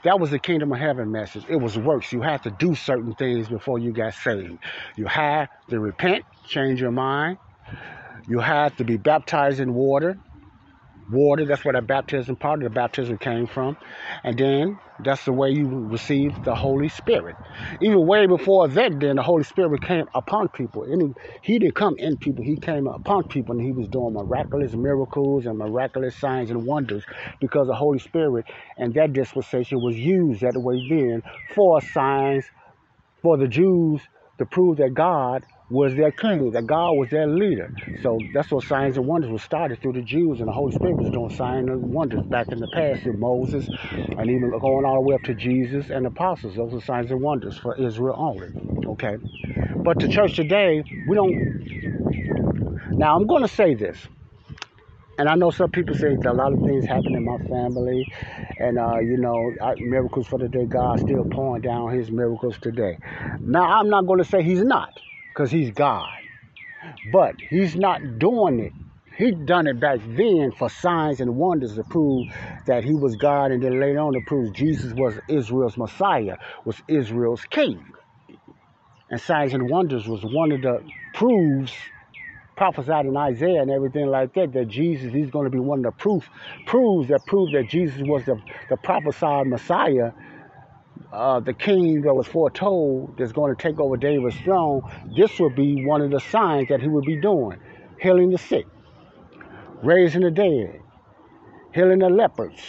That 0.04 0.20
was 0.20 0.32
the 0.32 0.40
kingdom 0.40 0.72
of 0.74 0.80
heaven 0.80 1.12
message. 1.12 1.46
It 1.50 1.56
was 1.56 1.78
works. 1.78 2.12
You 2.12 2.22
had 2.22 2.44
to 2.44 2.52
do 2.52 2.76
certain 2.76 3.14
things 3.16 3.48
before 3.48 3.80
you 3.80 3.94
got 3.94 4.14
saved. 4.14 4.60
You 4.96 5.06
had 5.06 5.48
to 5.70 5.80
repent, 5.80 6.26
change 6.46 6.82
your 6.82 6.92
mind. 6.92 7.38
You 8.28 8.40
had 8.40 8.78
to 8.78 8.84
be 8.84 8.98
baptized 8.98 9.60
in 9.60 9.74
water 9.74 10.18
water. 11.14 11.46
That's 11.46 11.66
where 11.66 11.74
that 11.74 11.88
baptism 11.88 12.36
part 12.36 12.60
of 12.62 12.66
the 12.66 12.70
baptism 12.70 13.18
came 13.18 13.48
from. 13.48 13.78
And 14.24 14.38
then 14.38 14.80
that's 15.00 15.26
the 15.26 15.34
way 15.34 15.52
you 15.52 15.68
receive 15.68 16.44
the 16.44 16.56
Holy 16.56 16.90
Spirit. 16.90 17.38
Even 17.82 18.06
way 18.08 18.28
before 18.28 18.68
that, 18.68 19.00
then 19.00 19.18
the 19.18 19.24
Holy 19.24 19.44
Spirit 19.44 19.82
came 19.82 20.06
upon 20.16 20.50
people. 20.50 20.84
And 20.84 21.16
he, 21.44 21.54
he 21.54 21.60
didn't 21.60 21.76
come 21.76 21.96
in 21.98 22.18
people, 22.18 22.44
he 22.44 22.58
came 22.58 22.88
upon 22.88 23.26
people 23.26 23.56
and 23.56 23.66
he 23.66 23.72
was 23.72 23.88
doing 23.90 24.14
miraculous 24.14 24.74
miracles 24.74 25.46
and 25.46 25.58
miraculous 25.58 26.18
signs 26.18 26.52
and 26.52 26.66
wonders 26.66 27.04
because 27.40 27.68
the 27.68 27.76
Holy 27.76 28.00
Spirit 28.00 28.46
and 28.78 28.94
that 28.96 29.14
dispensation 29.14 29.82
was 29.82 29.98
used 29.98 30.42
that 30.42 30.56
way 30.58 30.88
then 30.90 31.22
for 31.54 31.82
signs 31.82 32.46
for 33.22 33.38
the 33.38 33.48
Jews 33.48 34.02
to 34.40 34.46
prove 34.46 34.78
that 34.78 34.94
God 34.94 35.46
was 35.74 35.96
their 35.96 36.12
king, 36.12 36.52
that 36.52 36.68
God 36.68 36.92
was 36.94 37.10
their 37.10 37.28
leader. 37.28 37.74
So 38.04 38.20
that's 38.34 38.52
what 38.52 38.64
signs 38.64 38.96
and 38.98 39.08
wonders 39.08 39.32
were 39.32 39.40
started 39.40 39.82
through 39.82 39.94
the 39.94 40.04
Jews, 40.04 40.40
and 40.40 40.48
the 40.48 40.54
Holy 40.54 40.72
Spirit 40.72 40.98
was 40.98 41.10
doing 41.10 41.32
signs 41.32 41.68
and 41.68 41.94
wonders 41.94 42.22
back 42.28 42.52
in 42.52 42.60
the 42.60 42.68
past 42.68 43.02
through 43.02 43.18
Moses, 43.18 43.68
and 44.18 44.30
even 44.30 44.52
going 44.52 44.86
all 44.86 45.02
the 45.02 45.02
way 45.02 45.16
up 45.16 45.24
to 45.24 45.34
Jesus 45.34 45.90
and 45.90 46.06
the 46.06 46.10
apostles. 46.10 46.56
Those 46.56 46.74
are 46.76 46.82
signs 46.82 47.12
and 47.12 47.22
wonders 47.22 47.58
for 47.58 47.76
Israel 47.76 48.16
only. 48.18 48.50
Okay, 48.86 49.18
but 49.84 50.00
the 50.00 50.08
church 50.08 50.36
today, 50.36 50.84
we 51.08 51.16
don't. 51.16 51.36
Now 52.98 53.16
I'm 53.16 53.26
going 53.26 53.42
to 53.42 53.48
say 53.48 53.74
this. 53.74 53.98
And 55.18 55.30
I 55.30 55.36
know 55.36 55.52
some 55.52 55.70
people 55.70 55.96
say 55.96 56.18
a 56.26 56.34
lot 56.34 56.54
of 56.54 56.60
things 56.60 56.86
happen 56.86 57.16
in 57.16 57.24
my 57.24 57.38
family, 57.48 58.08
and 58.58 58.80
uh, 58.80 59.00
you 59.00 59.18
know, 59.18 59.54
I, 59.62 59.76
miracles 59.78 60.28
for 60.28 60.40
the 60.40 60.50
day. 60.50 60.66
God 60.66 61.00
still 61.00 61.26
pouring 61.32 61.62
down 61.62 61.94
His 61.96 62.12
miracles 62.12 62.58
today. 62.60 62.98
Now, 63.40 63.64
I'm 63.80 63.90
not 63.90 64.08
going 64.08 64.20
to 64.20 64.26
say 64.26 64.42
He's 64.44 64.64
not, 64.64 65.00
because 65.34 65.52
he's 65.52 65.72
God. 65.72 66.10
But 67.12 67.36
he's 67.50 67.76
not 67.76 68.20
doing 68.20 68.60
it. 68.60 68.74
He 69.18 69.32
done 69.32 69.68
it 69.68 69.80
back 69.80 70.00
then 70.06 70.52
for 70.58 70.70
signs 70.70 71.22
and 71.22 71.36
wonders 71.36 71.76
to 71.76 71.84
prove 71.84 72.28
that 72.66 72.84
he 72.84 72.94
was 72.94 73.16
God, 73.16 73.52
and 73.52 73.64
then 73.64 73.80
later 73.80 74.00
on 74.00 74.14
to 74.14 74.22
prove 74.22 74.54
Jesus 74.54 74.94
was 74.94 75.20
Israel's 75.30 75.78
Messiah, 75.78 76.38
was 76.66 76.82
Israel's 76.88 77.46
King. 77.46 77.86
And 79.10 79.22
signs 79.22 79.54
and 79.54 79.70
wonders 79.70 80.08
was 80.08 80.24
one 80.24 80.52
of 80.52 80.62
the 80.62 80.84
proofs 81.14 81.74
prophesied 82.56 83.06
in 83.06 83.18
Isaiah 83.18 83.62
and 83.62 83.72
everything 83.72 84.08
like 84.08 84.34
that, 84.34 84.54
that 84.54 84.68
Jesus, 84.68 85.12
he's 85.14 85.30
going 85.30 85.46
to 85.46 85.52
be 85.52 85.60
one 85.60 85.80
of 85.80 85.86
the 85.86 85.92
proof, 85.92 86.30
proves 86.66 87.10
that 87.10 87.26
prove 87.26 87.52
that 87.52 87.68
Jesus 87.70 88.02
was 88.02 88.26
the, 88.26 88.40
the 88.70 88.78
prophesied 88.78 89.48
Messiah 89.48 90.12
uh, 91.14 91.40
the 91.40 91.54
king 91.54 92.02
that 92.02 92.14
was 92.14 92.28
foretold 92.28 93.16
that's 93.18 93.32
going 93.32 93.56
to 93.56 93.62
take 93.62 93.80
over 93.80 93.96
David's 93.98 94.36
throne, 94.38 94.82
this 95.16 95.40
would 95.40 95.56
be 95.56 95.86
one 95.86 96.02
of 96.02 96.12
the 96.12 96.20
signs 96.20 96.70
that 96.70 96.82
he 96.82 96.88
would 96.88 97.06
be 97.06 97.16
doing 97.16 97.60
healing 98.00 98.32
the 98.32 98.38
sick, 98.38 98.66
raising 99.82 100.22
the 100.22 100.32
dead, 100.32 100.82
healing 101.74 102.00
the 102.00 102.10
lepers, 102.10 102.60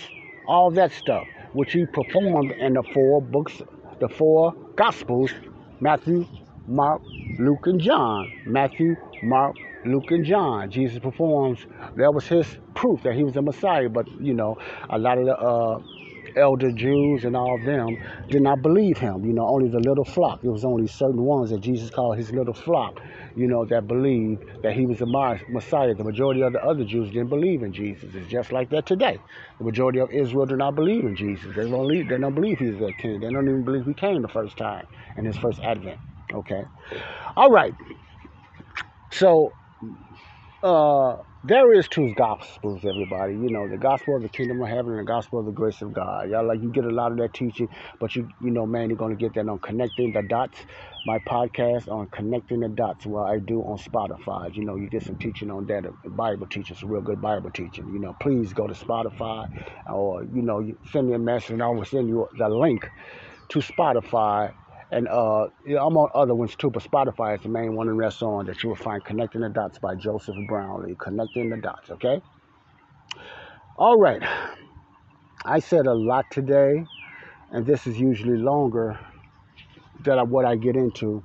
all 0.46 0.70
that 0.70 0.92
stuff, 0.92 1.26
which 1.54 1.72
he 1.72 1.86
performed 1.86 2.52
in 2.52 2.74
the 2.74 2.82
four 2.94 3.20
books, 3.20 3.60
the 3.98 4.08
four 4.08 4.52
gospels 4.76 5.32
Matthew, 5.80 6.26
Mark, 6.66 7.02
Luke, 7.38 7.66
and 7.66 7.80
John. 7.80 8.32
Matthew, 8.46 8.96
Mark, 9.22 9.56
Luke, 9.84 10.10
and 10.10 10.24
John. 10.24 10.70
Jesus 10.70 10.98
performs, 10.98 11.66
that 11.96 12.14
was 12.14 12.26
his 12.26 12.46
proof 12.74 13.02
that 13.02 13.14
he 13.14 13.24
was 13.24 13.34
the 13.34 13.42
Messiah, 13.42 13.88
but 13.88 14.08
you 14.20 14.34
know, 14.34 14.56
a 14.88 14.98
lot 14.98 15.18
of 15.18 15.26
the 15.26 15.36
uh, 15.36 15.80
elder 16.36 16.72
Jews 16.72 17.24
and 17.24 17.36
all 17.36 17.58
them 17.58 17.98
did 18.30 18.42
not 18.42 18.62
believe 18.62 18.98
him. 18.98 19.24
You 19.24 19.34
know, 19.34 19.46
only 19.48 19.68
the 19.70 19.80
little 19.80 20.04
flock. 20.04 20.40
It 20.44 20.50
was 20.50 20.64
only 20.64 20.86
certain 20.88 21.22
ones 21.22 21.50
that 21.50 21.60
Jesus 21.60 21.90
called 21.90 22.18
his 22.18 22.32
little 22.32 22.54
flock, 22.54 23.00
you 23.34 23.48
know, 23.48 23.66
that 23.66 23.86
believed 23.88 24.44
that 24.62 24.74
he 24.74 24.86
was 24.86 24.98
the 25.00 25.06
Messiah. 25.48 25.94
The 25.94 26.04
majority 26.04 26.42
of 26.42 26.52
the 26.52 26.62
other 26.64 26.84
Jews 26.84 27.10
didn't 27.10 27.30
believe 27.30 27.62
in 27.62 27.72
Jesus. 27.72 28.14
It's 28.14 28.28
just 28.30 28.52
like 28.52 28.70
that 28.70 28.86
today. 28.86 29.20
The 29.58 29.64
majority 29.64 30.00
of 30.00 30.10
Israel 30.12 30.46
do 30.46 30.56
not 30.56 30.74
believe 30.76 31.04
in 31.04 31.16
Jesus. 31.16 31.54
They 31.56 31.62
don't 31.62 31.72
believe, 31.72 32.08
they 32.08 32.18
don't 32.18 32.34
believe 32.34 32.58
he's 32.58 32.78
their 32.78 32.92
king. 32.94 33.20
They 33.20 33.30
don't 33.30 33.48
even 33.48 33.64
believe 33.64 33.86
he 33.86 33.94
came 33.94 34.22
the 34.22 34.28
first 34.28 34.56
time 34.58 34.86
in 35.16 35.24
his 35.26 35.36
first 35.38 35.60
advent. 35.60 36.00
Okay. 36.34 36.64
All 37.36 37.50
right. 37.50 37.74
So, 39.12 39.56
uh, 40.62 41.16
there 41.46 41.74
is 41.74 41.86
two 41.88 42.14
gospels, 42.14 42.84
everybody. 42.86 43.34
You 43.34 43.50
know, 43.50 43.68
the 43.68 43.76
gospel 43.76 44.16
of 44.16 44.22
the 44.22 44.30
kingdom 44.30 44.62
of 44.62 44.68
heaven 44.68 44.92
and 44.92 45.00
the 45.00 45.04
gospel 45.04 45.40
of 45.40 45.46
the 45.46 45.52
grace 45.52 45.82
of 45.82 45.92
God. 45.92 46.30
Y'all 46.30 46.46
like 46.46 46.62
you 46.62 46.70
get 46.70 46.84
a 46.84 46.90
lot 46.90 47.12
of 47.12 47.18
that 47.18 47.34
teaching, 47.34 47.68
but 48.00 48.16
you 48.16 48.28
you 48.40 48.50
know, 48.50 48.64
man, 48.64 48.88
you're 48.88 48.96
gonna 48.96 49.14
get 49.14 49.34
that 49.34 49.46
on 49.46 49.58
connecting 49.58 50.12
the 50.12 50.22
dots. 50.22 50.58
My 51.06 51.18
podcast 51.18 51.88
on 51.88 52.08
connecting 52.08 52.60
the 52.60 52.70
dots, 52.70 53.04
what 53.04 53.30
I 53.30 53.38
do 53.40 53.60
on 53.60 53.76
Spotify. 53.76 54.54
You 54.54 54.64
know, 54.64 54.76
you 54.76 54.88
get 54.88 55.02
some 55.02 55.16
teaching 55.16 55.50
on 55.50 55.66
that. 55.66 55.84
Uh, 55.84 55.90
Bible 56.08 56.46
teaching, 56.46 56.76
some 56.76 56.88
real 56.88 57.02
good 57.02 57.20
Bible 57.20 57.50
teaching. 57.50 57.92
You 57.92 57.98
know, 57.98 58.16
please 58.20 58.54
go 58.54 58.66
to 58.66 58.74
Spotify 58.74 59.48
or 59.86 60.24
you 60.24 60.42
know, 60.42 60.66
send 60.92 61.08
me 61.08 61.14
a 61.14 61.18
message 61.18 61.50
and 61.50 61.62
I 61.62 61.68
will 61.68 61.84
send 61.84 62.08
you 62.08 62.26
the 62.38 62.48
link 62.48 62.88
to 63.50 63.58
Spotify 63.58 64.54
and 64.94 65.08
uh, 65.08 65.48
yeah, 65.66 65.78
I'm 65.84 65.96
on 65.96 66.08
other 66.14 66.36
ones 66.36 66.54
too, 66.54 66.70
but 66.70 66.84
Spotify 66.84 67.36
is 67.36 67.42
the 67.42 67.48
main 67.48 67.74
one, 67.74 67.88
and 67.88 68.00
that's 68.00 68.22
on 68.22 68.46
that 68.46 68.62
you 68.62 68.68
will 68.68 68.76
find 68.76 69.04
Connecting 69.04 69.40
the 69.40 69.48
Dots 69.48 69.80
by 69.80 69.96
Joseph 69.96 70.36
Brownlee. 70.46 70.94
Connecting 71.00 71.50
the 71.50 71.56
Dots, 71.56 71.90
okay? 71.90 72.22
All 73.76 73.98
right. 73.98 74.22
I 75.44 75.58
said 75.58 75.86
a 75.86 75.92
lot 75.92 76.30
today, 76.30 76.86
and 77.50 77.66
this 77.66 77.88
is 77.88 77.98
usually 77.98 78.38
longer 78.38 78.96
than 80.04 80.30
what 80.30 80.44
I 80.44 80.54
get 80.54 80.76
into 80.76 81.24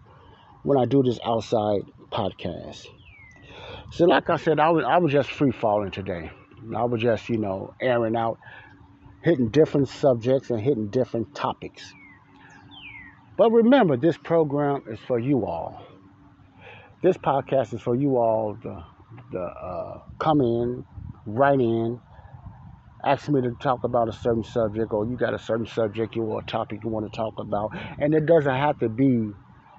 when 0.63 0.80
I 0.80 0.86
do 0.86 1.03
this 1.03 1.20
outside 1.24 1.82
podcast. 2.11 2.88
So, 3.91 4.05
like 4.05 4.32
I 4.32 4.38
said, 4.38 4.59
I 4.59 4.72
was, 4.72 4.84
I 4.84 4.97
was 4.97 5.11
just 5.11 5.30
free 5.30 5.51
falling 5.51 5.91
today. 5.91 6.32
I 6.76 6.86
was 6.86 7.03
just, 7.03 7.30
you 7.30 7.38
know, 7.38 7.76
airing 7.80 8.15
out, 8.15 8.39
hitting 9.24 9.49
different 9.49 9.89
subjects 9.89 10.49
and 10.49 10.59
hitting 10.59 10.89
different 10.89 11.36
topics. 11.36 11.93
But 13.39 13.53
remember, 13.53 13.95
this 13.95 14.17
program 14.17 14.83
is 14.91 14.99
for 15.07 15.17
you 15.17 15.45
all. 15.45 15.81
This 17.01 17.15
podcast 17.15 17.73
is 17.73 17.79
for 17.81 17.95
you 17.95 18.17
all 18.17 18.57
to, 18.61 18.85
to 19.31 19.39
uh, 19.39 20.01
come 20.19 20.41
in, 20.41 20.85
write 21.25 21.61
in, 21.61 22.01
ask 23.05 23.29
me 23.29 23.41
to 23.41 23.51
talk 23.51 23.85
about 23.85 24.09
a 24.09 24.11
certain 24.11 24.43
subject, 24.43 24.91
or 24.91 25.05
you 25.05 25.15
got 25.15 25.33
a 25.33 25.39
certain 25.39 25.67
subject 25.67 26.17
or 26.17 26.41
a 26.41 26.43
topic 26.43 26.83
you 26.83 26.89
want 26.89 27.09
to 27.09 27.15
talk 27.15 27.35
about. 27.39 27.71
And 27.97 28.13
it 28.13 28.25
doesn't 28.25 28.53
have 28.53 28.77
to 28.79 28.89
be 28.89 29.31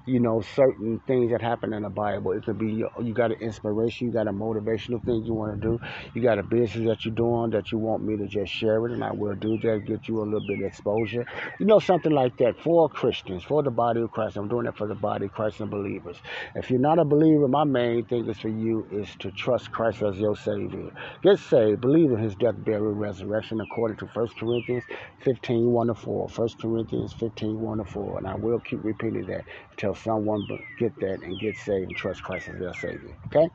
you 0.07 0.21
know, 0.21 0.41
certain 0.41 1.01
things 1.07 1.31
that 1.31 1.43
happen 1.43 1.73
in 1.73 1.83
the 1.83 1.91
Bible. 1.91 2.33
It 2.33 2.45
could 2.45 2.59
be 2.59 2.73
you 2.73 3.15
got 3.15 3.33
an 3.33 3.39
inspiration, 3.41 4.09
you 4.09 4.13
got 4.13 4.29
a 4.29 4.33
motivational 4.33 5.05
thing 5.05 5.25
you 5.25 5.35
want 5.35 5.61
to 5.61 5.69
do, 5.69 5.81
you 6.15 6.23
got 6.23 6.39
a 6.39 6.43
business 6.43 6.87
that 6.87 7.05
you're 7.05 7.15
doing 7.15 7.51
that 7.51 7.71
you 7.73 7.79
want 7.79 8.03
me 8.05 8.17
to 8.17 8.27
just 8.27 8.53
share 8.53 8.85
it, 8.87 8.93
and 8.93 9.05
I 9.05 9.13
will 9.13 9.35
do 9.35 9.59
that, 9.59 9.85
get 9.87 10.09
you 10.09 10.23
a 10.23 10.25
little 10.25 10.47
bit 10.47 10.61
of 10.61 10.65
exposure. 10.67 11.27
You 11.59 11.67
know, 11.67 11.79
something 11.79 12.13
like 12.13 12.37
that 12.39 12.61
for 12.63 12.89
Christians, 12.89 13.45
for 13.45 13.63
the 13.63 13.71
body 13.71 14.01
of 14.01 14.11
Christ. 14.11 14.37
I'm 14.37 14.49
doing 14.49 14.67
it 14.67 14.77
for 14.77 14.87
the 14.87 14.95
body 14.95 15.27
of 15.27 15.33
Christ 15.33 15.61
and 15.61 15.71
believers. 15.71 16.17
If 16.55 16.71
you're 16.71 16.81
not 16.81 16.99
a 16.99 17.05
believer, 17.05 17.49
my 17.49 17.65
main 17.65 18.05
thing 18.05 18.29
is 18.29 18.39
for 18.39 18.49
you 18.49 18.87
is 18.91 19.09
to 19.21 19.31
trust 19.31 19.71
Christ 19.71 20.03
as 20.03 20.17
your 20.17 20.37
Savior. 20.37 20.91
Get 21.23 21.39
saved, 21.39 21.81
believe 21.81 22.11
in 22.11 22.19
His 22.19 22.35
death, 22.35 22.55
burial, 22.59 22.93
resurrection, 22.93 23.61
according 23.61 23.99
to 23.99 24.07
1 24.07 24.29
Corinthians 24.39 24.85
15, 25.25 25.71
1 25.71 25.87
to 25.89 25.95
4. 25.95 26.29
1 26.29 26.49
Corinthians 26.61 27.13
15, 27.13 27.61
1 27.61 27.79
to 27.79 27.85
4. 27.85 28.19
And 28.19 28.27
I 28.27 28.35
will 28.35 28.61
keep 28.61 28.83
repeating 28.85 29.27
that 29.27 29.45
until 29.83 29.95
someone 29.95 30.47
get 30.79 30.93
that 31.01 31.23
and 31.23 31.41
get 31.41 31.57
saved 31.57 31.87
and 31.87 31.97
trust 31.97 32.23
Christ 32.23 32.49
as 32.49 32.59
their 32.61 32.75
Savior. 32.75 33.17
Okay? 33.27 33.49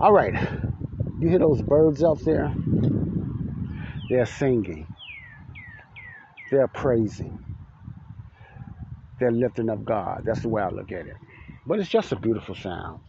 All 0.00 0.12
right. 0.12 0.34
You 1.20 1.28
hear 1.28 1.38
those 1.38 1.62
birds 1.62 2.02
out 2.02 2.18
there? 2.24 2.52
They're 4.10 4.26
singing. 4.26 4.88
They're 6.50 6.68
praising. 6.68 7.38
They're 9.20 9.30
lifting 9.30 9.70
up 9.70 9.84
God. 9.84 10.22
That's 10.26 10.40
the 10.40 10.48
way 10.48 10.62
I 10.62 10.70
look 10.70 10.90
at 10.90 11.06
it. 11.06 11.16
But 11.64 11.78
it's 11.78 11.88
just 11.88 12.12
a 12.12 12.16
beautiful 12.16 12.56
sound 12.56 13.00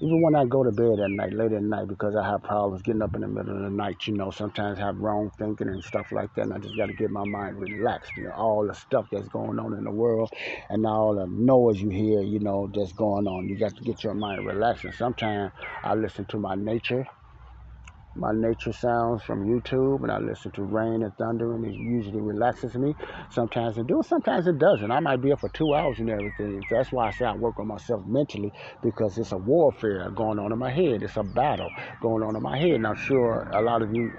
even 0.00 0.22
when 0.22 0.36
I 0.36 0.44
go 0.44 0.62
to 0.62 0.70
bed 0.70 1.00
at 1.00 1.10
night, 1.10 1.32
late 1.32 1.52
at 1.52 1.62
night, 1.62 1.88
because 1.88 2.14
I 2.14 2.24
have 2.24 2.42
problems 2.42 2.82
getting 2.82 3.02
up 3.02 3.14
in 3.16 3.22
the 3.22 3.28
middle 3.28 3.56
of 3.56 3.62
the 3.62 3.70
night, 3.70 4.06
you 4.06 4.14
know, 4.14 4.30
sometimes 4.30 4.78
I 4.78 4.86
have 4.86 4.96
wrong 4.98 5.30
thinking 5.38 5.68
and 5.68 5.82
stuff 5.82 6.12
like 6.12 6.32
that, 6.34 6.42
and 6.42 6.54
I 6.54 6.58
just 6.58 6.76
got 6.76 6.86
to 6.86 6.92
get 6.92 7.10
my 7.10 7.24
mind 7.24 7.58
relaxed, 7.58 8.12
you 8.16 8.24
know, 8.24 8.32
all 8.32 8.66
the 8.66 8.74
stuff 8.74 9.06
that's 9.10 9.28
going 9.28 9.58
on 9.58 9.74
in 9.74 9.84
the 9.84 9.90
world 9.90 10.30
and 10.70 10.86
all 10.86 11.16
the 11.16 11.26
noise 11.26 11.80
you 11.80 11.90
hear, 11.90 12.22
you 12.22 12.38
know, 12.38 12.70
that's 12.72 12.92
going 12.92 13.26
on. 13.26 13.48
You 13.48 13.58
got 13.58 13.76
to 13.76 13.82
get 13.82 14.04
your 14.04 14.14
mind 14.14 14.44
relaxed, 14.44 14.84
and 14.84 14.94
sometimes 14.94 15.52
I 15.82 15.94
listen 15.94 16.26
to 16.26 16.38
my 16.38 16.54
nature 16.54 17.04
my 18.18 18.32
nature 18.32 18.72
sounds 18.72 19.22
from 19.22 19.46
YouTube 19.46 20.02
and 20.02 20.10
I 20.10 20.18
listen 20.18 20.50
to 20.52 20.62
rain 20.62 21.02
and 21.02 21.14
thunder 21.16 21.54
and 21.54 21.64
it 21.64 21.74
usually 21.74 22.20
relaxes 22.20 22.74
me. 22.74 22.94
Sometimes 23.30 23.78
it 23.78 23.86
does, 23.86 24.08
sometimes 24.08 24.46
it 24.46 24.58
doesn't. 24.58 24.90
I 24.90 25.00
might 25.00 25.22
be 25.22 25.32
up 25.32 25.40
for 25.40 25.48
two 25.48 25.74
hours 25.74 26.00
and 26.00 26.10
everything. 26.10 26.62
That's 26.70 26.90
why 26.90 27.08
I 27.08 27.10
say 27.12 27.26
I 27.26 27.34
work 27.34 27.60
on 27.60 27.68
myself 27.68 28.04
mentally 28.06 28.52
because 28.82 29.16
it's 29.18 29.32
a 29.32 29.36
warfare 29.38 30.10
going 30.10 30.38
on 30.38 30.52
in 30.52 30.58
my 30.58 30.70
head. 30.70 31.02
It's 31.02 31.16
a 31.16 31.22
battle 31.22 31.70
going 32.02 32.22
on 32.22 32.34
in 32.34 32.42
my 32.42 32.58
head. 32.58 32.72
And 32.72 32.86
I'm 32.86 32.96
sure 32.96 33.48
a 33.52 33.62
lot 33.62 33.82
of 33.82 33.94
you 33.94 34.10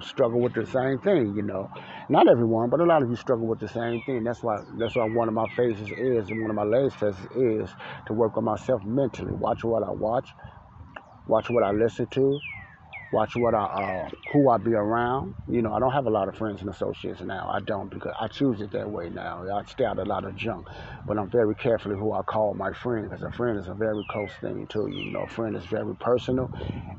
struggle 0.00 0.40
with 0.40 0.54
the 0.54 0.66
same 0.66 0.98
thing, 0.98 1.34
you 1.34 1.42
know. 1.42 1.70
Not 2.08 2.28
everyone, 2.28 2.70
but 2.70 2.80
a 2.80 2.84
lot 2.84 3.02
of 3.02 3.10
you 3.10 3.16
struggle 3.16 3.46
with 3.46 3.60
the 3.60 3.68
same 3.68 4.00
thing. 4.02 4.24
That's 4.24 4.42
why 4.42 4.58
that's 4.78 4.96
why 4.96 5.04
one 5.04 5.28
of 5.28 5.34
my 5.34 5.46
phases 5.56 5.90
is 5.92 6.30
and 6.30 6.40
one 6.40 6.50
of 6.50 6.56
my 6.56 6.64
latest 6.64 6.96
phases 6.96 7.26
is 7.34 7.70
to 8.06 8.12
work 8.12 8.36
on 8.36 8.44
myself 8.44 8.82
mentally. 8.84 9.32
Watch 9.32 9.64
what 9.64 9.82
I 9.82 9.90
watch, 9.90 10.30
watch 11.26 11.50
what 11.50 11.62
I 11.62 11.72
listen 11.72 12.06
to, 12.12 12.40
watch 13.12 13.36
what 13.36 13.54
I 13.54 13.64
uh, 13.64 14.08
who 14.32 14.48
I 14.50 14.58
be 14.58 14.74
around. 14.74 15.34
You 15.46 15.62
know, 15.62 15.72
I 15.74 15.80
don't 15.80 15.92
have 15.92 16.06
a 16.06 16.10
lot 16.10 16.28
of 16.28 16.36
friends 16.36 16.60
and 16.62 16.70
associates 16.70 17.20
now. 17.20 17.50
I 17.52 17.60
don't 17.60 17.90
because 17.90 18.14
I 18.18 18.28
choose 18.28 18.60
it 18.60 18.72
that 18.72 18.90
way 18.90 19.10
now. 19.10 19.44
I 19.54 19.62
stay 19.64 19.84
out 19.84 19.98
a 19.98 20.04
lot 20.04 20.24
of 20.24 20.34
junk, 20.34 20.66
but 21.06 21.18
I'm 21.18 21.30
very 21.30 21.54
careful 21.54 21.92
who 21.92 22.12
I 22.12 22.22
call 22.22 22.54
my 22.54 22.72
friend 22.72 23.08
because 23.08 23.22
a 23.22 23.30
friend 23.30 23.58
is 23.58 23.68
a 23.68 23.74
very 23.74 24.04
close 24.10 24.32
thing 24.40 24.66
to 24.70 24.88
you. 24.88 25.04
You 25.04 25.10
know, 25.12 25.24
a 25.24 25.28
friend 25.28 25.56
is 25.56 25.66
very 25.66 25.94
personal, 25.96 26.50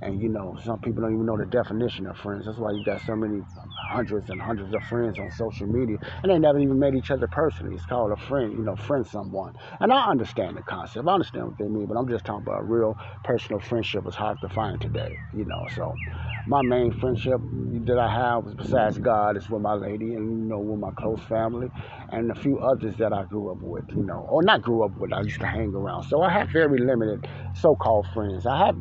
and 0.01 0.21
you 0.21 0.29
know, 0.29 0.57
some 0.63 0.79
people 0.79 1.01
don't 1.03 1.13
even 1.13 1.25
know 1.25 1.37
the 1.37 1.45
definition 1.45 2.05
of 2.07 2.17
friends. 2.17 2.45
That's 2.45 2.57
why 2.59 2.71
you 2.73 2.83
got 2.83 3.01
so 3.01 3.15
many 3.15 3.41
hundreds 3.89 4.29
and 4.29 4.41
hundreds 4.41 4.73
of 4.73 4.83
friends 4.83 5.19
on 5.19 5.31
social 5.31 5.67
media, 5.67 5.97
and 6.21 6.31
they 6.31 6.39
never 6.39 6.59
even 6.59 6.79
met 6.79 6.93
each 6.95 7.11
other 7.11 7.27
personally. 7.27 7.75
It's 7.75 7.85
called 7.85 8.11
a 8.11 8.17
friend. 8.17 8.53
You 8.57 8.63
know, 8.63 8.75
friend 8.75 9.05
someone, 9.07 9.53
and 9.79 9.91
I 9.91 10.09
understand 10.09 10.57
the 10.57 10.63
concept. 10.63 11.07
I 11.07 11.13
understand 11.13 11.47
what 11.47 11.57
they 11.57 11.67
mean, 11.67 11.87
but 11.87 11.97
I'm 11.97 12.07
just 12.07 12.25
talking 12.25 12.43
about 12.47 12.61
a 12.61 12.65
real 12.65 12.97
personal 13.23 13.59
friendship 13.59 14.07
is 14.07 14.15
hard 14.15 14.39
to 14.41 14.49
find 14.49 14.79
today. 14.79 15.19
You 15.31 15.45
know, 15.45 15.67
so 15.73 15.99
my 16.45 16.61
main 16.61 16.91
friendship 16.91 17.39
that 17.85 17.97
I 17.99 18.13
have 18.13 18.57
besides 18.57 18.97
God 18.97 19.37
is 19.37 19.49
with 19.49 19.61
my 19.61 19.73
lady 19.73 20.13
and 20.13 20.29
you 20.43 20.47
know 20.49 20.59
with 20.59 20.79
my 20.79 20.91
close 20.97 21.21
family 21.23 21.69
and 22.09 22.31
a 22.31 22.35
few 22.35 22.59
others 22.59 22.97
that 22.97 23.13
I 23.13 23.23
grew 23.25 23.51
up 23.51 23.59
with, 23.61 23.85
you 23.95 24.03
know, 24.03 24.25
or 24.29 24.43
not 24.43 24.61
grew 24.61 24.83
up 24.83 24.91
with. 24.97 25.13
I 25.13 25.21
used 25.21 25.39
to 25.39 25.47
hang 25.47 25.73
around. 25.73 26.03
So 26.03 26.21
I 26.21 26.29
have 26.31 26.49
very 26.51 26.79
limited 26.79 27.27
so-called 27.53 28.07
friends. 28.13 28.45
I 28.45 28.65
have 28.65 28.77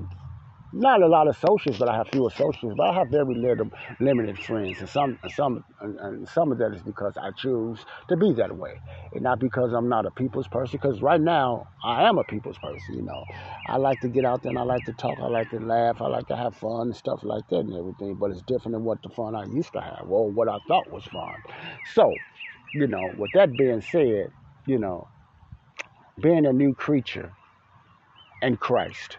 not 0.73 1.03
a 1.03 1.07
lot 1.07 1.29
of 1.29 1.37
associates, 1.37 1.79
but 1.79 1.89
I 1.89 1.97
have 1.97 2.09
few 2.09 2.27
associates. 2.27 2.75
But 2.77 2.91
I 2.91 2.95
have 2.95 3.09
very 3.09 3.35
little, 3.35 3.70
limited 4.01 4.39
friends, 4.39 4.81
and 4.81 4.89
some, 4.89 5.18
some, 5.35 5.64
and, 5.81 5.99
and 6.01 6.29
some 6.29 6.51
of 6.51 6.59
that 6.59 6.73
is 6.73 6.83
because 6.83 7.16
I 7.16 7.31
choose 7.37 7.85
to 8.09 8.16
be 8.16 8.33
that 8.35 8.57
way, 8.57 8.81
and 9.12 9.23
not 9.23 9.39
because 9.39 9.73
I'm 9.73 9.89
not 9.89 10.07
a 10.07 10.11
people's 10.11 10.49
person. 10.49 10.79
Because 10.81 11.03
right 11.03 11.20
now 11.20 11.66
I 11.85 12.09
am 12.09 12.18
a 12.18 12.25
people's 12.25 12.59
person. 12.59 12.95
You 12.97 13.03
know, 13.03 13.25
I 13.66 13.77
like 13.77 14.01
to 14.01 14.09
get 14.09 14.25
out 14.25 14.43
there 14.43 14.51
and 14.51 14.59
I 14.59 14.62
like 14.62 14.85
to 14.87 14.93
talk. 14.93 15.18
I 15.20 15.29
like 15.29 15.51
to 15.51 15.61
laugh. 15.61 16.01
I 16.01 16.09
like 16.09 16.29
to 16.29 16.37
have 16.37 16.57
fun 16.57 16.89
and 16.89 16.97
stuff 16.97 17.20
like 17.23 17.47
that 17.49 17.61
and 17.61 17.75
everything. 17.75 18.16
But 18.18 18.31
it's 18.31 18.43
different 18.43 18.73
than 18.75 18.85
what 18.85 19.03
the 19.03 19.11
fun 19.11 19.35
I 19.35 19.45
used 19.45 19.73
to 19.75 19.81
have, 19.81 20.07
or 20.09 20.31
what 20.31 20.49
I 20.49 20.59
thought 20.68 20.91
was 20.91 21.05
fun. 21.05 21.35
So, 21.95 22.14
you 22.75 22.87
know, 22.87 23.12
with 23.18 23.33
that 23.33 23.57
being 23.57 23.83
said, 23.83 24.29
you 24.66 24.79
know, 24.79 25.09
being 26.20 26.47
a 26.47 26.53
new 26.53 26.75
creature 26.75 27.33
in 28.41 28.57
Christ 28.57 29.18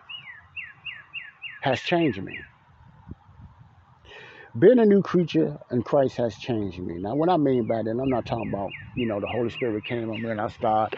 has 1.64 1.82
changed 1.82 2.24
me. 2.24 2.46
Being 4.60 4.80
a 4.80 4.86
new 4.86 5.02
creature 5.02 5.58
in 5.72 5.84
Christ 5.84 6.18
has 6.18 6.38
changed 6.38 6.80
me. 6.80 6.98
Now, 7.00 7.16
what 7.16 7.30
I 7.30 7.38
mean 7.38 7.68
by 7.68 7.84
that, 7.84 7.90
I'm 7.90 8.10
not 8.10 8.26
talking 8.28 8.50
about, 8.50 8.76
you 8.96 9.08
know, 9.08 9.20
the 9.20 9.28
Holy 9.28 9.50
Spirit 9.50 9.86
came 9.86 10.10
on 10.12 10.22
me 10.22 10.32
and 10.32 10.42
I 10.42 10.48
start 10.50 10.96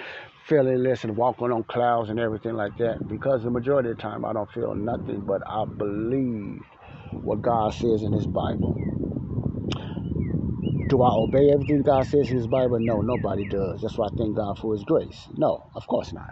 feeling 0.47 0.83
this 0.83 1.05
and 1.05 1.17
walking 1.17 1.51
on 1.53 1.63
clouds 1.63 2.09
and 2.09 2.19
everything 2.19 2.55
like 2.55 2.77
that. 2.77 3.07
Because 3.07 3.43
the 3.43 3.51
majority 3.51 3.91
of 3.91 3.97
the 3.97 4.03
time 4.03 4.25
I 4.25 4.33
don't 4.33 4.51
feel 4.51 4.75
nothing, 4.75 5.25
but 5.25 5.41
I 5.49 5.65
believe 5.65 6.63
what 7.23 7.41
God 7.41 7.73
says 7.73 8.03
in 8.03 8.13
His 8.13 8.27
Bible. 8.27 8.81
Do 10.87 11.01
I 11.03 11.11
obey 11.13 11.51
everything 11.51 11.83
God 11.83 12.07
says 12.07 12.31
in 12.31 12.37
His 12.37 12.47
Bible? 12.47 12.79
No, 12.79 13.01
nobody 13.01 13.45
does. 13.45 13.81
That's 13.81 13.97
why 13.97 14.07
I 14.07 14.11
thank 14.17 14.35
God 14.37 14.59
for 14.59 14.73
His 14.73 14.83
grace. 14.83 15.29
No, 15.37 15.69
of 15.75 15.87
course 15.87 16.13
not. 16.13 16.31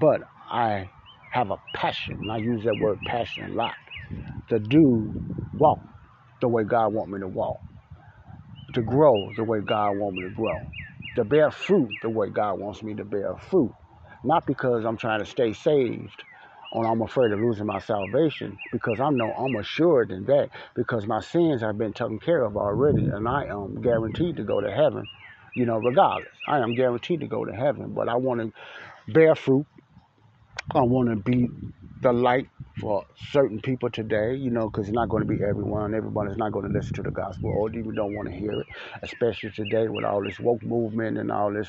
But 0.00 0.22
I 0.50 0.92
have 1.32 1.50
a 1.52 1.58
passion, 1.74 2.18
and 2.22 2.32
I 2.32 2.38
use 2.38 2.64
that 2.64 2.78
word 2.78 3.04
passion 3.04 3.44
a 3.44 3.48
lot, 3.48 3.76
to 4.50 4.60
do, 4.60 5.14
walk 5.54 5.80
the 6.40 6.48
way 6.48 6.64
God 6.64 6.90
want 6.90 7.10
me 7.10 7.20
to 7.20 7.28
walk, 7.28 7.60
to 8.74 8.82
grow 8.82 9.32
the 9.36 9.44
way 9.44 9.60
God 9.60 9.92
want 9.92 10.16
me 10.16 10.24
to 10.24 10.30
grow, 10.30 10.72
to 11.16 11.24
bear 11.24 11.50
fruit 11.50 11.98
the 12.02 12.10
way 12.10 12.30
God 12.30 12.54
wants 12.56 12.82
me 12.82 12.94
to 12.96 13.04
bear 13.04 13.36
fruit. 13.36 13.74
Not 14.24 14.46
because 14.46 14.84
I'm 14.84 14.98
trying 14.98 15.20
to 15.20 15.26
stay 15.26 15.54
saved 15.54 16.24
or 16.72 16.86
I'm 16.86 17.02
afraid 17.02 17.32
of 17.32 17.40
losing 17.40 17.66
my 17.66 17.80
salvation, 17.80 18.58
because 18.72 19.00
I 19.00 19.10
know 19.10 19.32
I'm 19.34 19.56
assured 19.56 20.12
in 20.12 20.24
that, 20.26 20.50
because 20.76 21.06
my 21.06 21.20
sins 21.20 21.62
have 21.62 21.78
been 21.78 21.94
taken 21.94 22.18
care 22.20 22.44
of 22.44 22.56
already, 22.56 23.06
and 23.06 23.28
I 23.28 23.46
am 23.46 23.80
guaranteed 23.82 24.36
to 24.38 24.44
go 24.44 24.60
to 24.60 24.70
heaven, 24.70 25.08
you 25.54 25.66
know, 25.66 25.78
regardless. 25.78 26.34
I 26.46 26.60
am 26.60 26.74
guaranteed 26.74 27.20
to 27.20 27.28
go 27.28 27.44
to 27.44 27.52
heaven, 27.54 27.94
but 27.94 28.08
I 28.08 28.16
want 28.16 28.40
to 28.40 28.52
bear 29.12 29.34
fruit 29.34 29.66
I 30.74 30.82
want 30.82 31.10
to 31.10 31.16
be 31.16 31.48
the 32.02 32.12
light 32.12 32.48
for 32.80 33.04
certain 33.32 33.60
people 33.60 33.90
today, 33.90 34.34
you 34.36 34.50
know, 34.50 34.70
because 34.70 34.86
it's 34.88 34.94
not 34.94 35.08
going 35.08 35.22
to 35.26 35.28
be 35.28 35.42
everyone. 35.42 35.94
Everyone 35.94 36.28
is 36.28 36.36
not 36.36 36.52
going 36.52 36.66
to 36.66 36.72
listen 36.72 36.94
to 36.96 37.02
the 37.02 37.10
gospel 37.10 37.50
or 37.50 37.70
even 37.70 37.94
don't 37.94 38.14
want 38.14 38.28
to 38.28 38.34
hear 38.34 38.60
it, 38.62 38.68
especially 39.02 39.50
today 39.50 39.88
with 39.88 40.04
all 40.04 40.22
this 40.24 40.40
woke 40.40 40.62
movement 40.62 41.18
and 41.18 41.32
all 41.32 41.52
this 41.52 41.68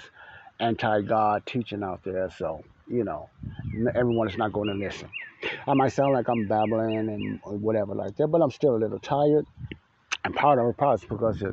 anti 0.60 1.02
God 1.02 1.46
teaching 1.46 1.84
out 1.84 2.02
there. 2.06 2.30
So, 2.38 2.64
you 2.88 3.04
know, 3.06 3.30
everyone 3.96 4.30
is 4.30 4.38
not 4.38 4.54
going 4.54 4.70
to 4.70 4.76
listen. 4.76 5.10
I 5.68 5.74
might 5.74 5.94
sound 5.94 6.14
like 6.14 6.28
I'm 6.30 6.48
babbling 6.48 7.10
and 7.10 7.40
whatever 7.44 7.96
like 7.96 8.16
that, 8.18 8.28
but 8.28 8.42
I'm 8.42 8.52
still 8.52 8.76
a 8.76 8.80
little 8.80 9.00
tired. 9.00 9.46
And 10.26 10.36
part 10.36 10.60
of 10.60 10.78
probably 10.78 10.96
is 10.96 11.06
because 11.10 11.40
the 11.40 11.52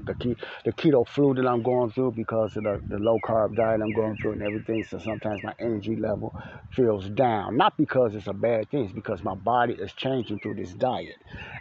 the 0.65 0.73
keto 0.73 1.07
flu 1.09 1.35
that 1.35 1.47
I'm 1.47 1.63
going 1.63 1.91
through, 1.91 2.13
because 2.13 2.57
of 2.57 2.65
the, 2.65 2.81
the 2.89 2.99
low 2.99 3.19
carb 3.19 3.57
diet 3.57 3.81
I'm 3.83 3.93
going 3.93 4.17
through 4.19 4.33
and 4.33 4.43
everything. 4.43 4.85
So 4.85 4.99
sometimes 4.99 5.43
my 5.43 5.55
energy 5.59 5.97
level 5.97 6.35
feels 6.71 7.09
down. 7.11 7.57
Not 7.57 7.77
because 7.79 8.15
it's 8.15 8.29
a 8.29 8.33
bad 8.33 8.71
thing, 8.71 8.85
it's 8.85 8.93
because 8.93 9.25
my 9.25 9.35
body 9.35 9.75
is 9.75 9.93
changing 9.95 10.41
through 10.41 10.55
this 10.55 10.73
diet. 10.75 11.17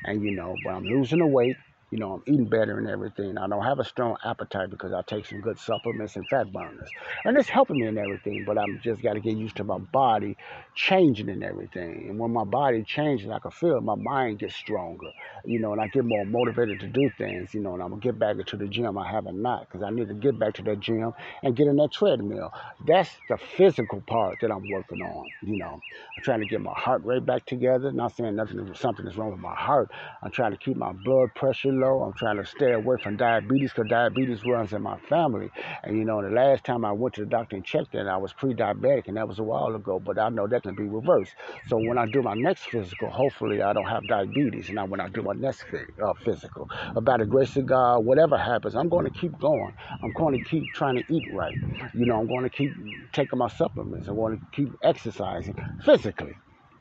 And 0.05 0.24
you 0.24 0.32
know, 0.32 0.60
but 0.64 0.72
I'm 0.72 0.88
losing 0.88 1.20
the 1.20 1.28
weight 1.28 1.57
you 1.92 1.98
know, 1.98 2.14
I'm 2.14 2.24
eating 2.28 2.46
better 2.46 2.78
and 2.78 2.88
everything. 2.88 3.38
I 3.38 3.48
don't 3.48 3.64
have 3.64 3.80
a 3.80 3.84
strong 3.84 4.18
appetite 4.24 4.70
because 4.70 4.94
I 4.94 5.02
take 5.02 5.26
some 5.26 5.42
good 5.42 5.60
supplements 5.60 6.16
and 6.16 6.28
fat 6.28 6.52
burners. 6.54 6.90
And 7.26 7.38
it's 7.38 7.50
helping 7.50 7.80
me 7.80 7.88
and 7.88 7.98
everything, 7.98 8.46
but 8.46 8.58
I'm 8.58 8.80
just 8.84 9.02
got 9.02 9.14
to 9.14 9.20
get 9.20 9.36
used 9.36 9.58
to 9.58 9.64
my 9.64 9.80
body 9.80 10.38
changing 10.76 11.30
and 11.30 11.44
everything. 11.44 12.08
And 12.10 12.20
when 12.20 12.32
my 12.32 12.44
body 12.44 12.84
changes, 12.84 13.30
I 13.30 13.40
can 13.40 13.52
feel 13.52 13.82
my 13.82 13.96
mind 13.96 14.40
gets 14.40 14.56
stronger, 14.56 15.12
you 15.46 15.60
know, 15.60 15.72
and 15.72 15.82
I 15.82 15.88
get 15.88 16.06
more 16.06 16.26
motivated 16.26 16.80
to 16.82 16.88
do 16.88 17.10
things, 17.18 17.54
you 17.54 17.60
know, 17.62 17.74
and 17.74 17.82
I'm 17.82 17.90
going 17.90 18.02
to 18.02 18.08
get 18.08 18.20
back 18.20 18.38
into 18.38 18.58
the 18.58 18.68
gym. 18.68 18.98
I 18.98 19.10
haven't 19.10 19.42
not 19.42 19.62
because 19.62 19.82
I 19.84 19.90
need 19.90 20.08
to 20.10 20.14
get 20.14 20.38
back 20.38 20.54
to 20.56 20.62
that 20.64 20.80
gym 20.80 21.14
and 21.44 21.56
get 21.56 21.68
in 21.68 21.78
that 21.78 21.92
treadmill. 21.92 22.54
That's 22.86 23.10
the 23.28 23.38
physical 23.38 24.02
part 24.02 24.40
that 24.42 24.52
I'm 24.52 24.70
working 24.70 25.02
on, 25.02 25.26
you 25.42 25.58
know. 25.58 25.82
I'm 26.18 26.24
trying 26.24 26.42
to 26.42 26.46
get 26.46 26.62
my 26.62 26.74
heart 26.74 27.04
rate 27.04 27.26
back 27.26 27.46
together. 27.46 27.92
Not 27.92 28.16
saying 28.16 28.36
nothing, 28.36 28.74
something 28.76 29.08
is 29.08 29.18
wrong 29.18 29.32
with 29.32 29.40
my 29.40 29.56
heart. 29.56 29.90
I'm 30.22 30.32
trying 30.32 30.52
to 30.52 30.58
keep 30.58 30.78
my 30.78 30.92
blood 30.92 31.34
pressure 31.34 31.72
low. 31.80 32.04
I'm 32.04 32.14
trying 32.14 32.38
to 32.38 32.46
stay 32.46 32.74
away 32.74 32.98
from 33.02 33.18
diabetes 33.18 33.72
because 33.74 33.90
diabetes 33.90 34.44
runs 34.46 34.74
in 34.74 34.82
my 34.82 34.98
family. 35.10 35.52
And 35.84 35.98
you 35.98 36.06
know, 36.06 36.22
the 36.22 36.30
last 36.30 36.64
time 36.64 36.86
I 36.86 36.92
went 36.92 37.16
to 37.16 37.22
the 37.22 37.28
doctor 37.28 37.56
and 37.56 37.66
checked 37.66 37.96
it, 37.96 38.08
I 38.08 38.18
was 38.18 38.34
pre-diabetic, 38.34 39.08
and 39.08 39.18
that 39.18 39.28
was 39.28 39.40
a 39.40 39.44
while 39.44 39.76
ago. 39.76 40.00
But 40.00 40.20
I 40.20 40.30
know 40.30 40.48
that 40.48 40.64
can 40.64 40.76
be 40.76 40.84
reversed. 40.88 41.36
So 41.68 41.78
when 41.78 41.98
I 41.98 42.06
do 42.06 42.22
my 42.22 42.36
next 42.36 42.66
physical, 42.66 43.10
hopefully 43.10 43.62
I 43.62 43.74
don't 43.74 43.88
have 43.90 44.08
diabetes. 44.08 44.68
And 44.68 44.76
now 44.76 44.86
when 44.86 45.00
I 45.00 45.08
do 45.10 45.22
my 45.24 45.34
next 45.34 45.66
uh, 45.74 46.14
physical, 46.26 46.70
by 47.02 47.18
the 47.18 47.26
grace 47.26 47.56
of 47.58 47.66
God, 47.66 48.00
whatever 48.00 48.38
happens, 48.38 48.76
I'm 48.76 48.90
going 48.90 49.06
to 49.06 49.12
keep 49.12 49.38
going. 49.40 49.74
I'm 50.04 50.12
going 50.14 50.38
to 50.42 50.50
keep 50.50 50.72
trying 50.74 50.96
to 50.96 51.04
eat 51.14 51.24
right. 51.28 51.58
You 51.94 52.06
know, 52.06 52.20
I'm 52.20 52.28
going 52.28 52.44
to 52.44 52.50
keep 52.50 52.74
taking 53.14 53.40
my 53.40 53.48
supplements. 53.50 54.08
I 54.08 54.12
want 54.12 54.40
to 54.40 54.42
keep 54.56 54.70
exercising 54.84 55.56
physically. 55.84 56.38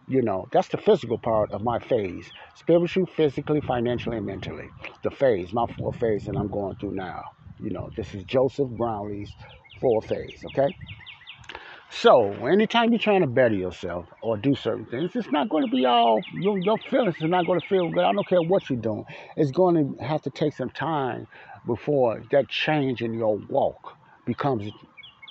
You 0.09 0.23
know, 0.23 0.49
that's 0.53 0.69
the 0.69 0.79
physical 0.79 1.19
part 1.19 1.53
of 1.53 1.63
my 1.63 1.79
phase 1.79 2.33
spiritual, 2.55 3.05
physically, 3.05 3.61
financially, 3.61 4.17
and 4.17 4.25
mentally. 4.25 4.71
The 5.03 5.11
phase, 5.11 5.53
my 5.53 5.67
four 5.77 5.93
phase 5.93 6.25
that 6.25 6.37
I'm 6.37 6.49
going 6.49 6.77
through 6.77 6.95
now. 6.95 7.25
You 7.61 7.71
know, 7.71 7.91
this 7.95 8.15
is 8.15 8.25
Joseph 8.25 8.69
Brownlee's 8.71 9.31
four 9.81 10.01
phase, 10.01 10.45
okay? 10.47 10.75
So, 11.91 12.33
anytime 12.47 12.91
you're 12.91 12.99
trying 12.99 13.21
to 13.21 13.27
better 13.27 13.55
yourself 13.55 14.07
or 14.23 14.39
do 14.39 14.55
certain 14.55 14.87
things, 14.87 15.15
it's 15.15 15.31
not 15.31 15.51
going 15.51 15.65
to 15.65 15.71
be 15.71 15.85
all, 15.85 16.23
your, 16.33 16.59
your 16.59 16.79
feelings 16.79 17.21
are 17.23 17.29
not 17.29 17.47
going 17.47 17.61
to 17.61 17.67
feel 17.67 17.91
good. 17.91 18.05
I 18.05 18.13
don't 18.13 18.27
care 18.27 18.43
what 18.43 18.71
you're 18.71 18.81
doing. 18.81 19.05
It's 19.37 19.51
going 19.51 19.97
to 19.99 20.05
have 20.05 20.23
to 20.23 20.31
take 20.31 20.55
some 20.55 20.71
time 20.71 21.27
before 21.67 22.23
that 22.31 22.49
change 22.49 23.03
in 23.03 23.13
your 23.13 23.37
walk 23.49 23.95
becomes 24.25 24.71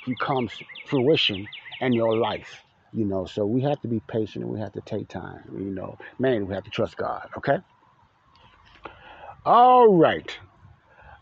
becomes 0.05 0.51
fruition 0.87 1.47
in 1.81 1.93
your 1.93 2.15
life 2.15 2.63
you 2.97 3.05
know 3.05 3.25
so 3.25 3.45
we 3.45 3.61
have 3.61 3.79
to 3.81 3.87
be 3.87 3.99
patient 4.01 4.43
and 4.43 4.51
we 4.53 4.59
have 4.59 4.73
to 4.73 4.81
take 4.81 5.07
time 5.07 5.43
you 5.57 5.71
know. 5.71 5.97
Man 6.19 6.47
we 6.47 6.55
have 6.55 6.63
to 6.65 6.71
trust 6.71 6.97
god 6.97 7.29
okay? 7.37 7.57
All 9.45 9.87
right. 9.87 10.29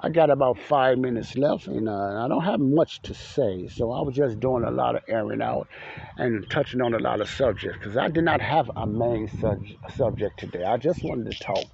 I 0.01 0.09
got 0.09 0.29
about 0.29 0.59
five 0.59 0.97
minutes 0.99 1.35
left 1.37 1.67
and 1.67 1.89
uh, 1.89 2.25
i 2.25 2.27
don't 2.27 2.43
have 2.43 2.59
much 2.59 3.01
to 3.03 3.13
say 3.13 3.67
so 3.67 3.91
i 3.91 4.01
was 4.01 4.15
just 4.15 4.39
doing 4.39 4.63
a 4.63 4.71
lot 4.71 4.95
of 4.95 5.01
airing 5.09 5.41
out 5.41 5.67
and 6.17 6.47
touching 6.49 6.81
on 6.81 6.93
a 6.93 6.99
lot 6.99 7.21
of 7.21 7.29
subjects 7.29 7.77
because 7.79 7.97
i 7.97 8.07
did 8.09 8.23
not 8.23 8.41
have 8.41 8.69
a 8.75 8.85
main 8.85 9.27
sub- 9.27 9.59
subject 9.89 10.39
today. 10.39 10.63
I 10.63 10.77
just 10.77 11.03
wanted 11.03 11.27
to 11.31 11.45
talk. 11.45 11.65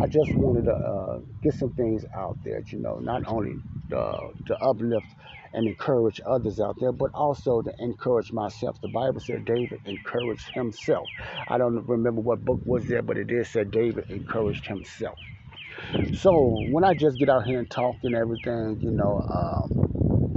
I 0.00 0.06
just 0.08 0.36
wanted 0.36 0.64
to 0.66 0.72
uh, 0.74 1.20
get 1.42 1.54
some 1.54 1.72
things 1.72 2.04
out 2.14 2.38
there 2.44 2.62
you 2.70 2.80
know 2.80 2.98
not 2.98 3.22
only 3.26 3.54
uh, 3.96 4.28
to 4.46 4.58
uplift 4.60 5.06
and 5.52 5.68
encourage 5.68 6.20
others 6.26 6.60
out 6.60 6.76
there, 6.80 6.92
but 6.92 7.10
also 7.14 7.62
to 7.62 7.72
encourage 7.80 8.32
myself. 8.32 8.80
The 8.80 8.88
Bible 8.88 9.20
said 9.20 9.44
David 9.44 9.80
encouraged 9.84 10.50
himself. 10.54 11.08
I 11.48 11.58
don't 11.58 11.86
remember 11.88 12.20
what 12.20 12.44
book 12.44 12.60
was 12.66 12.86
there, 12.86 13.02
but 13.02 13.18
it 13.18 13.26
did 13.26 13.46
say 13.46 13.64
David 13.64 14.04
encouraged 14.10 14.66
himself. 14.66 15.18
So 16.14 16.66
when 16.70 16.84
I 16.84 16.94
just 16.94 17.18
get 17.18 17.28
out 17.30 17.46
here 17.46 17.58
and 17.58 17.70
talk 17.70 17.96
and 18.04 18.14
everything, 18.14 18.78
you 18.82 18.90
know, 18.92 19.22
um, 19.30 19.72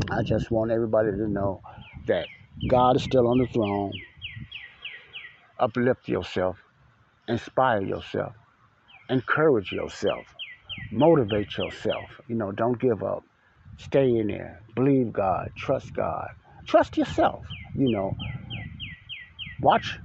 I 0.09 0.23
just 0.23 0.51
want 0.51 0.71
everybody 0.71 1.11
to 1.11 1.27
know 1.29 1.61
that 2.07 2.29
God 2.67 2.95
is 2.95 3.03
still 3.03 3.27
on 3.27 3.37
the 3.39 3.47
throne. 3.47 3.93
Uplift 5.59 6.09
yourself, 6.09 6.57
inspire 7.27 7.81
yourself, 7.83 8.33
encourage 9.09 9.71
yourself, 9.71 10.25
motivate 10.91 11.57
yourself. 11.57 12.21
You 12.27 12.35
know, 12.35 12.51
don't 12.51 12.79
give 12.79 13.03
up. 13.03 13.23
Stay 13.77 14.17
in 14.17 14.27
there. 14.27 14.61
Believe 14.75 15.13
God. 15.13 15.49
Trust 15.57 15.93
God. 15.93 16.29
Trust 16.67 16.97
yourself. 16.97 17.45
You 17.75 17.91
know, 17.91 18.15
watch. 19.61 19.99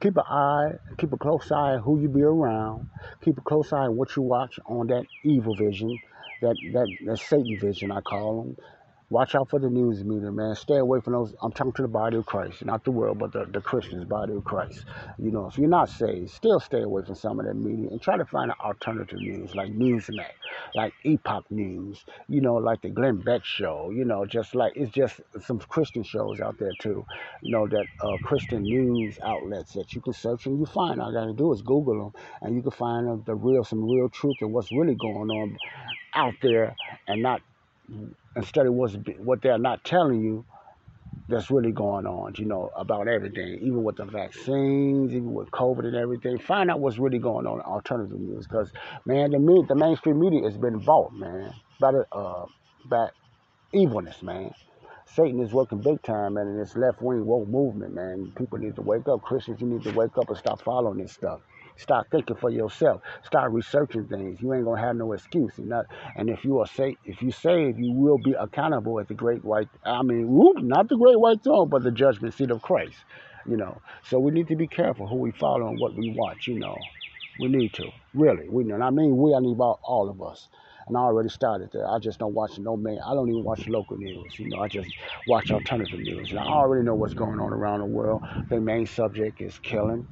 Keep 0.00 0.16
an 0.16 0.24
eye, 0.30 0.72
keep 0.98 1.12
a 1.12 1.16
close 1.16 1.50
eye 1.50 1.74
on 1.74 1.80
who 1.80 2.00
you 2.00 2.08
be 2.08 2.22
around. 2.22 2.86
Keep 3.24 3.38
a 3.38 3.40
close 3.42 3.72
eye 3.72 3.86
on 3.86 3.96
what 3.96 4.14
you 4.16 4.22
watch 4.22 4.60
on 4.66 4.88
that 4.88 5.06
evil 5.24 5.54
vision, 5.56 5.98
that 6.42 6.56
that, 6.72 6.88
that 7.06 7.18
Satan 7.18 7.58
vision 7.60 7.90
I 7.90 8.00
call 8.00 8.42
them. 8.42 8.56
Watch 9.10 9.34
out 9.34 9.48
for 9.48 9.58
the 9.58 9.70
news 9.70 10.04
media, 10.04 10.30
man. 10.30 10.54
Stay 10.54 10.76
away 10.76 11.00
from 11.00 11.14
those. 11.14 11.34
I'm 11.40 11.50
talking 11.50 11.72
to 11.72 11.82
the 11.82 11.88
body 11.88 12.18
of 12.18 12.26
Christ, 12.26 12.62
not 12.62 12.84
the 12.84 12.90
world, 12.90 13.18
but 13.18 13.32
the, 13.32 13.46
the 13.46 13.62
Christians' 13.62 14.04
body 14.04 14.34
of 14.34 14.44
Christ. 14.44 14.84
You 15.18 15.30
know, 15.30 15.46
if 15.46 15.56
you're 15.56 15.66
not 15.66 15.88
saved, 15.88 16.28
still 16.28 16.60
stay 16.60 16.82
away 16.82 17.02
from 17.06 17.14
some 17.14 17.40
of 17.40 17.46
that 17.46 17.54
media 17.54 17.88
and 17.88 18.02
try 18.02 18.18
to 18.18 18.26
find 18.26 18.50
an 18.50 18.58
alternative 18.62 19.18
news 19.18 19.54
like 19.54 19.72
Newsmax, 19.72 20.32
like 20.74 20.92
Epoch 21.04 21.50
News, 21.50 22.04
you 22.28 22.42
know, 22.42 22.56
like 22.56 22.82
the 22.82 22.90
Glenn 22.90 23.16
Beck 23.16 23.46
show, 23.46 23.90
you 23.90 24.04
know, 24.04 24.26
just 24.26 24.54
like 24.54 24.74
it's 24.76 24.92
just 24.92 25.22
some 25.40 25.58
Christian 25.58 26.02
shows 26.02 26.40
out 26.40 26.58
there 26.58 26.72
too, 26.78 27.06
you 27.40 27.52
know, 27.52 27.66
that 27.66 27.86
uh, 28.02 28.18
Christian 28.22 28.60
news 28.62 29.18
outlets 29.24 29.72
that 29.72 29.94
you 29.94 30.02
can 30.02 30.12
search 30.12 30.44
and 30.44 30.58
you 30.58 30.66
find. 30.66 31.00
All 31.00 31.10
you 31.10 31.18
got 31.18 31.24
to 31.24 31.32
do 31.32 31.50
is 31.54 31.62
Google 31.62 31.98
them 31.98 32.22
and 32.42 32.54
you 32.56 32.60
can 32.60 32.72
find 32.72 33.24
the 33.24 33.34
real, 33.34 33.64
some 33.64 33.88
real 33.88 34.10
truth 34.10 34.36
of 34.42 34.50
what's 34.50 34.70
really 34.70 34.96
going 34.96 35.30
on 35.30 35.56
out 36.14 36.34
there 36.42 36.76
and 37.06 37.22
not 37.22 37.40
instead 38.38 38.66
of 38.66 38.74
what's 38.74 38.96
what 39.18 39.42
they're 39.42 39.58
not 39.58 39.84
telling 39.84 40.22
you 40.22 40.46
that's 41.28 41.50
really 41.50 41.72
going 41.72 42.06
on, 42.06 42.34
you 42.38 42.46
know, 42.46 42.70
about 42.76 43.08
everything, 43.08 43.58
even 43.62 43.84
with 43.84 43.96
the 43.96 44.06
vaccines, 44.06 45.12
even 45.12 45.34
with 45.34 45.50
COVID 45.50 45.86
and 45.86 45.96
everything. 45.96 46.38
Find 46.38 46.70
out 46.70 46.80
what's 46.80 46.98
really 46.98 47.18
going 47.20 47.46
on 47.46 47.60
in 47.60 47.66
alternative 47.66 48.20
news, 48.20 48.46
because 48.46 48.72
man, 49.06 49.32
the 49.32 49.40
me- 49.40 49.64
the 49.68 49.76
mainstream 49.76 50.20
media 50.20 50.42
has 50.44 50.58
been 50.58 50.78
bought, 50.80 51.12
man, 51.14 51.52
by 51.80 51.92
the 51.92 52.06
uh, 52.12 52.46
by 52.86 53.08
evilness, 53.74 54.22
man. 54.22 54.52
Satan 55.06 55.40
is 55.40 55.52
working 55.52 55.82
big 55.82 56.02
time, 56.02 56.34
man, 56.34 56.48
in 56.48 56.58
this 56.58 56.76
left 56.76 57.02
wing 57.02 57.26
woke 57.26 57.48
movement, 57.48 57.94
man. 57.94 58.32
People 58.36 58.58
need 58.58 58.76
to 58.76 58.82
wake 58.82 59.08
up. 59.08 59.22
Christians, 59.22 59.60
you 59.60 59.68
need 59.68 59.82
to 59.84 59.92
wake 59.92 60.18
up 60.18 60.28
and 60.28 60.38
stop 60.38 60.62
following 60.62 60.98
this 60.98 61.12
stuff. 61.12 61.40
Start 61.78 62.08
thinking 62.10 62.36
for 62.36 62.50
yourself. 62.50 63.02
Start 63.24 63.52
researching 63.52 64.08
things. 64.08 64.40
You 64.42 64.54
ain't 64.54 64.66
gonna 64.66 64.80
have 64.80 64.96
no 64.96 65.12
excuse. 65.12 65.58
And, 65.58 65.72
and 66.16 66.30
if 66.30 66.44
you 66.44 66.60
are 66.60 66.66
say, 66.66 66.96
if 67.04 67.22
you 67.22 67.30
save, 67.32 67.78
you 67.78 67.92
will 67.94 68.18
be 68.18 68.34
accountable 68.34 69.00
at 69.00 69.08
the 69.08 69.14
great 69.14 69.44
white. 69.44 69.68
I 69.84 70.02
mean, 70.02 70.28
whoop, 70.28 70.58
not 70.62 70.88
the 70.88 70.98
great 70.98 71.20
white 71.20 71.44
throne, 71.44 71.70
but 71.70 71.84
the 71.84 71.92
judgment 71.92 72.34
seat 72.34 72.50
of 72.50 72.62
Christ. 72.62 72.98
You 73.46 73.56
know. 73.56 73.80
So 74.04 74.18
we 74.18 74.32
need 74.32 74.48
to 74.48 74.56
be 74.56 74.68
careful 74.68 75.08
who 75.08 75.16
we 75.16 75.32
follow 75.32 75.68
and 75.68 75.80
what 75.80 75.96
we 75.96 76.14
watch. 76.16 76.48
You 76.48 76.58
know. 76.58 76.76
We 77.40 77.48
need 77.48 77.72
to 77.74 77.88
really. 78.14 78.48
We 78.48 78.70
and 78.72 78.84
I 78.84 78.90
mean 78.90 79.16
we. 79.16 79.34
I 79.34 79.38
about 79.38 79.80
all 79.84 80.10
of 80.10 80.20
us 80.22 80.48
and 80.88 80.96
I 80.96 81.00
already 81.00 81.28
started. 81.28 81.70
I 81.76 81.98
just 81.98 82.18
don't 82.18 82.34
watch 82.34 82.58
no 82.58 82.76
man. 82.76 82.98
I 83.04 83.14
don't 83.14 83.28
even 83.28 83.44
watch 83.44 83.68
local 83.68 83.96
news. 83.96 84.38
You 84.38 84.48
know, 84.48 84.60
I 84.60 84.68
just 84.68 84.90
watch 85.26 85.50
alternative 85.50 86.00
news, 86.00 86.30
and 86.30 86.38
I 86.38 86.44
already 86.44 86.84
know 86.84 86.94
what's 86.94 87.14
going 87.14 87.38
on 87.40 87.52
around 87.52 87.80
the 87.80 87.86
world. 87.86 88.22
The 88.48 88.60
main 88.60 88.86
subject 88.86 89.40
is 89.40 89.58
killing. 89.58 90.06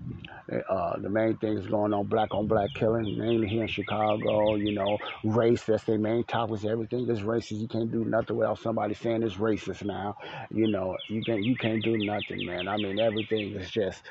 Uh, 0.69 0.97
the 1.01 1.09
main 1.09 1.37
thing 1.39 1.59
is 1.59 1.67
going 1.67 1.93
on 1.93 2.07
black 2.07 2.33
on 2.33 2.47
black 2.47 2.73
killing, 2.75 3.19
mainly 3.19 3.49
here 3.49 3.63
in 3.63 3.69
Chicago. 3.69 4.55
You 4.55 4.73
know, 4.73 4.99
race. 5.25 5.65
That's 5.65 5.85
their 5.85 5.99
main 5.99 6.25
topic. 6.25 6.65
Everything 6.65 7.09
is 7.09 7.21
racist. 7.21 7.61
You 7.61 7.69
can't 7.69 7.91
do 7.91 8.05
nothing 8.05 8.37
without 8.37 8.59
somebody 8.59 8.95
saying 8.95 9.23
it's 9.23 9.35
racist 9.35 9.85
now. 9.85 10.17
You 10.51 10.69
know, 10.69 10.97
you 11.09 11.23
can't 11.23 11.43
you 11.43 11.57
can't 11.57 11.83
do 11.83 11.97
nothing, 11.99 12.47
man. 12.47 12.69
I 12.69 12.77
mean, 12.77 13.01
everything 13.01 13.55
is 13.55 13.71
just 13.71 14.03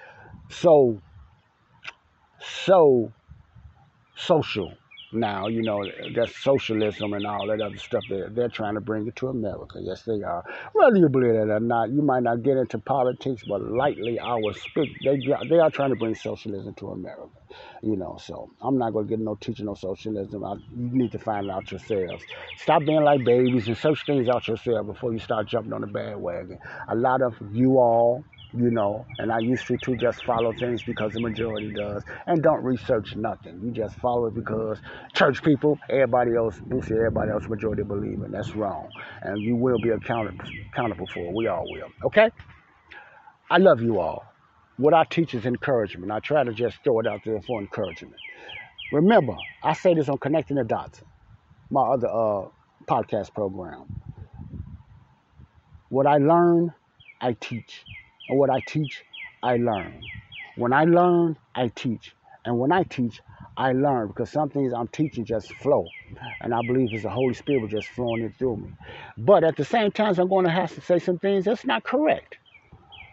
so 0.50 1.02
so 2.40 3.12
social 4.16 4.74
now. 5.16 5.48
You 5.48 5.64
know, 5.64 5.86
that's 6.14 6.36
socialism 6.44 7.14
and 7.14 7.26
all 7.26 7.48
that 7.48 7.62
other 7.62 7.78
stuff. 7.78 8.04
They're, 8.10 8.30
they're 8.30 8.50
trying 8.50 8.76
to 8.76 8.82
bring 8.82 9.08
it 9.08 9.16
to 9.18 9.30
America. 9.30 9.80
Yes, 9.82 10.04
they 10.04 10.22
are. 10.24 10.44
Whether 10.74 10.98
you 10.98 11.10
believe 11.10 11.36
it 11.36 11.50
or 11.50 11.60
not, 11.60 11.90
you 11.92 12.02
might 12.02 12.24
not 12.24 12.44
get 12.44 12.58
into 12.58 12.80
politics, 12.80 13.44
but 13.48 13.62
lightly 13.62 14.20
I 14.20 14.36
will 14.36 14.54
speak. 14.54 14.90
They, 15.04 15.18
they 15.50 15.60
are 15.60 15.72
trying 15.72 15.90
to 15.92 15.96
bring 15.96 16.16
socialism 16.16 16.74
to 16.76 16.90
America. 16.90 17.30
You 17.82 17.96
know, 17.96 18.18
so 18.22 18.50
I'm 18.62 18.78
not 18.78 18.92
going 18.94 19.08
to 19.08 19.10
get 19.10 19.20
no 19.20 19.36
teaching 19.36 19.68
on 19.68 19.76
socialism. 19.76 20.44
I, 20.44 20.54
you 20.54 20.90
need 20.92 21.12
to 21.14 21.20
find 21.20 21.50
out 21.50 21.72
yourselves. 21.72 22.24
Stop 22.58 22.86
being 22.86 23.04
like 23.04 23.24
babies 23.24 23.68
and 23.68 23.78
search 23.78 24.06
things 24.06 24.28
out 24.28 24.48
yourself 24.48 24.88
before 24.88 25.14
you 25.14 25.20
start 25.20 25.48
jumping 25.48 25.74
on 25.74 25.82
the 25.82 25.88
bandwagon. 25.88 26.60
A 26.90 26.96
lot 26.96 27.22
of 27.22 27.36
you 27.52 27.78
all 27.78 28.26
you 28.56 28.72
know, 28.72 29.06
and 29.20 29.32
I 29.32 29.40
used 29.40 29.68
to 29.68 29.78
too 29.78 29.98
just 29.98 30.24
follow 30.24 30.54
things 30.54 30.84
because 30.84 31.14
the 31.14 31.20
majority 31.20 31.72
does, 31.72 32.04
and 32.28 32.42
don't 32.44 32.64
research 32.64 33.16
nothing. 33.16 33.60
You 33.64 33.72
just 33.72 33.96
follow 33.98 34.28
it 34.28 34.36
because 34.36 34.80
church 35.14 35.44
people, 35.44 35.80
everybody 35.90 36.36
else, 36.36 36.62
Lucy, 36.70 36.94
everybody 36.96 37.32
else, 37.32 37.48
majority 37.50 37.84
believe 37.84 38.22
in. 38.24 38.32
That's 38.32 38.56
wrong, 38.56 38.90
and 39.22 39.42
you 39.42 39.56
will 39.56 39.80
be 39.80 39.90
accountable 39.90 40.46
accountable 40.72 41.08
for 41.08 41.20
it. 41.20 41.34
We 41.34 41.48
all 41.48 41.66
will. 41.70 41.90
Okay. 42.06 42.30
I 43.50 43.58
love 43.58 43.82
you 43.82 44.00
all. 44.00 44.26
What 44.78 44.94
I 44.94 45.04
teach 45.06 45.34
is 45.36 45.46
encouragement. 45.46 46.12
I 46.12 46.20
try 46.20 46.44
to 46.44 46.54
just 46.54 46.78
throw 46.84 47.00
it 47.00 47.08
out 47.08 47.22
there 47.26 47.42
for 47.42 47.62
encouragement. 47.62 48.16
Remember, 48.92 49.36
I 49.64 49.74
say 49.74 49.94
this 49.94 50.10
on 50.10 50.18
Connecting 50.18 50.58
the 50.58 50.64
Dots, 50.64 51.04
my 51.70 51.82
other 51.82 52.08
uh, 52.08 52.48
podcast 52.88 53.34
program. 53.34 53.86
What 55.90 56.08
I 56.08 56.18
learn, 56.18 56.74
I 57.22 57.34
teach. 57.34 57.86
And 58.30 58.38
what 58.40 58.50
I 58.50 58.62
teach, 58.62 59.04
I 59.44 59.58
learn. 59.58 60.02
When 60.58 60.74
I 60.74 60.86
learn, 60.86 61.38
I 61.56 61.70
teach. 61.70 62.16
And 62.46 62.60
when 62.60 62.72
I 62.72 62.84
teach, 62.84 63.22
I 63.58 63.74
learn 63.74 64.08
because 64.08 64.32
some 64.32 64.50
things 64.50 64.74
I'm 64.74 64.88
teaching 64.90 65.26
just 65.26 65.54
flow. 65.54 65.90
And 66.42 66.54
I 66.54 66.62
believe 66.62 66.94
it's 66.94 67.04
the 67.04 67.10
Holy 67.10 67.34
Spirit 67.34 67.70
just 67.72 67.90
flowing 67.90 68.24
it 68.24 68.34
through 68.38 68.58
me. 68.58 68.74
But 69.18 69.44
at 69.44 69.58
the 69.58 69.66
same 69.66 69.92
time, 69.92 70.16
I'm 70.20 70.30
going 70.30 70.46
to 70.46 70.52
have 70.52 70.74
to 70.76 70.82
say 70.82 71.00
some 71.00 71.20
things 71.20 71.46
that's 71.46 71.66
not 71.66 71.84
correct. 71.84 72.38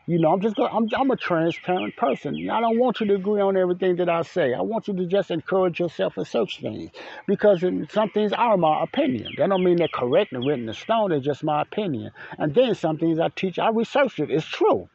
You 0.07 0.19
know, 0.21 0.33
I'm 0.33 0.41
just 0.41 0.57
going, 0.57 0.71
I'm, 0.73 0.89
I'm 1.01 1.11
a 1.11 1.17
transparent 1.17 1.97
person. 1.97 2.49
I 2.51 2.61
don't 2.61 2.79
want 2.79 3.01
you 3.01 3.07
to 3.07 3.15
agree 3.15 3.41
on 3.41 3.57
everything 3.57 3.97
that 3.97 4.09
I 4.09 4.23
say. 4.23 4.55
I 4.55 4.61
want 4.61 4.89
you 4.89 4.95
to 4.97 5.07
just 5.07 5.31
encourage 5.31 5.81
yourself 5.81 6.17
and 6.19 6.27
search 6.27 6.61
things 6.61 6.91
because 7.27 7.65
some 7.91 8.11
things 8.11 8.33
are 8.33 8.57
my 8.59 8.85
opinion. 8.85 9.35
That 9.39 9.49
don't 9.51 9.65
mean 9.65 9.79
they're 9.79 9.89
correct 9.89 10.33
and 10.33 10.47
written 10.47 10.69
in 10.69 10.75
stone. 10.75 11.11
They're 11.11 11.21
just 11.21 11.45
my 11.45 11.63
opinion. 11.63 12.11
And 12.39 12.55
then 12.55 12.75
some 12.75 12.99
things 12.99 13.19
I 13.21 13.31
teach, 13.35 13.59
I 13.59 13.71
research 13.71 14.21
it. 14.21 14.31
It's 14.31 14.47
true. 14.47 14.91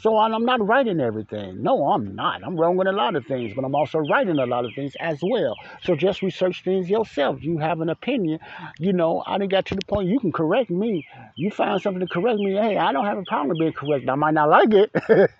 So 0.00 0.16
I'm 0.18 0.44
not 0.44 0.66
writing 0.66 1.00
everything. 1.00 1.62
No, 1.62 1.88
I'm 1.92 2.14
not. 2.14 2.42
I'm 2.44 2.56
wrong 2.56 2.76
with 2.76 2.88
a 2.88 2.92
lot 2.92 3.16
of 3.16 3.26
things, 3.26 3.52
but 3.54 3.64
I'm 3.64 3.74
also 3.74 3.98
writing 3.98 4.38
a 4.38 4.46
lot 4.46 4.64
of 4.64 4.74
things 4.74 4.94
as 5.00 5.18
well. 5.22 5.56
So 5.82 5.94
just 5.94 6.22
research 6.22 6.62
things 6.64 6.88
yourself. 6.88 7.42
You 7.42 7.58
have 7.58 7.80
an 7.80 7.90
opinion. 7.90 8.40
You 8.78 8.92
know, 8.92 9.22
I 9.26 9.38
didn't 9.38 9.50
get 9.50 9.66
to 9.66 9.74
the 9.74 9.84
point 9.86 10.08
you 10.08 10.18
can 10.20 10.32
correct 10.32 10.70
me. 10.70 11.06
You 11.36 11.50
find 11.50 11.80
something 11.82 12.00
to 12.00 12.06
correct 12.08 12.38
me. 12.38 12.54
Hey, 12.54 12.78
I 12.78 12.92
don't 12.92 13.04
have 13.06 13.18
a 13.18 13.24
problem 13.24 13.58
being 13.58 13.72
corrected. 13.72 14.08
I 14.08 14.14
might 14.14 14.34
not 14.34 14.48
like 14.48 14.70
it 14.72 15.30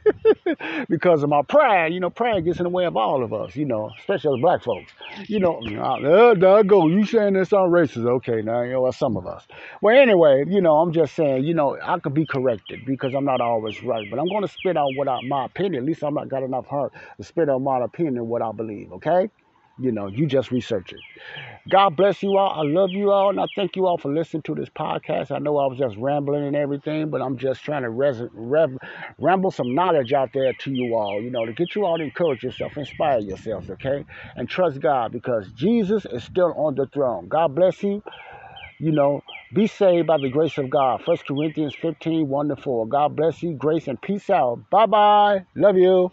because 0.89 1.23
of 1.23 1.31
my 1.31 1.43
pride. 1.43 1.95
You 1.95 2.01
know, 2.01 2.11
pride 2.11 2.45
gets 2.45 2.59
in 2.59 2.65
the 2.65 2.71
way 2.71 2.85
of 2.87 2.97
all 2.97 3.25
of 3.25 3.33
us, 3.33 3.57
you 3.57 3.65
know, 3.65 3.91
especially 3.99 4.37
as 4.37 4.41
black 4.43 4.63
folks. 4.63 4.93
You 5.27 5.41
know, 5.41 5.63
uh, 5.81 6.01
there 6.39 6.59
I 6.59 6.63
go. 6.63 6.89
You 6.89 7.05
saying 7.07 7.35
this 7.35 7.53
on 7.53 7.71
racist. 7.71 8.07
Okay, 8.07 8.43
now, 8.43 8.63
you 8.63 8.73
know, 8.73 8.91
some 8.91 9.17
of 9.17 9.27
us. 9.27 9.47
Well, 9.81 9.97
anyway, 9.97 10.45
you 10.49 10.61
know, 10.61 10.79
I'm 10.79 10.93
just 10.93 11.15
saying, 11.15 11.45
you 11.45 11.55
know, 11.55 11.79
I 11.83 11.99
could 11.99 12.15
be 12.15 12.27
corrected 12.27 12.85
because 12.85 13.15
I'm 13.15 13.25
not 13.25 13.41
always 13.41 13.83
right, 13.83 14.09
but 14.11 14.19
I'm 14.19 14.29
going 14.29 14.43
to 14.43 14.49
spit 14.51 14.77
out 14.77 14.95
what 14.95 15.09
I, 15.09 15.21
my 15.23 15.47
opinion. 15.47 15.85
At 15.85 15.87
least 15.87 16.05
I'm 16.05 16.15
not 16.15 16.29
got 16.29 16.43
enough 16.45 16.67
heart 16.67 16.95
to 17.19 17.25
spit 17.25 17.51
out 17.51 17.61
my 17.63 17.81
opinion, 17.85 18.27
what 18.29 18.43
I 18.43 18.53
believe. 18.53 18.93
Okay, 18.95 19.31
you 19.79 19.93
know, 19.93 20.09
you 20.09 20.27
just 20.27 20.51
research 20.53 20.93
it. 20.93 21.01
God 21.69 21.97
bless 21.97 22.23
you 22.23 22.37
all. 22.37 22.61
I 22.61 22.63
love 22.63 22.95
you 22.95 23.11
all, 23.11 23.31
and 23.31 23.41
I 23.41 23.47
thank 23.57 23.77
you 23.77 23.87
all 23.87 23.99
for 23.99 24.13
listening 24.13 24.43
to 24.45 24.55
this 24.55 24.69
podcast. 24.71 25.31
I 25.33 25.39
know 25.39 25.59
I 25.59 25.67
was 25.67 25.79
just 25.79 25.97
rambling 25.97 26.45
and 26.47 26.57
everything, 26.57 27.11
but 27.11 27.23
I'm 27.23 27.39
just 27.39 27.65
trying 27.65 27.83
to 27.83 27.91
res- 27.91 28.23
rev- 28.35 28.79
ramble 29.19 29.51
some 29.51 29.75
knowledge 29.75 30.13
out 30.13 30.33
there 30.35 30.53
to 30.53 30.71
you 30.73 30.95
all. 30.95 31.23
You 31.23 31.31
know, 31.31 31.47
to 31.47 31.55
get 31.55 31.75
you 31.75 31.87
all 31.87 31.99
to 31.99 32.05
encourage 32.05 32.45
yourself, 32.45 32.77
inspire 32.77 33.21
yourselves. 33.21 33.71
Okay, 33.71 34.05
and 34.37 34.49
trust 34.49 34.81
God 34.81 35.13
because 35.13 35.51
Jesus 35.53 36.07
is 36.07 36.25
still 36.25 36.53
on 36.57 36.75
the 36.75 36.87
throne. 36.89 37.29
God 37.29 37.55
bless 37.55 37.83
you 37.83 38.03
you 38.81 38.93
know, 38.93 39.23
be 39.55 39.69
saved 39.69 40.09
by 40.09 40.19
the 40.19 40.31
grace 40.31 40.59
of 40.59 40.71
God. 40.71 41.03
1 41.07 41.19
Corinthians 41.29 41.77
15, 41.81 42.29
1 42.29 42.49
to 42.49 42.57
4. 42.57 42.89
God 42.89 43.17
bless 43.17 43.43
you. 43.43 43.55
Grace 43.57 43.89
and 43.89 44.01
peace 44.03 44.31
out. 44.31 44.61
Bye 44.71 44.87
bye. 44.87 45.47
Love 45.57 45.77
you. 45.79 46.13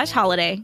slash 0.00 0.12
holiday. 0.12 0.62